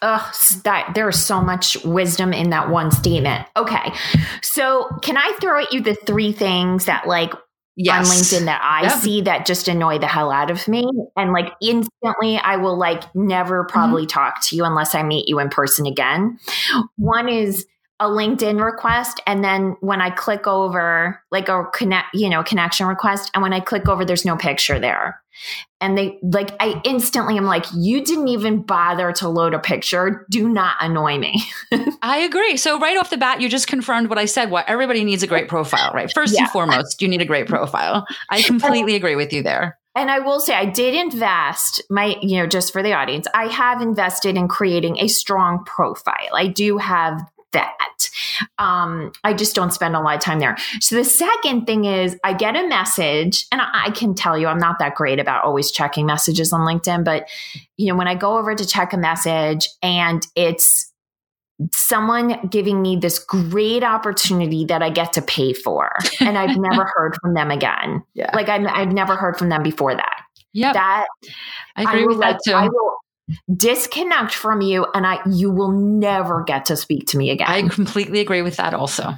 Oh, 0.00 0.30
that 0.62 0.92
there's 0.94 1.18
so 1.18 1.40
much 1.40 1.76
wisdom 1.84 2.32
in 2.32 2.50
that 2.50 2.70
one 2.70 2.92
statement. 2.92 3.48
Okay. 3.56 3.92
So, 4.42 4.88
can 5.02 5.16
I 5.16 5.36
throw 5.40 5.60
at 5.60 5.72
you 5.72 5.80
the 5.80 5.96
three 5.96 6.30
things 6.30 6.84
that 6.84 7.08
like 7.08 7.32
yes. 7.78 8.08
on 8.08 8.16
LinkedIn 8.16 8.44
that 8.46 8.60
I 8.62 8.82
yep. 8.88 8.98
see 8.98 9.20
that 9.22 9.46
just 9.46 9.68
annoy 9.68 9.98
the 9.98 10.06
hell 10.06 10.30
out 10.30 10.50
of 10.50 10.66
me. 10.68 10.84
And 11.16 11.32
like 11.32 11.52
instantly, 11.62 12.36
I 12.36 12.56
will 12.56 12.76
like 12.76 13.14
never 13.14 13.62
mm-hmm. 13.62 13.72
probably 13.72 14.02
mm-hmm. 14.02 14.18
talk 14.18 14.42
to 14.46 14.56
you 14.56 14.64
unless 14.64 14.94
I 14.94 15.02
meet 15.02 15.28
you 15.28 15.38
in 15.38 15.48
person 15.48 15.86
again. 15.86 16.38
One 16.96 17.28
is 17.28 17.66
a 18.00 18.06
LinkedIn 18.06 18.62
request. 18.64 19.20
And 19.26 19.42
then 19.42 19.76
when 19.80 20.00
I 20.00 20.10
click 20.10 20.46
over, 20.46 21.20
like 21.30 21.48
a 21.48 21.64
connect, 21.72 22.14
you 22.14 22.28
know, 22.28 22.42
connection 22.42 22.86
request, 22.86 23.30
and 23.34 23.42
when 23.42 23.52
I 23.52 23.60
click 23.60 23.88
over, 23.88 24.04
there's 24.04 24.24
no 24.24 24.36
picture 24.36 24.78
there. 24.78 25.20
And 25.80 25.96
they 25.96 26.18
like, 26.22 26.50
I 26.58 26.80
instantly 26.84 27.36
am 27.36 27.44
like, 27.44 27.64
you 27.74 28.04
didn't 28.04 28.28
even 28.28 28.62
bother 28.62 29.12
to 29.12 29.28
load 29.28 29.54
a 29.54 29.58
picture. 29.58 30.26
Do 30.28 30.48
not 30.48 30.76
annoy 30.80 31.18
me. 31.18 31.42
I 32.02 32.18
agree. 32.18 32.56
So, 32.56 32.78
right 32.80 32.96
off 32.96 33.10
the 33.10 33.16
bat, 33.16 33.40
you 33.40 33.48
just 33.48 33.68
confirmed 33.68 34.08
what 34.08 34.18
I 34.18 34.24
said. 34.24 34.50
What 34.50 34.68
everybody 34.68 35.04
needs 35.04 35.22
a 35.22 35.26
great 35.26 35.48
profile, 35.48 35.92
right? 35.92 36.12
First 36.12 36.34
yeah. 36.34 36.42
and 36.42 36.50
foremost, 36.50 37.00
you 37.00 37.08
need 37.08 37.20
a 37.20 37.26
great 37.26 37.46
profile. 37.46 38.06
I 38.28 38.42
completely 38.42 38.96
agree 38.96 39.16
with 39.16 39.32
you 39.32 39.42
there. 39.42 39.78
And 39.94 40.12
I 40.12 40.20
will 40.20 40.38
say, 40.38 40.54
I 40.54 40.64
did 40.64 40.94
invest 40.94 41.82
my, 41.90 42.16
you 42.22 42.38
know, 42.38 42.46
just 42.46 42.72
for 42.72 42.84
the 42.84 42.92
audience, 42.92 43.26
I 43.34 43.46
have 43.46 43.82
invested 43.82 44.36
in 44.36 44.46
creating 44.46 44.98
a 44.98 45.08
strong 45.08 45.64
profile. 45.64 46.30
I 46.34 46.46
do 46.46 46.78
have 46.78 47.20
that. 47.52 48.08
Um, 48.58 49.12
I 49.24 49.32
just 49.32 49.54
don't 49.54 49.72
spend 49.72 49.96
a 49.96 50.00
lot 50.00 50.16
of 50.16 50.20
time 50.20 50.38
there. 50.38 50.56
So 50.80 50.96
the 50.96 51.04
second 51.04 51.66
thing 51.66 51.84
is 51.84 52.16
I 52.24 52.32
get 52.32 52.56
a 52.56 52.66
message, 52.68 53.46
and 53.52 53.60
I, 53.60 53.86
I 53.86 53.90
can 53.90 54.14
tell 54.14 54.36
you 54.36 54.46
I'm 54.46 54.58
not 54.58 54.78
that 54.78 54.94
great 54.94 55.18
about 55.18 55.44
always 55.44 55.70
checking 55.70 56.06
messages 56.06 56.52
on 56.52 56.60
LinkedIn, 56.60 57.04
but 57.04 57.28
you 57.76 57.88
know, 57.88 57.96
when 57.96 58.08
I 58.08 58.14
go 58.14 58.38
over 58.38 58.54
to 58.54 58.66
check 58.66 58.92
a 58.92 58.98
message 58.98 59.68
and 59.82 60.26
it's 60.34 60.92
someone 61.72 62.46
giving 62.48 62.80
me 62.80 62.96
this 62.96 63.18
great 63.18 63.82
opportunity 63.82 64.64
that 64.66 64.82
I 64.82 64.90
get 64.90 65.12
to 65.14 65.22
pay 65.22 65.52
for, 65.52 65.90
and 66.20 66.38
I've 66.38 66.56
never 66.58 66.90
heard 66.94 67.16
from 67.20 67.34
them 67.34 67.50
again. 67.50 68.02
Yeah. 68.14 68.30
Like 68.34 68.48
I've, 68.48 68.66
I've 68.66 68.92
never 68.92 69.16
heard 69.16 69.36
from 69.36 69.48
them 69.48 69.62
before 69.62 69.94
that. 69.94 70.22
Yeah. 70.52 70.72
That 70.72 71.06
I 71.76 71.82
agree 71.82 72.02
I 72.02 72.06
with 72.06 72.16
like, 72.16 72.36
that 72.36 72.40
too. 72.44 72.56
I 72.56 72.68
will 72.68 72.98
disconnect 73.54 74.34
from 74.34 74.60
you 74.60 74.86
and 74.94 75.06
I 75.06 75.20
you 75.28 75.50
will 75.50 75.72
never 75.72 76.42
get 76.44 76.66
to 76.66 76.76
speak 76.76 77.06
to 77.08 77.18
me 77.18 77.30
again. 77.30 77.48
I 77.48 77.68
completely 77.68 78.20
agree 78.20 78.42
with 78.42 78.56
that 78.56 78.74
also. 78.74 79.14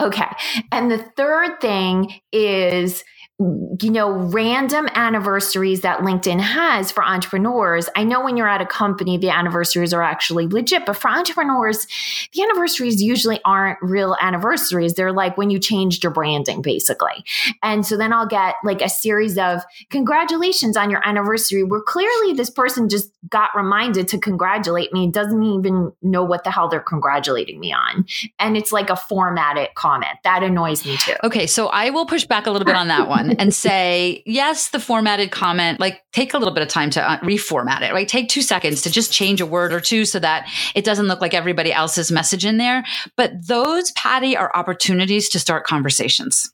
Okay. 0.00 0.28
And 0.72 0.90
the 0.90 0.98
third 1.16 1.60
thing 1.60 2.20
is 2.30 3.02
you 3.38 3.90
know, 3.90 4.10
random 4.10 4.88
anniversaries 4.94 5.82
that 5.82 5.98
LinkedIn 6.00 6.40
has 6.40 6.90
for 6.90 7.04
entrepreneurs. 7.04 7.86
I 7.94 8.02
know 8.02 8.24
when 8.24 8.38
you're 8.38 8.48
at 8.48 8.62
a 8.62 8.66
company, 8.66 9.18
the 9.18 9.28
anniversaries 9.28 9.92
are 9.92 10.00
actually 10.00 10.46
legit, 10.46 10.86
but 10.86 10.96
for 10.96 11.08
entrepreneurs, 11.08 11.86
the 12.32 12.42
anniversaries 12.42 13.02
usually 13.02 13.38
aren't 13.44 13.78
real 13.82 14.16
anniversaries. 14.22 14.94
They're 14.94 15.12
like 15.12 15.36
when 15.36 15.50
you 15.50 15.58
changed 15.58 16.02
your 16.02 16.14
branding, 16.14 16.62
basically. 16.62 17.26
And 17.62 17.84
so 17.84 17.98
then 17.98 18.10
I'll 18.10 18.26
get 18.26 18.54
like 18.64 18.80
a 18.80 18.88
series 18.88 19.36
of 19.36 19.60
congratulations 19.90 20.74
on 20.74 20.88
your 20.88 21.06
anniversary, 21.06 21.62
where 21.62 21.82
clearly 21.82 22.32
this 22.32 22.48
person 22.48 22.88
just 22.88 23.10
got 23.28 23.50
reminded 23.54 24.08
to 24.08 24.18
congratulate 24.18 24.94
me, 24.94 25.10
doesn't 25.10 25.42
even 25.42 25.92
know 26.00 26.24
what 26.24 26.44
the 26.44 26.50
hell 26.50 26.68
they're 26.68 26.80
congratulating 26.80 27.60
me 27.60 27.70
on. 27.70 28.06
And 28.38 28.56
it's 28.56 28.72
like 28.72 28.88
a 28.88 28.96
formatted 28.96 29.74
comment. 29.74 30.16
That 30.24 30.42
annoys 30.42 30.86
me 30.86 30.96
too. 30.96 31.16
Okay. 31.22 31.46
So 31.46 31.66
I 31.66 31.90
will 31.90 32.06
push 32.06 32.24
back 32.24 32.46
a 32.46 32.50
little 32.50 32.64
bit 32.64 32.76
on 32.76 32.88
that 32.88 33.08
one 33.08 33.25
and 33.32 33.54
say, 33.54 34.22
yes, 34.26 34.68
the 34.70 34.80
formatted 34.80 35.30
comment, 35.30 35.80
like 35.80 36.02
take 36.12 36.34
a 36.34 36.38
little 36.38 36.54
bit 36.54 36.62
of 36.62 36.68
time 36.68 36.90
to 36.90 37.10
uh, 37.10 37.18
reformat 37.20 37.82
it, 37.82 37.92
right? 37.92 38.08
Take 38.08 38.28
two 38.28 38.42
seconds 38.42 38.82
to 38.82 38.90
just 38.90 39.12
change 39.12 39.40
a 39.40 39.46
word 39.46 39.72
or 39.72 39.80
two 39.80 40.04
so 40.04 40.18
that 40.18 40.48
it 40.74 40.84
doesn't 40.84 41.06
look 41.06 41.20
like 41.20 41.34
everybody 41.34 41.72
else's 41.72 42.12
message 42.12 42.44
in 42.44 42.56
there. 42.56 42.84
But 43.16 43.46
those, 43.46 43.90
Patty, 43.92 44.36
are 44.36 44.54
opportunities 44.54 45.28
to 45.30 45.38
start 45.38 45.66
conversations. 45.66 46.50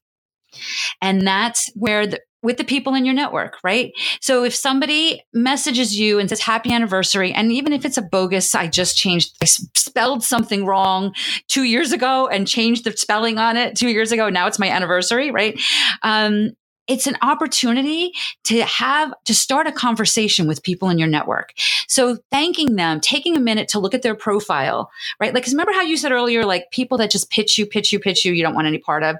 And 1.00 1.26
that's 1.26 1.70
where 1.74 2.06
the, 2.06 2.20
with 2.42 2.56
the 2.56 2.64
people 2.64 2.94
in 2.94 3.04
your 3.04 3.14
network, 3.14 3.58
right? 3.62 3.92
So 4.20 4.44
if 4.44 4.54
somebody 4.54 5.22
messages 5.32 5.98
you 5.98 6.18
and 6.18 6.28
says 6.28 6.40
happy 6.40 6.72
anniversary, 6.72 7.32
and 7.32 7.52
even 7.52 7.72
if 7.72 7.84
it's 7.84 7.96
a 7.96 8.02
bogus, 8.02 8.54
I 8.54 8.66
just 8.66 8.96
changed, 8.96 9.36
I 9.40 9.44
spelled 9.46 10.24
something 10.24 10.66
wrong 10.66 11.14
two 11.48 11.62
years 11.62 11.92
ago 11.92 12.26
and 12.26 12.48
changed 12.48 12.84
the 12.84 12.92
spelling 12.92 13.38
on 13.38 13.56
it 13.56 13.76
two 13.76 13.88
years 13.88 14.10
ago. 14.10 14.28
Now 14.28 14.48
it's 14.48 14.58
my 14.58 14.68
anniversary, 14.68 15.30
right? 15.30 15.58
Um, 16.02 16.50
it's 16.92 17.06
an 17.06 17.16
opportunity 17.22 18.12
to 18.44 18.62
have 18.64 19.14
to 19.24 19.34
start 19.34 19.66
a 19.66 19.72
conversation 19.72 20.46
with 20.46 20.62
people 20.62 20.90
in 20.90 20.98
your 20.98 21.08
network. 21.08 21.54
So 21.88 22.18
thanking 22.30 22.76
them, 22.76 23.00
taking 23.00 23.34
a 23.34 23.40
minute 23.40 23.66
to 23.68 23.78
look 23.78 23.94
at 23.94 24.02
their 24.02 24.14
profile, 24.14 24.90
right? 25.18 25.32
Like, 25.32 25.44
cause 25.44 25.54
remember 25.54 25.72
how 25.72 25.80
you 25.80 25.96
said 25.96 26.12
earlier, 26.12 26.44
like 26.44 26.70
people 26.70 26.98
that 26.98 27.10
just 27.10 27.30
pitch 27.30 27.56
you, 27.56 27.64
pitch 27.64 27.92
you, 27.92 27.98
pitch 27.98 28.26
you, 28.26 28.32
you 28.34 28.42
don't 28.42 28.54
want 28.54 28.66
any 28.66 28.76
part 28.76 29.02
of. 29.02 29.16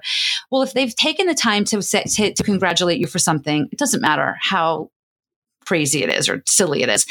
Well, 0.51 0.61
if 0.61 0.73
they've 0.73 0.95
taken 0.95 1.25
the 1.25 1.33
time 1.33 1.65
to, 1.65 1.81
to, 1.81 2.33
to 2.33 2.43
congratulate 2.43 2.99
you 2.99 3.07
for 3.07 3.17
something, 3.17 3.67
it 3.71 3.79
doesn't 3.79 4.01
matter 4.01 4.37
how 4.39 4.91
crazy 5.65 6.03
it 6.03 6.09
is 6.09 6.29
or 6.29 6.43
silly 6.47 6.83
it 6.83 6.89
is. 6.89 7.05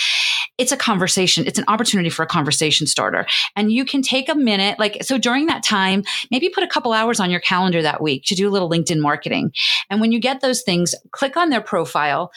It's 0.59 0.73
a 0.73 0.77
conversation. 0.77 1.47
It's 1.47 1.59
an 1.59 1.65
opportunity 1.69 2.11
for 2.11 2.23
a 2.23 2.27
conversation 2.27 2.87
starter. 2.87 3.27
And 3.57 3.73
you 3.73 3.85
can 3.85 4.03
take 4.03 4.29
a 4.29 4.35
minute, 4.35 4.79
like, 4.79 5.03
so 5.03 5.19
during 5.19 5.47
that 5.47 5.63
time, 5.63 6.05
maybe 6.31 6.49
put 6.49 6.65
a 6.65 6.69
couple 6.69 6.93
hours 6.93 7.21
on 7.21 7.31
your 7.31 7.41
calendar 7.41 7.83
that 7.83 8.03
week 8.03 8.25
to 8.27 8.35
do 8.35 8.49
a 8.49 8.51
little 8.51 8.71
LinkedIn 8.71 9.01
marketing. 9.01 9.53
And 9.91 10.01
when 10.01 10.13
you 10.13 10.21
get 10.21 10.41
those 10.41 10.63
things, 10.63 10.95
click 11.11 11.37
on 11.37 11.51
their 11.51 11.61
profile, 11.61 12.31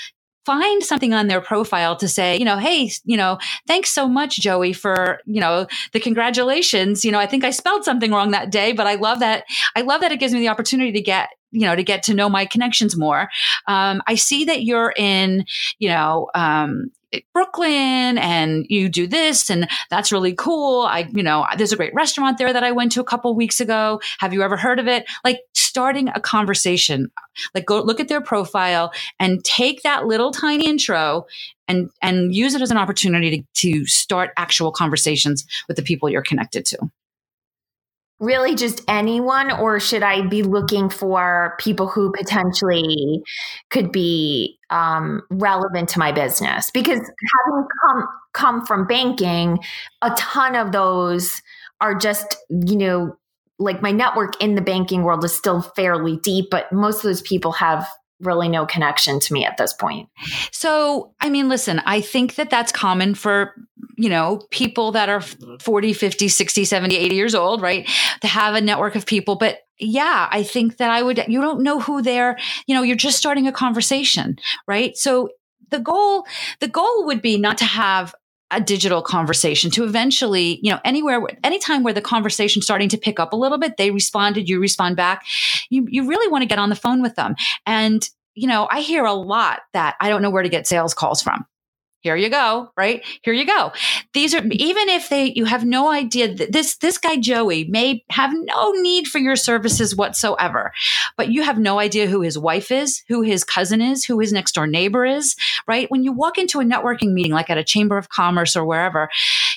find 0.46 0.84
something 0.84 1.14
on 1.14 1.28
their 1.28 1.42
profile 1.42 1.96
to 1.98 2.08
say, 2.08 2.38
you 2.38 2.46
know, 2.46 2.58
hey, 2.58 2.92
you 3.04 3.18
know, 3.18 3.40
thanks 3.68 3.90
so 3.90 4.08
much, 4.08 4.38
Joey, 4.38 4.74
for, 4.74 5.20
you 5.26 5.42
know, 5.42 5.66
the 5.92 6.00
congratulations. 6.00 7.04
You 7.04 7.12
know, 7.12 7.20
I 7.20 7.26
think 7.26 7.44
I 7.44 7.50
spelled 7.50 7.84
something 7.84 8.12
wrong 8.12 8.32
that 8.32 8.52
day, 8.52 8.72
but 8.72 8.86
I 8.86 8.96
love 8.96 9.20
that. 9.20 9.46
I 9.76 9.82
love 9.82 10.02
that 10.02 10.12
it 10.12 10.20
gives 10.20 10.34
me 10.34 10.40
the 10.40 10.50
opportunity 10.50 10.92
to 10.92 11.02
get, 11.02 11.30
you 11.56 11.62
know, 11.62 11.76
to 11.76 11.84
get 11.84 12.04
to 12.04 12.14
know 12.14 12.30
my 12.30 12.46
connections 12.46 12.98
more. 12.98 13.30
Um, 13.68 14.04
I 14.08 14.16
see 14.16 14.46
that 14.46 14.64
you're 14.64 14.94
in, 14.98 15.46
you 15.80 15.90
know, 15.90 16.30
um, 16.36 16.92
Brooklyn 17.34 18.18
and 18.18 18.66
you 18.68 18.90
do 18.90 19.08
this 19.08 19.50
and 19.50 19.70
that's 19.90 20.12
really 20.12 20.34
cool. 20.34 20.82
I, 20.82 21.10
you 21.14 21.24
know, 21.24 21.46
there's 21.58 21.72
a 21.72 21.78
great 21.78 21.94
restaurant 21.94 22.38
there 22.38 22.52
that 22.52 22.64
I 22.64 22.74
went 22.74 22.92
to 22.94 23.00
a 23.00 23.06
couple 23.06 23.34
weeks 23.36 23.62
ago. 23.62 24.02
Have 24.20 24.34
you 24.34 24.42
ever 24.42 24.58
heard 24.58 24.80
of 24.80 24.88
it? 24.88 25.06
Like 25.24 25.40
starting 25.54 26.10
a 26.10 26.20
conversation, 26.20 27.10
like 27.54 27.66
go 27.66 27.82
look 27.82 28.02
at 28.02 28.10
their 28.10 28.20
profile 28.20 28.92
and 29.18 29.42
take 29.46 29.84
that 29.84 30.08
little 30.08 30.32
tiny 30.32 30.68
intro 30.68 31.26
and, 31.70 31.90
and 32.02 32.36
use 32.36 32.54
it 32.54 32.62
as 32.62 32.72
an 32.72 32.78
opportunity 32.78 33.46
to, 33.54 33.70
to 33.70 33.86
start 33.86 34.32
actual 34.36 34.74
conversations 34.74 35.46
with 35.70 35.78
the 35.78 35.84
people 35.84 36.10
you're 36.10 36.22
connected 36.22 36.66
to 36.66 36.78
really 38.20 38.56
just 38.56 38.82
anyone 38.88 39.52
or 39.52 39.80
should 39.80 40.04
i 40.04 40.22
be 40.28 40.42
looking 40.42 40.90
for 40.90 41.56
people 41.60 41.88
who 41.88 42.12
potentially 42.18 43.22
could 43.70 43.92
be 43.92 44.58
um, 44.70 45.22
relevant 45.30 45.90
to 45.90 46.00
my 46.00 46.12
business 46.12 46.72
because 46.72 47.00
having 47.00 47.68
come 47.82 48.08
come 48.34 48.66
from 48.66 48.88
banking 48.88 49.60
a 50.02 50.10
ton 50.12 50.56
of 50.56 50.72
those 50.72 51.42
are 51.82 51.94
just 51.94 52.38
you 52.50 52.76
know 52.76 53.16
like 53.60 53.82
my 53.82 53.92
network 53.92 54.42
in 54.42 54.56
the 54.56 54.62
banking 54.62 55.04
world 55.04 55.24
is 55.24 55.34
still 55.34 55.62
fairly 55.62 56.18
deep 56.18 56.46
but 56.50 56.72
most 56.72 56.98
of 56.98 57.04
those 57.04 57.22
people 57.22 57.52
have 57.52 57.88
really 58.22 58.48
no 58.48 58.66
connection 58.66 59.20
to 59.20 59.34
me 59.34 59.46
at 59.46 59.58
this 59.58 59.74
point. 59.74 60.10
So, 60.52 61.14
I 61.20 61.30
mean, 61.30 61.50
listen, 61.50 61.82
I 61.86 62.02
think 62.02 62.36
that 62.36 62.50
that's 62.50 62.72
common 62.72 63.14
for, 63.14 63.54
you 63.98 64.10
know, 64.10 64.42
people 64.52 64.92
that 64.94 65.10
are 65.10 65.22
40, 65.22 65.94
50, 65.94 66.28
60, 66.28 66.66
70, 66.66 66.98
80 66.98 67.16
years 67.16 67.36
old, 67.36 67.62
right? 67.62 67.88
To 68.22 68.28
have 68.28 68.56
a 68.56 68.62
network 68.62 68.96
of 68.96 69.06
people. 69.06 69.36
But 69.36 69.60
yeah, 69.80 70.28
I 70.32 70.44
think 70.44 70.78
that 70.78 70.90
I 70.90 71.02
would, 71.02 71.24
you 71.28 71.42
don't 71.42 71.62
know 71.62 71.80
who 71.80 72.02
they're, 72.02 72.38
you 72.68 72.76
know, 72.76 72.84
you're 72.84 72.96
just 72.96 73.18
starting 73.18 73.48
a 73.48 73.52
conversation, 73.52 74.38
right? 74.68 74.96
So 74.98 75.30
the 75.70 75.80
goal, 75.80 76.26
the 76.60 76.68
goal 76.68 77.06
would 77.06 77.22
be 77.22 77.38
not 77.38 77.58
to 77.60 77.66
have 77.66 78.14
a 78.52 78.62
digital 78.62 79.02
conversation 79.02 79.72
to 79.72 79.84
eventually, 79.84 80.60
you 80.62 80.72
know, 80.72 80.80
anywhere, 80.86 81.22
anytime 81.44 81.84
where 81.84 81.94
the 81.94 82.02
conversation's 82.02 82.64
starting 82.64 82.90
to 82.90 82.98
pick 82.98 83.20
up 83.20 83.34
a 83.34 83.36
little 83.36 83.58
bit, 83.58 83.78
they 83.78 83.92
responded, 83.92 84.48
you 84.48 84.60
respond 84.60 84.96
back. 84.96 85.26
You, 85.70 85.88
you 85.90 86.08
really 86.08 86.32
want 86.32 86.44
to 86.44 86.48
get 86.48 86.60
on 86.60 86.70
the 86.70 86.76
phone 86.76 87.02
with 87.02 87.16
them. 87.16 87.36
And, 87.66 88.08
you 88.36 88.48
know, 88.48 88.68
I 88.70 88.82
hear 88.82 89.04
a 89.04 89.14
lot 89.14 89.62
that 89.74 89.96
I 90.00 90.10
don't 90.10 90.22
know 90.22 90.30
where 90.30 90.44
to 90.44 90.50
get 90.50 90.68
sales 90.68 90.94
calls 90.94 91.22
from 91.22 91.46
here 92.06 92.16
you 92.16 92.30
go 92.30 92.70
right? 92.78 93.04
Here 93.24 93.34
you 93.34 93.48
go. 93.48 93.72
These 94.14 94.36
are 94.36 94.42
mm-hmm. 94.42 94.52
even 94.52 94.90
if 94.90 95.10
they 95.10 95.34
you 95.36 95.46
have 95.46 95.66
no 95.66 95.90
idea 95.90 96.32
that 96.36 96.52
this 96.52 96.78
this 96.78 97.00
guy 97.00 97.18
joey 97.18 97.64
may 97.64 98.04
have 98.12 98.32
no 98.32 98.74
need 98.74 99.08
for 99.08 99.18
your 99.18 99.36
services 99.36 99.96
whatsoever 99.96 100.72
but 101.18 101.32
you 101.32 101.42
have 101.42 101.58
no 101.58 101.80
idea 101.80 102.06
who 102.06 102.22
his 102.22 102.38
wife 102.38 102.70
is 102.70 103.04
who 103.08 103.24
his 103.24 103.44
cousin 103.44 103.82
is 103.82 104.06
who 104.06 104.20
his 104.20 104.32
next 104.32 104.54
door 104.54 104.68
neighbor 104.68 105.04
is 105.04 105.36
right? 105.68 105.90
When 105.90 106.04
you 106.04 106.14
walk 106.14 106.38
into 106.38 106.60
a 106.60 106.64
networking 106.64 107.12
meeting 107.12 107.32
like 107.32 107.50
at 107.50 107.58
a 107.58 107.64
chamber 107.64 107.98
of 107.98 108.10
commerce 108.10 108.56
or 108.56 108.66
wherever 108.66 109.10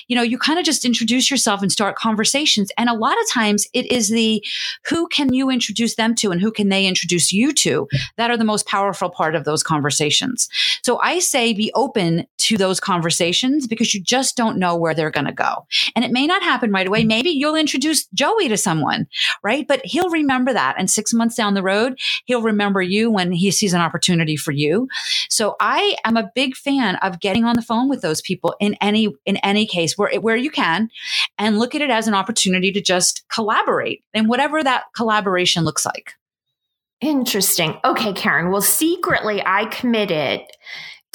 you 0.07 0.15
know 0.15 0.23
you 0.23 0.39
kind 0.39 0.57
of 0.57 0.65
just 0.65 0.85
introduce 0.85 1.29
yourself 1.29 1.61
and 1.61 1.71
start 1.71 1.95
conversations 1.95 2.71
and 2.79 2.89
a 2.89 2.95
lot 2.95 3.19
of 3.21 3.29
times 3.29 3.67
it 3.73 3.85
is 3.91 4.09
the 4.09 4.43
who 4.87 5.07
can 5.09 5.31
you 5.33 5.51
introduce 5.51 5.93
them 5.95 6.15
to 6.15 6.31
and 6.31 6.41
who 6.41 6.51
can 6.51 6.69
they 6.69 6.87
introduce 6.87 7.31
you 7.31 7.53
to 7.53 7.87
that 8.17 8.31
are 8.31 8.37
the 8.37 8.43
most 8.43 8.65
powerful 8.65 9.11
part 9.11 9.35
of 9.35 9.43
those 9.43 9.61
conversations. 9.61 10.49
So 10.81 10.97
i 10.99 11.19
say 11.19 11.53
be 11.53 11.71
open 11.75 12.25
to 12.39 12.57
those 12.57 12.79
conversations 12.79 13.67
because 13.67 13.93
you 13.93 14.01
just 14.01 14.35
don't 14.35 14.57
know 14.57 14.75
where 14.75 14.93
they're 14.93 15.11
going 15.11 15.25
to 15.25 15.31
go. 15.31 15.65
And 15.95 16.03
it 16.03 16.11
may 16.11 16.25
not 16.25 16.41
happen 16.41 16.71
right 16.71 16.87
away. 16.87 17.03
Maybe 17.03 17.29
you'll 17.29 17.55
introduce 17.55 18.07
Joey 18.07 18.47
to 18.47 18.57
someone, 18.57 19.07
right? 19.43 19.67
But 19.67 19.85
he'll 19.85 20.09
remember 20.09 20.53
that. 20.53 20.75
And 20.77 20.89
six 20.89 21.13
months 21.13 21.35
down 21.35 21.53
the 21.53 21.63
road, 21.63 21.99
he'll 22.25 22.41
remember 22.41 22.81
you 22.81 23.11
when 23.11 23.31
he 23.31 23.51
sees 23.51 23.73
an 23.73 23.81
opportunity 23.81 24.35
for 24.35 24.51
you. 24.51 24.87
So 25.29 25.55
I 25.59 25.95
am 26.05 26.17
a 26.17 26.31
big 26.33 26.55
fan 26.55 26.95
of 26.97 27.19
getting 27.19 27.45
on 27.45 27.55
the 27.55 27.61
phone 27.61 27.89
with 27.89 28.01
those 28.01 28.21
people 28.21 28.55
in 28.59 28.75
any, 28.81 29.13
in 29.25 29.37
any 29.37 29.65
case 29.65 29.97
where, 29.97 30.13
where 30.19 30.35
you 30.35 30.51
can 30.51 30.89
and 31.37 31.59
look 31.59 31.75
at 31.75 31.81
it 31.81 31.89
as 31.89 32.07
an 32.07 32.13
opportunity 32.13 32.71
to 32.71 32.81
just 32.81 33.27
collaborate 33.29 34.03
and 34.13 34.27
whatever 34.27 34.63
that 34.63 34.85
collaboration 34.95 35.63
looks 35.63 35.85
like. 35.85 36.13
Interesting. 37.01 37.77
Okay, 37.85 38.11
Karen. 38.11 38.51
Well, 38.51 38.61
secretly, 38.61 39.41
I 39.45 39.65
committed 39.65 40.41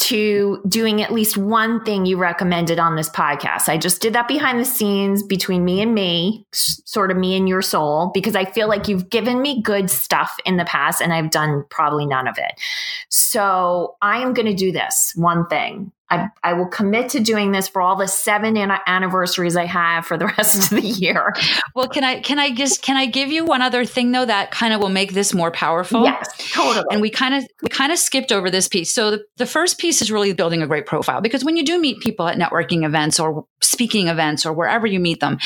to 0.05 0.61
doing 0.69 1.01
at 1.01 1.15
least 1.15 1.39
one 1.39 1.83
thing 1.83 2.05
you 2.05 2.19
recommended 2.19 2.79
on 2.79 2.95
this 2.95 3.09
podcast. 3.09 3.71
I 3.71 3.79
just 3.79 4.03
did 4.03 4.13
that 4.13 4.29
behind 4.29 4.61
the 4.61 4.65
scenes 4.67 5.23
between 5.23 5.65
me 5.65 5.81
and 5.81 5.95
me, 5.95 6.47
sort 6.53 7.11
of 7.11 7.17
me 7.17 7.35
and 7.37 7.49
your 7.49 7.63
soul, 7.63 8.11
because 8.13 8.37
I 8.37 8.45
feel 8.45 8.69
like 8.69 8.87
you've 8.87 9.09
given 9.09 9.41
me 9.41 9.63
good 9.63 9.89
stuff 9.91 10.37
in 10.45 10.59
the 10.59 10.67
past 10.67 11.01
and 11.01 11.11
I've 11.11 11.31
done 11.31 11.65
probably 11.71 12.05
none 12.05 12.29
of 12.29 12.37
it. 12.37 12.53
So 13.09 13.97
I 14.03 14.19
am 14.19 14.35
going 14.35 14.47
to 14.47 14.55
do 14.55 14.73
this 14.73 15.15
one 15.17 15.47
thing. 15.47 15.91
I, 16.11 16.29
I 16.43 16.53
will 16.53 16.67
commit 16.67 17.11
to 17.11 17.21
doing 17.21 17.53
this 17.53 17.67
for 17.67 17.81
all 17.81 17.97
the 17.97 18.07
seven 18.07 18.57
anniversaries 18.57 19.57
I 19.57 19.65
have 19.65 20.05
for 20.05 20.19
the 20.19 20.27
rest 20.27 20.71
of 20.71 20.81
the 20.81 20.87
year. 20.87 21.33
Well, 21.75 21.89
can 21.89 22.05
I 22.05 22.21
can 22.21 22.39
I 22.39 22.51
just 22.51 22.83
can 22.83 22.97
I 22.97 23.07
give 23.07 23.31
you 23.31 23.45
one 23.45 23.63
other 23.63 23.85
thing 23.87 24.13
though 24.13 24.25
that 24.25 24.51
kind 24.51 24.75
of 24.75 24.81
will 24.81 24.91
make 24.91 25.15
this 25.15 25.33
more 25.33 25.51
powerful? 25.51 26.05
Yes, 26.05 26.29
totally. 26.53 26.85
And 26.91 27.01
we 27.01 27.09
kind 27.09 27.35
of 27.35 27.47
we 27.63 27.69
kind 27.69 27.91
of 27.91 27.99
skipped 27.99 28.33
over 28.33 28.51
this 28.51 28.69
piece. 28.69 28.93
So 28.93 29.13
the, 29.13 29.25
the 29.39 29.47
first 29.47 29.79
piece 29.79 30.03
is 30.03 30.13
really 30.13 30.35
building 30.35 30.63
a 30.63 30.67
great 30.67 30.85
profile 30.85 31.23
because 31.23 31.43
when 31.43 31.57
you 31.57 31.65
do 31.65 31.81
meet 31.81 32.01
people 32.01 32.29
at 32.29 32.39
networking 32.39 32.85
events 32.85 33.19
or 33.19 33.47
speaking 33.63 34.09
events 34.09 34.45
or 34.45 34.53
wherever 34.53 34.87
you 34.87 35.01
meet 35.01 35.21
them, 35.21 35.39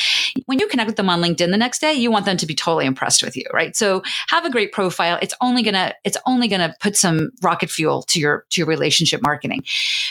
when 0.46 0.59
you 0.59 0.66
connect 0.66 0.88
with 0.88 0.96
them 0.96 1.09
on 1.09 1.22
LinkedIn 1.22 1.50
the 1.50 1.56
next 1.56 1.80
day, 1.80 1.94
you 1.94 2.11
want 2.11 2.24
them 2.24 2.36
to 2.36 2.46
be 2.46 2.54
totally 2.54 2.84
impressed 2.84 3.22
with 3.22 3.36
you, 3.36 3.44
right? 3.54 3.76
So 3.76 4.02
have 4.28 4.44
a 4.44 4.50
great 4.50 4.72
profile. 4.72 5.18
It's 5.22 5.34
only 5.40 5.62
gonna 5.62 5.94
it's 6.04 6.16
only 6.26 6.48
gonna 6.48 6.74
put 6.80 6.96
some 6.96 7.30
rocket 7.42 7.70
fuel 7.70 8.02
to 8.02 8.18
your 8.18 8.44
to 8.50 8.61
your 8.61 8.66
relationship 8.66 9.22
marketing. 9.22 9.62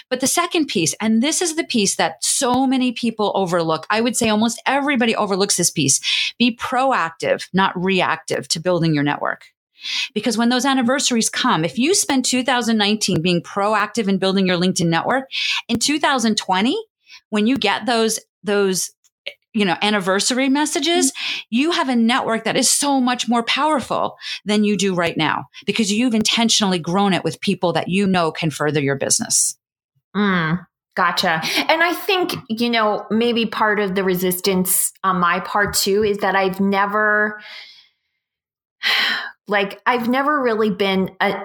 But 0.10 0.22
the 0.22 0.28
second 0.38 0.68
piece, 0.68 0.94
and 1.02 1.24
this 1.24 1.42
is 1.42 1.56
the 1.56 1.64
piece 1.64 1.96
that 1.96 2.24
so 2.24 2.68
many 2.68 2.92
people 2.92 3.32
overlook. 3.34 3.88
I 3.90 4.02
would 4.02 4.16
say 4.16 4.30
almost 4.30 4.62
everybody 4.68 5.16
overlooks 5.16 5.58
this 5.58 5.72
piece. 5.72 6.00
Be 6.38 6.56
proactive, 6.56 7.48
not 7.54 7.74
reactive 7.76 8.48
to 8.50 8.60
building 8.60 8.94
your 8.94 9.04
network. 9.04 9.46
Because 10.14 10.38
when 10.38 10.50
those 10.50 10.64
anniversaries 10.64 11.30
come, 11.30 11.66
if 11.66 11.80
you 11.80 11.96
spend 11.96 12.24
2019 12.26 13.24
being 13.24 13.42
proactive 13.42 14.08
in 14.08 14.20
building 14.20 14.46
your 14.46 14.58
LinkedIn 14.58 14.90
network, 14.90 15.26
in 15.68 15.80
2020, 15.80 16.78
when 17.30 17.48
you 17.48 17.58
get 17.58 17.88
those, 17.88 18.20
those 18.44 18.92
you 19.54 19.66
know, 19.66 19.76
anniversary 19.82 20.50
messages, 20.50 21.12
mm-hmm. 21.12 21.40
you 21.50 21.72
have 21.72 21.90
a 21.90 21.96
network 21.96 22.44
that 22.44 22.56
is 22.56 22.72
so 22.72 23.02
much 23.02 23.28
more 23.28 23.42
powerful 23.42 24.18
than 24.46 24.64
you 24.64 24.78
do 24.78 24.94
right 24.94 25.18
now 25.18 25.46
because 25.66 25.92
you've 25.92 26.14
intentionally 26.14 26.78
grown 26.78 27.14
it 27.14 27.24
with 27.24 27.42
people 27.42 27.74
that 27.74 27.88
you 27.88 28.06
know 28.06 28.32
can 28.32 28.52
further 28.52 28.80
your 28.80 28.96
business. 28.96 29.57
Mm, 30.18 30.66
gotcha. 30.96 31.42
And 31.70 31.84
I 31.84 31.94
think, 31.94 32.34
you 32.50 32.70
know, 32.70 33.06
maybe 33.12 33.46
part 33.46 33.80
of 33.80 33.94
the 33.96 34.04
resistance 34.04 34.92
on 35.04 35.20
my 35.20 35.40
part 35.42 35.76
too 35.76 36.04
is 36.04 36.18
that 36.20 36.36
I've 36.36 36.60
never, 36.60 37.40
like, 39.48 39.80
I've 39.86 40.10
never 40.10 40.42
really 40.42 40.72
been 40.72 41.12
a, 41.22 41.44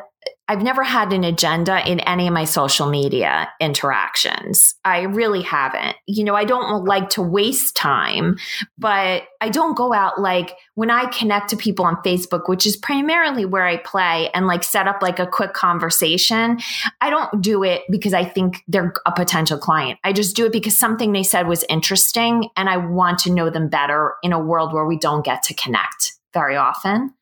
I've 0.48 0.62
never 0.62 0.82
had 0.82 1.12
an 1.12 1.24
agenda 1.24 1.88
in 1.88 2.00
any 2.00 2.26
of 2.26 2.34
my 2.34 2.44
social 2.44 2.90
media 2.90 3.48
interactions. 3.60 4.74
I 4.84 5.02
really 5.02 5.42
haven't. 5.42 5.96
You 6.06 6.24
know, 6.24 6.34
I 6.34 6.44
don't 6.44 6.84
like 6.84 7.10
to 7.10 7.22
waste 7.22 7.76
time, 7.76 8.36
but 8.76 9.22
I 9.40 9.48
don't 9.48 9.76
go 9.76 9.92
out 9.92 10.20
like 10.20 10.56
when 10.74 10.90
I 10.90 11.06
connect 11.06 11.50
to 11.50 11.56
people 11.56 11.84
on 11.84 11.96
Facebook, 12.02 12.48
which 12.48 12.66
is 12.66 12.76
primarily 12.76 13.44
where 13.44 13.64
I 13.64 13.76
play 13.76 14.30
and 14.34 14.46
like 14.46 14.64
set 14.64 14.88
up 14.88 15.00
like 15.00 15.20
a 15.20 15.26
quick 15.26 15.52
conversation. 15.52 16.58
I 17.00 17.10
don't 17.10 17.40
do 17.40 17.62
it 17.62 17.82
because 17.88 18.12
I 18.12 18.24
think 18.24 18.62
they're 18.66 18.92
a 19.06 19.12
potential 19.12 19.58
client. 19.58 20.00
I 20.02 20.12
just 20.12 20.34
do 20.34 20.46
it 20.46 20.52
because 20.52 20.76
something 20.76 21.12
they 21.12 21.22
said 21.22 21.46
was 21.46 21.64
interesting 21.68 22.48
and 22.56 22.68
I 22.68 22.78
want 22.78 23.20
to 23.20 23.32
know 23.32 23.48
them 23.48 23.68
better 23.68 24.14
in 24.22 24.32
a 24.32 24.40
world 24.40 24.72
where 24.72 24.86
we 24.86 24.98
don't 24.98 25.24
get 25.24 25.44
to 25.44 25.54
connect 25.54 26.11
very 26.32 26.56
often. 26.56 27.12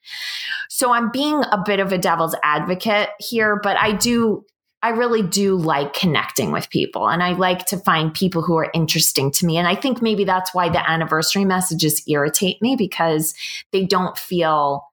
So 0.69 0.93
I'm 0.93 1.11
being 1.11 1.43
a 1.51 1.63
bit 1.65 1.81
of 1.81 1.93
a 1.93 1.99
devil's 1.99 2.35
advocate 2.43 3.11
here, 3.19 3.61
but 3.63 3.77
I 3.77 3.93
do 3.93 4.45
I 4.83 4.91
really 4.91 5.23
do 5.23 5.57
like 5.57 5.93
connecting 5.93 6.53
with 6.53 6.71
people 6.71 7.07
and 7.07 7.23
I 7.23 7.33
like 7.33 7.67
to 7.67 7.77
find 7.77 8.15
people 8.15 8.41
who 8.41 8.57
are 8.57 8.71
interesting 8.73 9.31
to 9.33 9.45
me. 9.45 9.59
And 9.59 9.69
I 9.69 9.75
think 9.75 10.01
maybe 10.01 10.25
that's 10.25 10.55
why 10.55 10.71
the 10.71 10.89
anniversary 10.89 11.45
messages 11.45 12.03
irritate 12.09 12.63
me 12.63 12.77
because 12.77 13.35
they 13.73 13.85
don't 13.85 14.17
feel 14.17 14.87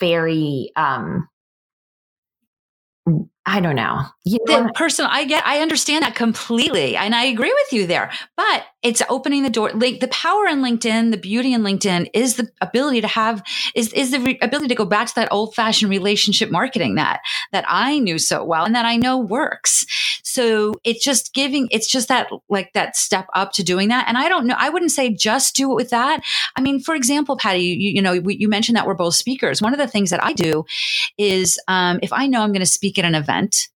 very 0.00 0.70
um 0.76 1.28
I 3.44 3.60
don't 3.60 3.74
know. 3.74 4.02
You 4.24 4.38
know? 4.46 4.68
The 4.68 4.72
person, 4.72 5.04
I 5.04 5.24
get, 5.24 5.44
I 5.44 5.60
understand 5.60 6.04
that 6.04 6.14
completely. 6.14 6.96
And 6.96 7.12
I 7.12 7.24
agree 7.24 7.52
with 7.52 7.72
you 7.72 7.88
there, 7.88 8.12
but 8.36 8.64
it's 8.82 9.02
opening 9.08 9.42
the 9.42 9.50
door. 9.50 9.72
Like 9.72 9.98
the 9.98 10.08
power 10.08 10.46
in 10.46 10.60
LinkedIn, 10.60 11.10
the 11.10 11.16
beauty 11.16 11.52
in 11.52 11.62
LinkedIn 11.62 12.08
is 12.14 12.36
the 12.36 12.48
ability 12.60 13.00
to 13.00 13.08
have, 13.08 13.42
is, 13.74 13.92
is 13.94 14.12
the 14.12 14.20
re- 14.20 14.38
ability 14.40 14.68
to 14.68 14.76
go 14.76 14.84
back 14.84 15.08
to 15.08 15.14
that 15.16 15.32
old 15.32 15.56
fashioned 15.56 15.90
relationship 15.90 16.52
marketing 16.52 16.94
that, 16.94 17.20
that 17.50 17.64
I 17.66 17.98
knew 17.98 18.18
so 18.18 18.44
well 18.44 18.64
and 18.64 18.76
that 18.76 18.84
I 18.84 18.96
know 18.96 19.18
works. 19.18 19.86
So 20.22 20.74
it's 20.84 21.04
just 21.04 21.34
giving, 21.34 21.66
it's 21.72 21.90
just 21.90 22.08
that, 22.08 22.28
like 22.48 22.72
that 22.74 22.96
step 22.96 23.26
up 23.34 23.52
to 23.54 23.64
doing 23.64 23.88
that. 23.88 24.06
And 24.06 24.16
I 24.16 24.28
don't 24.28 24.46
know, 24.46 24.56
I 24.56 24.68
wouldn't 24.68 24.92
say 24.92 25.12
just 25.12 25.56
do 25.56 25.72
it 25.72 25.74
with 25.74 25.90
that. 25.90 26.22
I 26.54 26.60
mean, 26.60 26.78
for 26.78 26.94
example, 26.94 27.36
Patty, 27.36 27.60
you, 27.60 27.90
you 27.90 28.02
know, 28.02 28.20
we, 28.20 28.36
you 28.36 28.48
mentioned 28.48 28.76
that 28.76 28.86
we're 28.86 28.94
both 28.94 29.16
speakers. 29.16 29.60
One 29.60 29.72
of 29.72 29.78
the 29.78 29.88
things 29.88 30.10
that 30.10 30.22
I 30.22 30.32
do 30.32 30.64
is, 31.18 31.58
um, 31.66 31.98
if 32.02 32.12
I 32.12 32.28
know 32.28 32.42
I'm 32.42 32.52
going 32.52 32.60
to 32.60 32.66
speak 32.66 32.98
at 33.00 33.04
an 33.04 33.16
event, 33.16 33.31
event, 33.32 33.68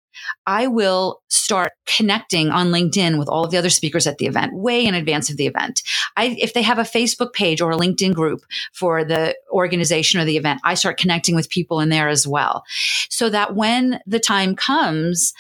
I 0.47 0.67
will 0.67 1.23
start 1.29 1.73
connecting 1.87 2.51
on 2.51 2.69
LinkedIn 2.69 3.19
with 3.19 3.29
all 3.29 3.45
of 3.45 3.51
the 3.51 3.59
other 3.59 3.71
speakers 3.71 4.07
at 4.07 4.19
the 4.19 4.27
event 4.27 4.55
way 4.55 4.85
in 4.85 4.95
advance 4.95 5.29
of 5.29 5.37
the 5.37 5.47
event. 5.47 5.83
I, 6.17 6.37
if 6.39 6.55
they 6.55 6.63
have 6.63 6.79
a 6.79 6.83
Facebook 6.83 7.33
page 7.33 7.61
or 7.61 7.71
a 7.71 7.77
LinkedIn 7.77 8.15
group 8.15 8.41
for 8.73 9.05
the 9.05 9.37
organization 9.51 10.19
or 10.19 10.25
the 10.25 10.37
event, 10.37 10.61
I 10.65 10.75
start 10.75 10.99
connecting 10.99 11.35
with 11.35 11.51
people 11.51 11.81
in 11.81 11.91
there 11.91 12.09
as 12.09 12.27
well. 12.27 12.65
So 13.11 13.29
that 13.29 13.55
when 13.55 14.01
the 14.07 14.21
time 14.21 14.57
comes, 14.57 15.35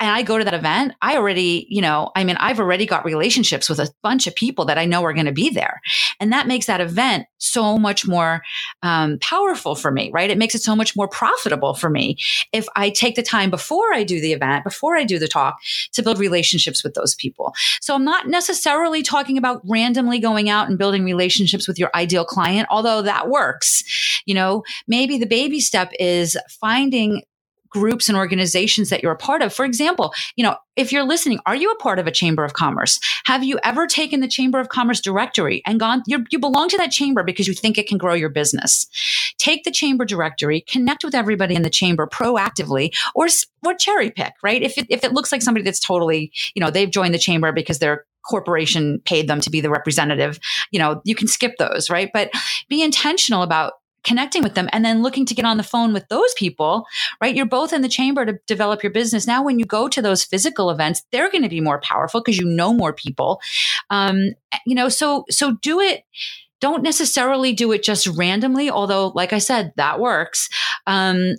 and 0.00 0.10
I 0.10 0.22
go 0.22 0.38
to 0.38 0.44
that 0.44 0.54
event, 0.54 0.94
I 1.02 1.16
already, 1.16 1.66
you 1.68 1.82
know, 1.82 2.10
I 2.16 2.24
mean, 2.24 2.36
I've 2.38 2.58
already 2.58 2.86
got 2.86 3.04
relationships 3.04 3.68
with 3.68 3.78
a 3.78 3.92
bunch 4.02 4.26
of 4.26 4.34
people 4.34 4.64
that 4.64 4.78
I 4.78 4.86
know 4.86 5.04
are 5.04 5.12
going 5.12 5.26
to 5.26 5.32
be 5.32 5.50
there. 5.50 5.82
And 6.18 6.32
that 6.32 6.46
makes 6.46 6.66
that 6.66 6.80
event 6.80 7.26
so 7.36 7.76
much 7.76 8.06
more 8.06 8.42
um, 8.82 9.18
powerful 9.20 9.74
for 9.74 9.90
me, 9.90 10.10
right? 10.12 10.30
It 10.30 10.38
makes 10.38 10.54
it 10.54 10.62
so 10.62 10.74
much 10.74 10.96
more 10.96 11.06
profitable 11.06 11.74
for 11.74 11.90
me 11.90 12.16
if 12.52 12.66
I 12.76 12.88
take 12.90 13.14
the 13.14 13.22
time 13.22 13.50
before 13.50 13.92
I 13.92 14.02
do 14.02 14.20
the 14.20 14.32
event, 14.32 14.64
before 14.64 14.96
I 14.96 15.04
do 15.04 15.18
the 15.18 15.28
talk 15.28 15.58
to 15.92 16.02
build 16.02 16.18
relationships 16.18 16.82
with 16.82 16.94
those 16.94 17.14
people. 17.14 17.52
So 17.80 17.94
I'm 17.94 18.04
not 18.04 18.26
necessarily 18.26 19.02
talking 19.02 19.36
about 19.36 19.60
randomly 19.68 20.18
going 20.18 20.48
out 20.48 20.68
and 20.68 20.78
building 20.78 21.04
relationships 21.04 21.68
with 21.68 21.78
your 21.78 21.90
ideal 21.94 22.24
client, 22.24 22.68
although 22.70 23.02
that 23.02 23.28
works. 23.28 23.82
You 24.24 24.34
know, 24.34 24.62
maybe 24.88 25.18
the 25.18 25.26
baby 25.26 25.60
step 25.60 25.92
is 25.98 26.38
finding 26.48 27.22
groups 27.70 28.08
and 28.08 28.18
organizations 28.18 28.90
that 28.90 29.02
you're 29.02 29.12
a 29.12 29.16
part 29.16 29.42
of. 29.42 29.52
For 29.52 29.64
example, 29.64 30.12
you 30.36 30.44
know, 30.44 30.56
if 30.76 30.92
you're 30.92 31.04
listening, 31.04 31.40
are 31.46 31.54
you 31.54 31.70
a 31.70 31.76
part 31.76 31.98
of 31.98 32.06
a 32.06 32.10
chamber 32.10 32.44
of 32.44 32.52
commerce? 32.52 32.98
Have 33.24 33.44
you 33.44 33.58
ever 33.62 33.86
taken 33.86 34.20
the 34.20 34.28
chamber 34.28 34.58
of 34.58 34.68
commerce 34.68 35.00
directory 35.00 35.62
and 35.66 35.78
gone, 35.78 36.02
you 36.06 36.38
belong 36.38 36.68
to 36.68 36.76
that 36.78 36.90
chamber 36.90 37.22
because 37.22 37.46
you 37.46 37.54
think 37.54 37.78
it 37.78 37.86
can 37.86 37.98
grow 37.98 38.14
your 38.14 38.28
business? 38.28 38.86
Take 39.38 39.64
the 39.64 39.70
chamber 39.70 40.04
directory, 40.04 40.62
connect 40.62 41.04
with 41.04 41.14
everybody 41.14 41.54
in 41.54 41.62
the 41.62 41.70
chamber 41.70 42.06
proactively 42.06 42.94
or, 43.14 43.28
or 43.64 43.74
cherry 43.74 44.10
pick, 44.10 44.34
right? 44.42 44.62
If 44.62 44.78
it, 44.78 44.86
if 44.88 45.04
it 45.04 45.12
looks 45.12 45.32
like 45.32 45.42
somebody 45.42 45.64
that's 45.64 45.80
totally, 45.80 46.32
you 46.54 46.60
know, 46.60 46.70
they've 46.70 46.90
joined 46.90 47.14
the 47.14 47.18
chamber 47.18 47.52
because 47.52 47.78
they're 47.78 48.04
corporation 48.28 49.00
paid 49.04 49.28
them 49.28 49.40
to 49.40 49.50
be 49.50 49.60
the 49.60 49.70
representative, 49.70 50.38
you 50.70 50.78
know, 50.78 51.00
you 51.04 51.14
can 51.14 51.26
skip 51.26 51.54
those, 51.58 51.90
right? 51.90 52.10
But 52.12 52.30
be 52.68 52.82
intentional 52.82 53.42
about 53.42 53.74
connecting 54.04 54.42
with 54.42 54.54
them 54.54 54.68
and 54.72 54.84
then 54.84 55.02
looking 55.02 55.26
to 55.26 55.34
get 55.34 55.44
on 55.44 55.56
the 55.56 55.62
phone 55.62 55.92
with 55.92 56.08
those 56.08 56.32
people, 56.34 56.86
right? 57.20 57.34
You're 57.34 57.46
both 57.46 57.72
in 57.72 57.82
the 57.82 57.88
chamber 57.88 58.24
to 58.24 58.38
develop 58.46 58.82
your 58.82 58.92
business. 58.92 59.26
Now, 59.26 59.42
when 59.42 59.58
you 59.58 59.64
go 59.64 59.88
to 59.88 60.02
those 60.02 60.24
physical 60.24 60.70
events, 60.70 61.02
they're 61.12 61.30
going 61.30 61.42
to 61.42 61.48
be 61.48 61.60
more 61.60 61.80
powerful 61.80 62.20
because 62.20 62.38
you 62.38 62.46
know 62.46 62.72
more 62.72 62.92
people. 62.92 63.40
Um, 63.90 64.30
you 64.66 64.74
know, 64.74 64.88
so, 64.88 65.24
so 65.30 65.56
do 65.62 65.80
it. 65.80 66.04
Don't 66.60 66.82
necessarily 66.82 67.52
do 67.52 67.72
it 67.72 67.82
just 67.82 68.06
randomly, 68.06 68.70
although, 68.70 69.08
like 69.08 69.32
I 69.32 69.38
said, 69.38 69.72
that 69.76 69.98
works. 69.98 70.48
Um, 70.86 71.36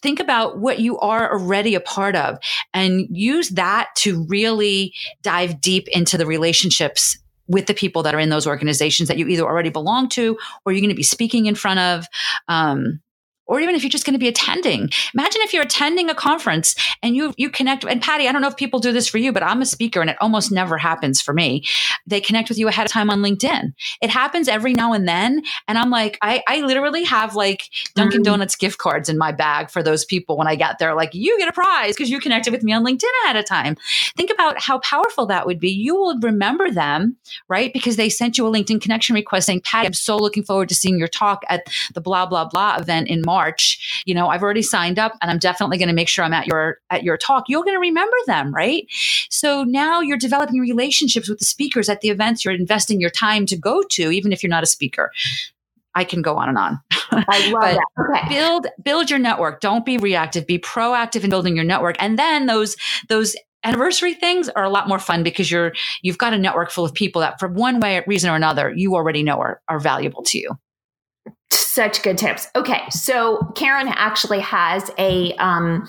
think 0.00 0.20
about 0.20 0.58
what 0.58 0.78
you 0.78 0.98
are 0.98 1.32
already 1.32 1.74
a 1.74 1.80
part 1.80 2.14
of 2.14 2.38
and 2.72 3.06
use 3.10 3.50
that 3.50 3.88
to 3.96 4.24
really 4.28 4.94
dive 5.22 5.60
deep 5.60 5.88
into 5.88 6.16
the 6.16 6.26
relationships 6.26 7.18
with 7.48 7.66
the 7.66 7.74
people 7.74 8.02
that 8.02 8.14
are 8.14 8.20
in 8.20 8.30
those 8.30 8.46
organizations 8.46 9.08
that 9.08 9.18
you 9.18 9.26
either 9.28 9.44
already 9.44 9.70
belong 9.70 10.08
to 10.10 10.36
or 10.64 10.72
you're 10.72 10.80
going 10.80 10.88
to 10.90 10.96
be 10.96 11.02
speaking 11.02 11.46
in 11.46 11.54
front 11.54 11.80
of. 11.80 12.06
Um, 12.48 13.00
or 13.46 13.60
even 13.60 13.74
if 13.74 13.82
you're 13.82 13.90
just 13.90 14.04
going 14.04 14.14
to 14.14 14.18
be 14.18 14.28
attending. 14.28 14.90
Imagine 15.14 15.42
if 15.42 15.52
you're 15.52 15.62
attending 15.62 16.10
a 16.10 16.14
conference 16.14 16.74
and 17.02 17.16
you 17.16 17.34
you 17.36 17.50
connect 17.50 17.84
and 17.84 18.02
Patty, 18.02 18.28
I 18.28 18.32
don't 18.32 18.42
know 18.42 18.48
if 18.48 18.56
people 18.56 18.80
do 18.80 18.92
this 18.92 19.08
for 19.08 19.18
you, 19.18 19.32
but 19.32 19.42
I'm 19.42 19.62
a 19.62 19.66
speaker 19.66 20.00
and 20.00 20.10
it 20.10 20.16
almost 20.20 20.52
never 20.52 20.78
happens 20.78 21.20
for 21.20 21.32
me. 21.32 21.64
They 22.06 22.20
connect 22.20 22.48
with 22.48 22.58
you 22.58 22.68
ahead 22.68 22.86
of 22.86 22.92
time 22.92 23.10
on 23.10 23.20
LinkedIn. 23.20 23.72
It 24.02 24.10
happens 24.10 24.48
every 24.48 24.72
now 24.72 24.92
and 24.92 25.08
then 25.08 25.42
and 25.68 25.78
I'm 25.78 25.90
like 25.90 26.18
I 26.22 26.42
I 26.48 26.60
literally 26.60 27.04
have 27.04 27.34
like 27.34 27.70
Dunkin' 27.94 28.22
mm. 28.22 28.24
Donuts 28.24 28.56
gift 28.56 28.78
cards 28.78 29.08
in 29.08 29.18
my 29.18 29.32
bag 29.32 29.70
for 29.70 29.82
those 29.82 30.04
people 30.04 30.36
when 30.36 30.46
I 30.46 30.56
get 30.56 30.78
there 30.78 30.94
like 30.94 31.14
you 31.14 31.38
get 31.38 31.48
a 31.48 31.52
prize 31.52 31.94
because 31.94 32.10
you 32.10 32.20
connected 32.20 32.52
with 32.52 32.62
me 32.62 32.72
on 32.72 32.84
LinkedIn 32.84 33.04
ahead 33.24 33.36
of 33.36 33.44
time. 33.44 33.76
Think 34.16 34.30
about 34.30 34.60
how 34.60 34.78
powerful 34.80 35.26
that 35.26 35.46
would 35.46 35.60
be. 35.60 35.70
You 35.70 35.94
will 35.94 36.18
remember 36.20 36.70
them, 36.70 37.16
right? 37.48 37.72
Because 37.72 37.96
they 37.96 38.08
sent 38.08 38.38
you 38.38 38.46
a 38.46 38.50
LinkedIn 38.50 38.80
connection 38.80 39.14
request 39.14 39.46
saying, 39.46 39.62
"Patty, 39.62 39.86
I'm 39.86 39.92
so 39.92 40.16
looking 40.16 40.42
forward 40.42 40.68
to 40.70 40.74
seeing 40.74 40.98
your 40.98 41.08
talk 41.08 41.42
at 41.48 41.66
the 41.94 42.00
blah 42.00 42.26
blah 42.26 42.46
blah 42.46 42.76
event 42.76 43.08
in 43.08 43.22
March." 43.22 43.35
March, 43.36 44.02
you 44.06 44.14
know, 44.14 44.28
I've 44.28 44.42
already 44.42 44.62
signed 44.62 44.98
up 44.98 45.12
and 45.20 45.30
I'm 45.30 45.38
definitely 45.38 45.76
going 45.76 45.88
to 45.88 45.94
make 45.94 46.08
sure 46.08 46.24
I'm 46.24 46.32
at 46.32 46.46
your 46.46 46.78
at 46.88 47.02
your 47.02 47.18
talk. 47.18 47.44
You're 47.48 47.64
going 47.64 47.76
to 47.76 47.80
remember 47.80 48.16
them, 48.26 48.54
right? 48.54 48.86
So 49.28 49.62
now 49.62 50.00
you're 50.00 50.16
developing 50.16 50.58
relationships 50.58 51.28
with 51.28 51.38
the 51.38 51.44
speakers 51.44 51.90
at 51.90 52.00
the 52.00 52.08
events 52.08 52.44
you're 52.44 52.54
investing 52.54 52.98
your 52.98 53.10
time 53.10 53.44
to 53.46 53.56
go 53.56 53.82
to, 53.90 54.10
even 54.10 54.32
if 54.32 54.42
you're 54.42 54.56
not 54.58 54.62
a 54.62 54.66
speaker. 54.66 55.12
I 55.94 56.04
can 56.04 56.22
go 56.22 56.36
on 56.36 56.48
and 56.48 56.58
on. 56.58 56.80
I 57.10 57.50
love 57.50 57.62
that. 57.76 57.86
Okay. 57.98 58.28
Build 58.28 58.66
build 58.82 59.10
your 59.10 59.18
network. 59.18 59.60
Don't 59.60 59.84
be 59.84 59.98
reactive. 59.98 60.46
Be 60.46 60.58
proactive 60.58 61.24
in 61.24 61.30
building 61.30 61.56
your 61.56 61.64
network. 61.64 61.96
And 61.98 62.18
then 62.18 62.46
those 62.46 62.76
those 63.10 63.36
anniversary 63.64 64.14
things 64.14 64.48
are 64.50 64.64
a 64.64 64.70
lot 64.70 64.88
more 64.88 64.98
fun 64.98 65.22
because 65.22 65.50
you're 65.50 65.72
you've 66.02 66.18
got 66.18 66.32
a 66.32 66.38
network 66.38 66.70
full 66.70 66.84
of 66.84 66.94
people 66.94 67.20
that 67.20 67.38
for 67.38 67.48
one 67.48 67.80
way 67.80 68.02
reason 68.06 68.30
or 68.30 68.36
another 68.36 68.72
you 68.74 68.94
already 68.94 69.22
know 69.22 69.38
are, 69.40 69.60
are 69.68 69.80
valuable 69.80 70.22
to 70.22 70.38
you 70.38 70.56
such 71.76 72.02
good 72.02 72.16
tips. 72.16 72.48
Okay, 72.56 72.80
so 72.90 73.52
Karen 73.54 73.88
actually 73.88 74.40
has 74.40 74.90
a 74.98 75.34
um, 75.34 75.86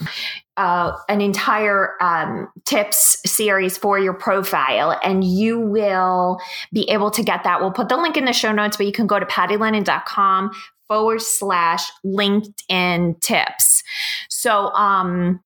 uh, 0.57 0.91
an 1.07 1.21
entire 1.21 1.95
um, 2.01 2.49
tips 2.65 3.17
series 3.25 3.77
for 3.77 3.97
your 3.97 4.13
profile, 4.13 4.99
and 5.01 5.23
you 5.23 5.59
will 5.59 6.39
be 6.73 6.89
able 6.89 7.09
to 7.11 7.23
get 7.23 7.45
that. 7.45 7.61
We'll 7.61 7.71
put 7.71 7.88
the 7.88 7.95
link 7.95 8.17
in 8.17 8.25
the 8.25 8.33
show 8.33 8.51
notes, 8.51 8.75
but 8.75 8.85
you 8.85 8.91
can 8.91 9.07
go 9.07 9.17
to 9.17 9.25
pattylennon.com 9.25 10.51
forward 10.88 11.21
slash 11.21 11.89
LinkedIn 12.05 13.21
tips. 13.21 13.83
So, 14.29 14.67
um, 14.73 15.39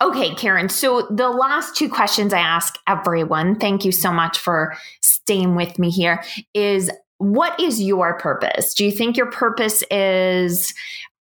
Okay, 0.00 0.32
Karen. 0.36 0.68
So 0.68 1.08
the 1.10 1.28
last 1.28 1.74
two 1.74 1.88
questions 1.88 2.32
I 2.32 2.38
ask 2.38 2.78
everyone, 2.86 3.58
thank 3.58 3.84
you 3.84 3.90
so 3.90 4.12
much 4.12 4.38
for 4.38 4.76
staying 5.00 5.56
with 5.56 5.76
me 5.76 5.90
here, 5.90 6.22
is 6.54 6.88
what 7.18 7.58
is 7.60 7.82
your 7.82 8.18
purpose? 8.18 8.74
Do 8.74 8.84
you 8.84 8.90
think 8.90 9.16
your 9.16 9.30
purpose 9.30 9.82
is, 9.90 10.72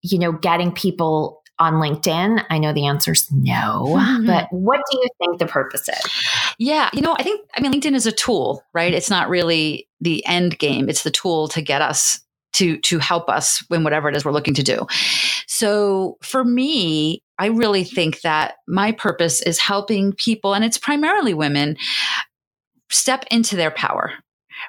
you 0.02 0.18
know, 0.18 0.32
getting 0.32 0.72
people 0.72 1.42
on 1.58 1.74
LinkedIn? 1.74 2.44
I 2.50 2.58
know 2.58 2.72
the 2.72 2.86
answer 2.86 3.12
is 3.12 3.30
no, 3.32 3.96
mm-hmm. 3.96 4.26
but 4.26 4.48
what 4.50 4.80
do 4.90 4.98
you 4.98 5.08
think 5.18 5.38
the 5.38 5.46
purpose 5.46 5.88
is? 5.88 6.10
Yeah, 6.58 6.90
you 6.92 7.00
know, 7.00 7.14
I 7.18 7.22
think, 7.22 7.48
I 7.56 7.60
mean, 7.60 7.72
LinkedIn 7.72 7.94
is 7.94 8.06
a 8.06 8.12
tool, 8.12 8.62
right? 8.74 8.92
It's 8.92 9.10
not 9.10 9.28
really 9.28 9.88
the 10.00 10.24
end 10.26 10.58
game, 10.58 10.88
it's 10.88 11.04
the 11.04 11.10
tool 11.10 11.48
to 11.48 11.62
get 11.62 11.80
us 11.80 12.20
to 12.54 12.78
to 12.78 12.98
help 13.00 13.28
us 13.28 13.64
in 13.70 13.82
whatever 13.82 14.08
it 14.08 14.16
is 14.16 14.24
we're 14.24 14.32
looking 14.32 14.54
to 14.54 14.62
do. 14.62 14.86
So 15.48 16.18
for 16.22 16.44
me, 16.44 17.20
I 17.38 17.46
really 17.46 17.84
think 17.84 18.20
that 18.20 18.54
my 18.68 18.92
purpose 18.92 19.42
is 19.42 19.58
helping 19.58 20.12
people 20.12 20.54
and 20.54 20.64
it's 20.64 20.78
primarily 20.78 21.34
women 21.34 21.76
step 22.90 23.24
into 23.30 23.56
their 23.56 23.72
power 23.72 24.12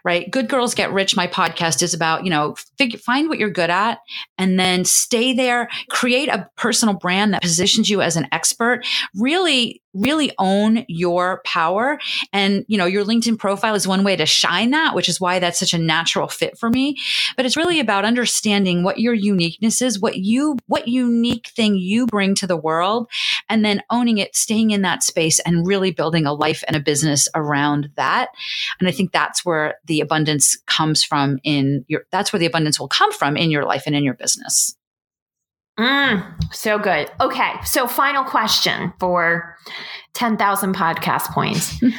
right? 0.06 0.30
Good 0.30 0.48
Girls 0.48 0.76
Get 0.76 0.94
Rich, 0.94 1.18
my 1.18 1.28
podcast 1.28 1.82
is 1.82 1.94
about, 1.96 2.24
you 2.24 2.30
know, 2.30 2.56
figure, 2.78 3.00
find 3.00 3.28
what 3.28 3.40
you're 3.40 3.50
good 3.50 3.72
at 3.72 3.98
and 4.38 4.60
then 4.60 4.86
stay 4.86 5.34
there, 5.34 5.68
create 5.90 6.30
a 6.30 6.48
personal 6.56 6.94
brand 6.94 7.34
that 7.34 7.42
positions 7.42 7.90
you 7.90 8.02
as 8.02 8.16
an 8.16 8.28
expert, 8.32 8.86
really 9.16 9.82
really 9.96 10.32
own 10.38 10.86
your 10.88 11.42
power. 11.46 11.98
And, 12.34 12.66
you 12.68 12.78
know, 12.78 12.86
your 12.86 13.06
LinkedIn 13.06 13.40
profile 13.40 13.76
is 13.76 13.88
one 13.88 14.04
way 14.04 14.16
to 14.16 14.26
shine 14.26 14.72
that, 14.72 14.94
which 14.94 15.10
is 15.10 15.20
why 15.20 15.40
that's 15.40 15.60
such 15.60 15.74
a 15.74 15.80
natural 15.80 16.28
fit 16.28 16.58
for 16.58 16.70
me. 16.70 16.98
But 17.38 17.46
it's 17.46 17.58
really 17.58 17.80
about 17.80 18.06
understanding 18.06 18.84
what 18.84 19.00
your 19.00 19.14
uniqueness 19.14 19.82
is, 19.82 20.00
what 20.00 20.18
you, 20.18 20.58
what 20.68 20.88
unique 20.88 21.48
thing 21.48 21.76
you 21.76 22.06
bring 22.08 22.36
to 22.36 22.48
the 22.48 22.58
world, 22.58 23.10
and 23.50 23.64
then 23.64 23.82
owning 23.90 24.18
it, 24.18 24.36
staying 24.36 24.72
in 24.72 24.82
that 24.82 25.02
space 25.02 25.40
and 25.40 25.66
really 25.66 25.92
building 25.92 26.26
a 26.26 26.34
life 26.34 26.64
and 26.68 26.76
a 26.76 26.82
business 26.82 27.28
around 27.34 27.90
that. 27.96 28.30
And 28.80 28.90
I 28.90 28.92
think 28.92 29.12
that's 29.12 29.46
where 29.46 29.76
the 29.86 30.02
abundance 30.02 30.58
comes 30.66 31.04
from 31.04 31.40
in 31.44 31.86
your, 31.88 32.06
that's 32.12 32.34
where 32.34 32.40
the 32.40 32.46
abundance 32.46 32.80
will 32.80 32.88
come 32.88 33.14
from 33.14 33.38
in 33.38 33.50
your 33.50 33.66
life 33.66 33.84
and 33.86 33.96
in 33.96 34.04
your 34.04 34.14
business. 34.14 34.76
Mm, 35.80 36.54
so 36.54 36.80
good. 36.80 37.12
Okay. 37.20 37.54
So, 37.66 37.88
final 37.88 38.24
question 38.24 38.94
for 39.00 39.56
10,000 40.14 40.74
podcast 40.74 41.28
points. 41.34 41.82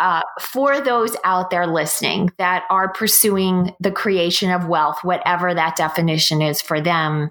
Uh, 0.00 0.22
for 0.40 0.80
those 0.80 1.14
out 1.24 1.50
there 1.50 1.66
listening 1.66 2.30
that 2.38 2.64
are 2.70 2.90
pursuing 2.90 3.70
the 3.80 3.90
creation 3.92 4.50
of 4.50 4.66
wealth, 4.66 4.96
whatever 5.02 5.52
that 5.52 5.76
definition 5.76 6.40
is 6.40 6.62
for 6.62 6.80
them, 6.80 7.30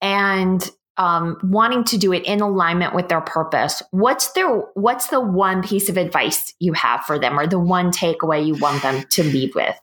and 0.00 0.70
um, 0.96 1.38
wanting 1.42 1.82
to 1.82 1.98
do 1.98 2.12
it 2.12 2.24
in 2.24 2.40
alignment 2.40 2.94
with 2.94 3.08
their 3.08 3.20
purpose, 3.20 3.82
what's 3.90 4.30
their 4.30 4.48
what's 4.74 5.08
the 5.08 5.20
one 5.20 5.60
piece 5.60 5.88
of 5.88 5.96
advice 5.96 6.54
you 6.60 6.72
have 6.72 7.04
for 7.04 7.18
them, 7.18 7.36
or 7.36 7.48
the 7.48 7.58
one 7.58 7.90
takeaway 7.90 8.46
you 8.46 8.54
want 8.54 8.80
them 8.84 9.02
to 9.10 9.24
leave 9.24 9.56
with? 9.56 9.74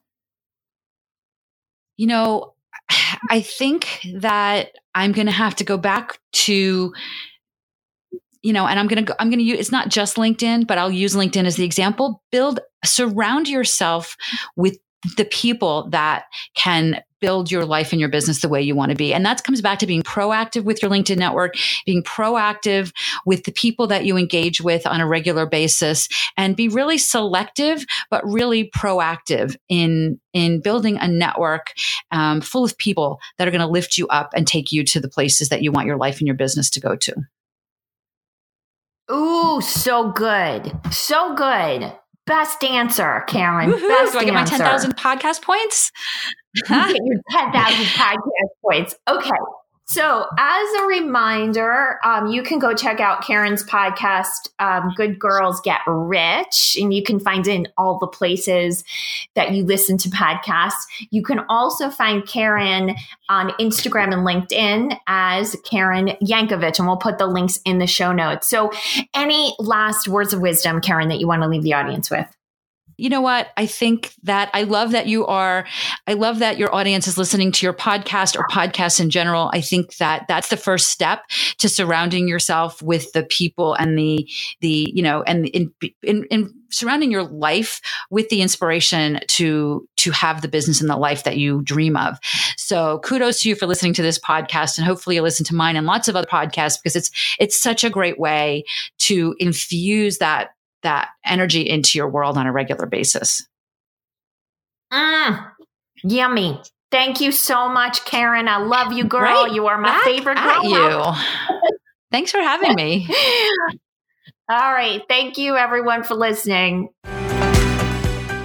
You 1.97 2.07
know, 2.07 2.53
I 3.29 3.41
think 3.41 4.05
that 4.15 4.71
I'm 4.95 5.11
going 5.11 5.27
to 5.27 5.33
have 5.33 5.55
to 5.57 5.63
go 5.63 5.77
back 5.77 6.19
to 6.31 6.93
you 8.41 8.53
know, 8.53 8.65
and 8.67 8.79
I'm 8.79 8.87
going 8.87 9.05
to 9.05 9.21
I'm 9.21 9.29
going 9.29 9.39
to 9.39 9.45
use, 9.45 9.59
it's 9.59 9.71
not 9.71 9.89
just 9.89 10.15
LinkedIn, 10.15 10.65
but 10.65 10.77
I'll 10.77 10.91
use 10.91 11.13
LinkedIn 11.13 11.45
as 11.45 11.57
the 11.57 11.65
example. 11.65 12.23
Build, 12.31 12.61
surround 12.85 13.49
yourself 13.49 14.15
with 14.55 14.77
the 15.17 15.25
people 15.25 15.89
that 15.89 16.25
can 16.55 17.03
build 17.19 17.51
your 17.51 17.65
life 17.65 17.91
and 17.91 17.99
your 17.99 18.09
business 18.09 18.41
the 18.41 18.49
way 18.49 18.61
you 18.61 18.75
want 18.75 18.91
to 18.91 18.95
be. 18.95 19.13
And 19.13 19.25
that 19.25 19.43
comes 19.43 19.61
back 19.61 19.79
to 19.79 19.87
being 19.87 20.03
proactive 20.03 20.63
with 20.63 20.81
your 20.81 20.91
LinkedIn 20.91 21.17
network, 21.17 21.55
being 21.85 22.03
proactive 22.03 22.93
with 23.25 23.43
the 23.43 23.51
people 23.51 23.87
that 23.87 24.05
you 24.05 24.17
engage 24.17 24.61
with 24.61 24.85
on 24.85 25.01
a 25.01 25.07
regular 25.07 25.45
basis 25.45 26.07
and 26.37 26.55
be 26.55 26.67
really 26.67 26.97
selective, 26.97 27.85
but 28.09 28.23
really 28.25 28.69
proactive 28.69 29.55
in, 29.67 30.19
in 30.33 30.61
building 30.61 30.97
a 30.97 31.07
network 31.07 31.73
um, 32.11 32.41
full 32.41 32.63
of 32.63 32.77
people 32.77 33.19
that 33.37 33.47
are 33.47 33.51
going 33.51 33.61
to 33.61 33.67
lift 33.67 33.97
you 33.97 34.07
up 34.07 34.31
and 34.33 34.47
take 34.47 34.71
you 34.71 34.83
to 34.83 34.99
the 34.99 35.09
places 35.09 35.49
that 35.49 35.61
you 35.61 35.71
want 35.71 35.87
your 35.87 35.97
life 35.97 36.19
and 36.19 36.27
your 36.27 36.35
business 36.35 36.69
to 36.69 36.79
go 36.79 36.95
to. 36.95 37.15
Ooh, 39.11 39.59
so 39.61 40.11
good. 40.11 40.71
So 40.91 41.33
good. 41.33 41.91
Best 42.29 42.63
answer, 42.63 43.23
Karen. 43.27 43.71
Woo-hoo. 43.71 43.87
Best 43.87 44.13
Do 44.13 44.19
I 44.19 44.23
get 44.23 44.33
my 44.35 44.45
10,000 44.45 44.95
podcast 44.95 45.41
points? 45.41 45.91
you 46.55 46.63
get 46.67 46.95
your 47.03 47.21
10,000 47.31 47.85
podcast 47.87 48.49
points. 48.63 48.95
Okay. 49.07 49.29
So, 49.91 50.27
as 50.37 50.73
a 50.81 50.85
reminder, 50.85 51.97
um, 52.05 52.27
you 52.27 52.43
can 52.43 52.59
go 52.59 52.75
check 52.75 52.99
out 52.99 53.23
Karen's 53.23 53.63
podcast, 53.63 54.49
um, 54.59 54.93
Good 54.95 55.17
Girls 55.17 55.59
Get 55.61 55.79
Rich, 55.87 56.77
and 56.79 56.93
you 56.93 57.01
can 57.01 57.19
find 57.19 57.47
it 57.47 57.55
in 57.55 57.67
all 57.75 57.97
the 57.97 58.05
places 58.05 58.83
that 59.33 59.53
you 59.53 59.63
listen 59.63 59.97
to 59.97 60.09
podcasts. 60.09 60.83
You 61.09 61.23
can 61.23 61.39
also 61.49 61.89
find 61.89 62.23
Karen 62.27 62.95
on 63.29 63.49
Instagram 63.59 64.13
and 64.13 64.27
LinkedIn 64.27 64.95
as 65.07 65.55
Karen 65.65 66.09
Yankovich, 66.21 66.77
and 66.77 66.87
we'll 66.87 66.97
put 66.97 67.17
the 67.17 67.25
links 67.25 67.59
in 67.65 67.79
the 67.79 67.87
show 67.87 68.11
notes. 68.11 68.47
So, 68.47 68.71
any 69.15 69.55
last 69.57 70.07
words 70.07 70.33
of 70.33 70.39
wisdom, 70.39 70.81
Karen, 70.81 71.09
that 71.09 71.19
you 71.19 71.27
want 71.27 71.41
to 71.41 71.47
leave 71.47 71.63
the 71.63 71.73
audience 71.73 72.11
with? 72.11 72.27
You 72.99 73.09
know 73.09 73.21
what? 73.21 73.49
I 73.57 73.65
think 73.65 74.13
that 74.23 74.49
I 74.53 74.63
love 74.63 74.91
that 74.91 75.07
you 75.07 75.25
are, 75.25 75.65
I 76.07 76.13
love 76.13 76.39
that 76.39 76.57
your 76.57 76.73
audience 76.73 77.07
is 77.07 77.17
listening 77.17 77.51
to 77.53 77.65
your 77.65 77.73
podcast 77.73 78.37
or 78.37 78.45
podcasts 78.47 78.99
in 78.99 79.09
general. 79.09 79.49
I 79.53 79.61
think 79.61 79.97
that 79.97 80.25
that's 80.27 80.49
the 80.49 80.57
first 80.57 80.89
step 80.89 81.23
to 81.59 81.69
surrounding 81.69 82.27
yourself 82.27 82.81
with 82.81 83.11
the 83.13 83.23
people 83.23 83.73
and 83.75 83.97
the, 83.97 84.29
the, 84.61 84.91
you 84.93 85.01
know, 85.01 85.23
and 85.23 85.47
in, 85.47 85.73
in, 86.03 86.25
in 86.29 86.53
surrounding 86.71 87.11
your 87.11 87.23
life 87.23 87.81
with 88.09 88.29
the 88.29 88.41
inspiration 88.41 89.19
to, 89.27 89.87
to 89.97 90.11
have 90.11 90.41
the 90.41 90.47
business 90.47 90.81
and 90.81 90.89
the 90.89 90.97
life 90.97 91.23
that 91.23 91.37
you 91.37 91.61
dream 91.63 91.97
of. 91.97 92.19
So 92.57 92.99
kudos 92.99 93.41
to 93.41 93.49
you 93.49 93.55
for 93.55 93.65
listening 93.65 93.93
to 93.93 94.01
this 94.01 94.19
podcast 94.19 94.77
and 94.77 94.85
hopefully 94.85 95.15
you 95.15 95.21
listen 95.21 95.45
to 95.45 95.55
mine 95.55 95.75
and 95.75 95.87
lots 95.87 96.07
of 96.07 96.15
other 96.15 96.27
podcasts 96.27 96.77
because 96.81 96.95
it's, 96.95 97.11
it's 97.39 97.59
such 97.59 97.83
a 97.83 97.89
great 97.89 98.19
way 98.19 98.63
to 98.99 99.35
infuse 99.39 100.19
that 100.19 100.51
that 100.83 101.09
energy 101.25 101.61
into 101.61 101.97
your 101.97 102.09
world 102.09 102.37
on 102.37 102.47
a 102.47 102.51
regular 102.51 102.85
basis. 102.85 103.45
Mm, 104.91 105.51
yummy. 106.03 106.61
Thank 106.91 107.21
you 107.21 107.31
so 107.31 107.69
much, 107.69 108.03
Karen. 108.05 108.47
I 108.47 108.57
love 108.57 108.93
you, 108.93 109.03
girl. 109.03 109.21
Right? 109.21 109.51
You 109.51 109.67
are 109.67 109.77
my 109.77 109.89
Back 109.89 110.03
favorite 110.03 110.37
girl. 110.37 111.15
you. 111.15 111.67
Thanks 112.11 112.31
for 112.31 112.39
having 112.39 112.73
me. 112.73 113.07
All 114.49 114.73
right. 114.73 115.03
Thank 115.07 115.37
you, 115.37 115.55
everyone, 115.55 116.01
for 116.03 116.15
listening. 116.15 116.89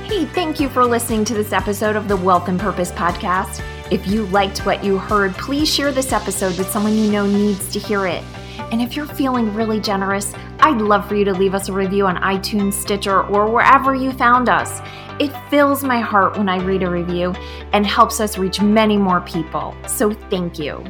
Hey, 0.05 0.27
thank 0.27 0.61
you 0.61 0.69
for 0.69 0.85
listening 0.85 1.25
to 1.25 1.35
this 1.35 1.53
episode 1.53 1.97
of 1.97 2.09
the 2.09 2.17
Wealth 2.17 2.49
and 2.49 2.61
Purpose 2.61 2.93
Podcast. 2.93 3.63
If 3.91 4.07
you 4.07 4.27
liked 4.27 4.67
what 4.67 4.85
you 4.85 4.99
heard, 4.99 5.33
please 5.35 5.73
share 5.73 5.93
this 5.93 6.13
episode 6.13 6.59
with 6.59 6.69
someone 6.71 6.95
you 6.95 7.11
know 7.11 7.27
needs 7.27 7.73
to 7.73 7.79
hear 7.79 8.07
it. 8.07 8.23
And 8.71 8.81
if 8.81 8.97
you're 8.97 9.07
feeling 9.07 9.55
really 9.55 9.81
generous, 9.81 10.33
I'd 10.61 10.81
love 10.81 11.09
for 11.09 11.15
you 11.15 11.25
to 11.27 11.33
leave 11.33 11.55
us 11.55 11.69
a 11.69 11.73
review 11.73 12.07
on 12.07 12.17
iTunes, 12.17 12.73
Stitcher, 12.73 13.23
or 13.23 13.51
wherever 13.51 13.95
you 13.95 14.13
found 14.13 14.49
us. 14.49 14.81
It 15.21 15.33
fills 15.49 15.85
my 15.85 16.01
heart 16.01 16.37
when 16.37 16.49
I 16.49 16.59
read 16.63 16.83
a 16.83 16.91
review 16.91 17.35
and 17.73 17.87
helps 17.87 18.21
us 18.21 18.37
reach 18.37 18.61
many 18.61 18.97
more 18.97 19.21
people. 19.21 19.77
So 19.87 20.13
thank 20.13 20.59
you. 20.59 20.85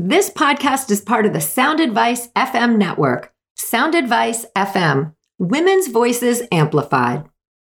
This 0.00 0.30
podcast 0.30 0.90
is 0.92 1.00
part 1.00 1.26
of 1.26 1.32
the 1.32 1.40
Sound 1.40 1.80
Advice 1.80 2.28
FM 2.28 2.78
network. 2.78 3.32
Sound 3.56 3.96
Advice 3.96 4.46
FM, 4.56 5.12
Women's 5.38 5.88
Voices 5.88 6.42
Amplified. 6.52 7.28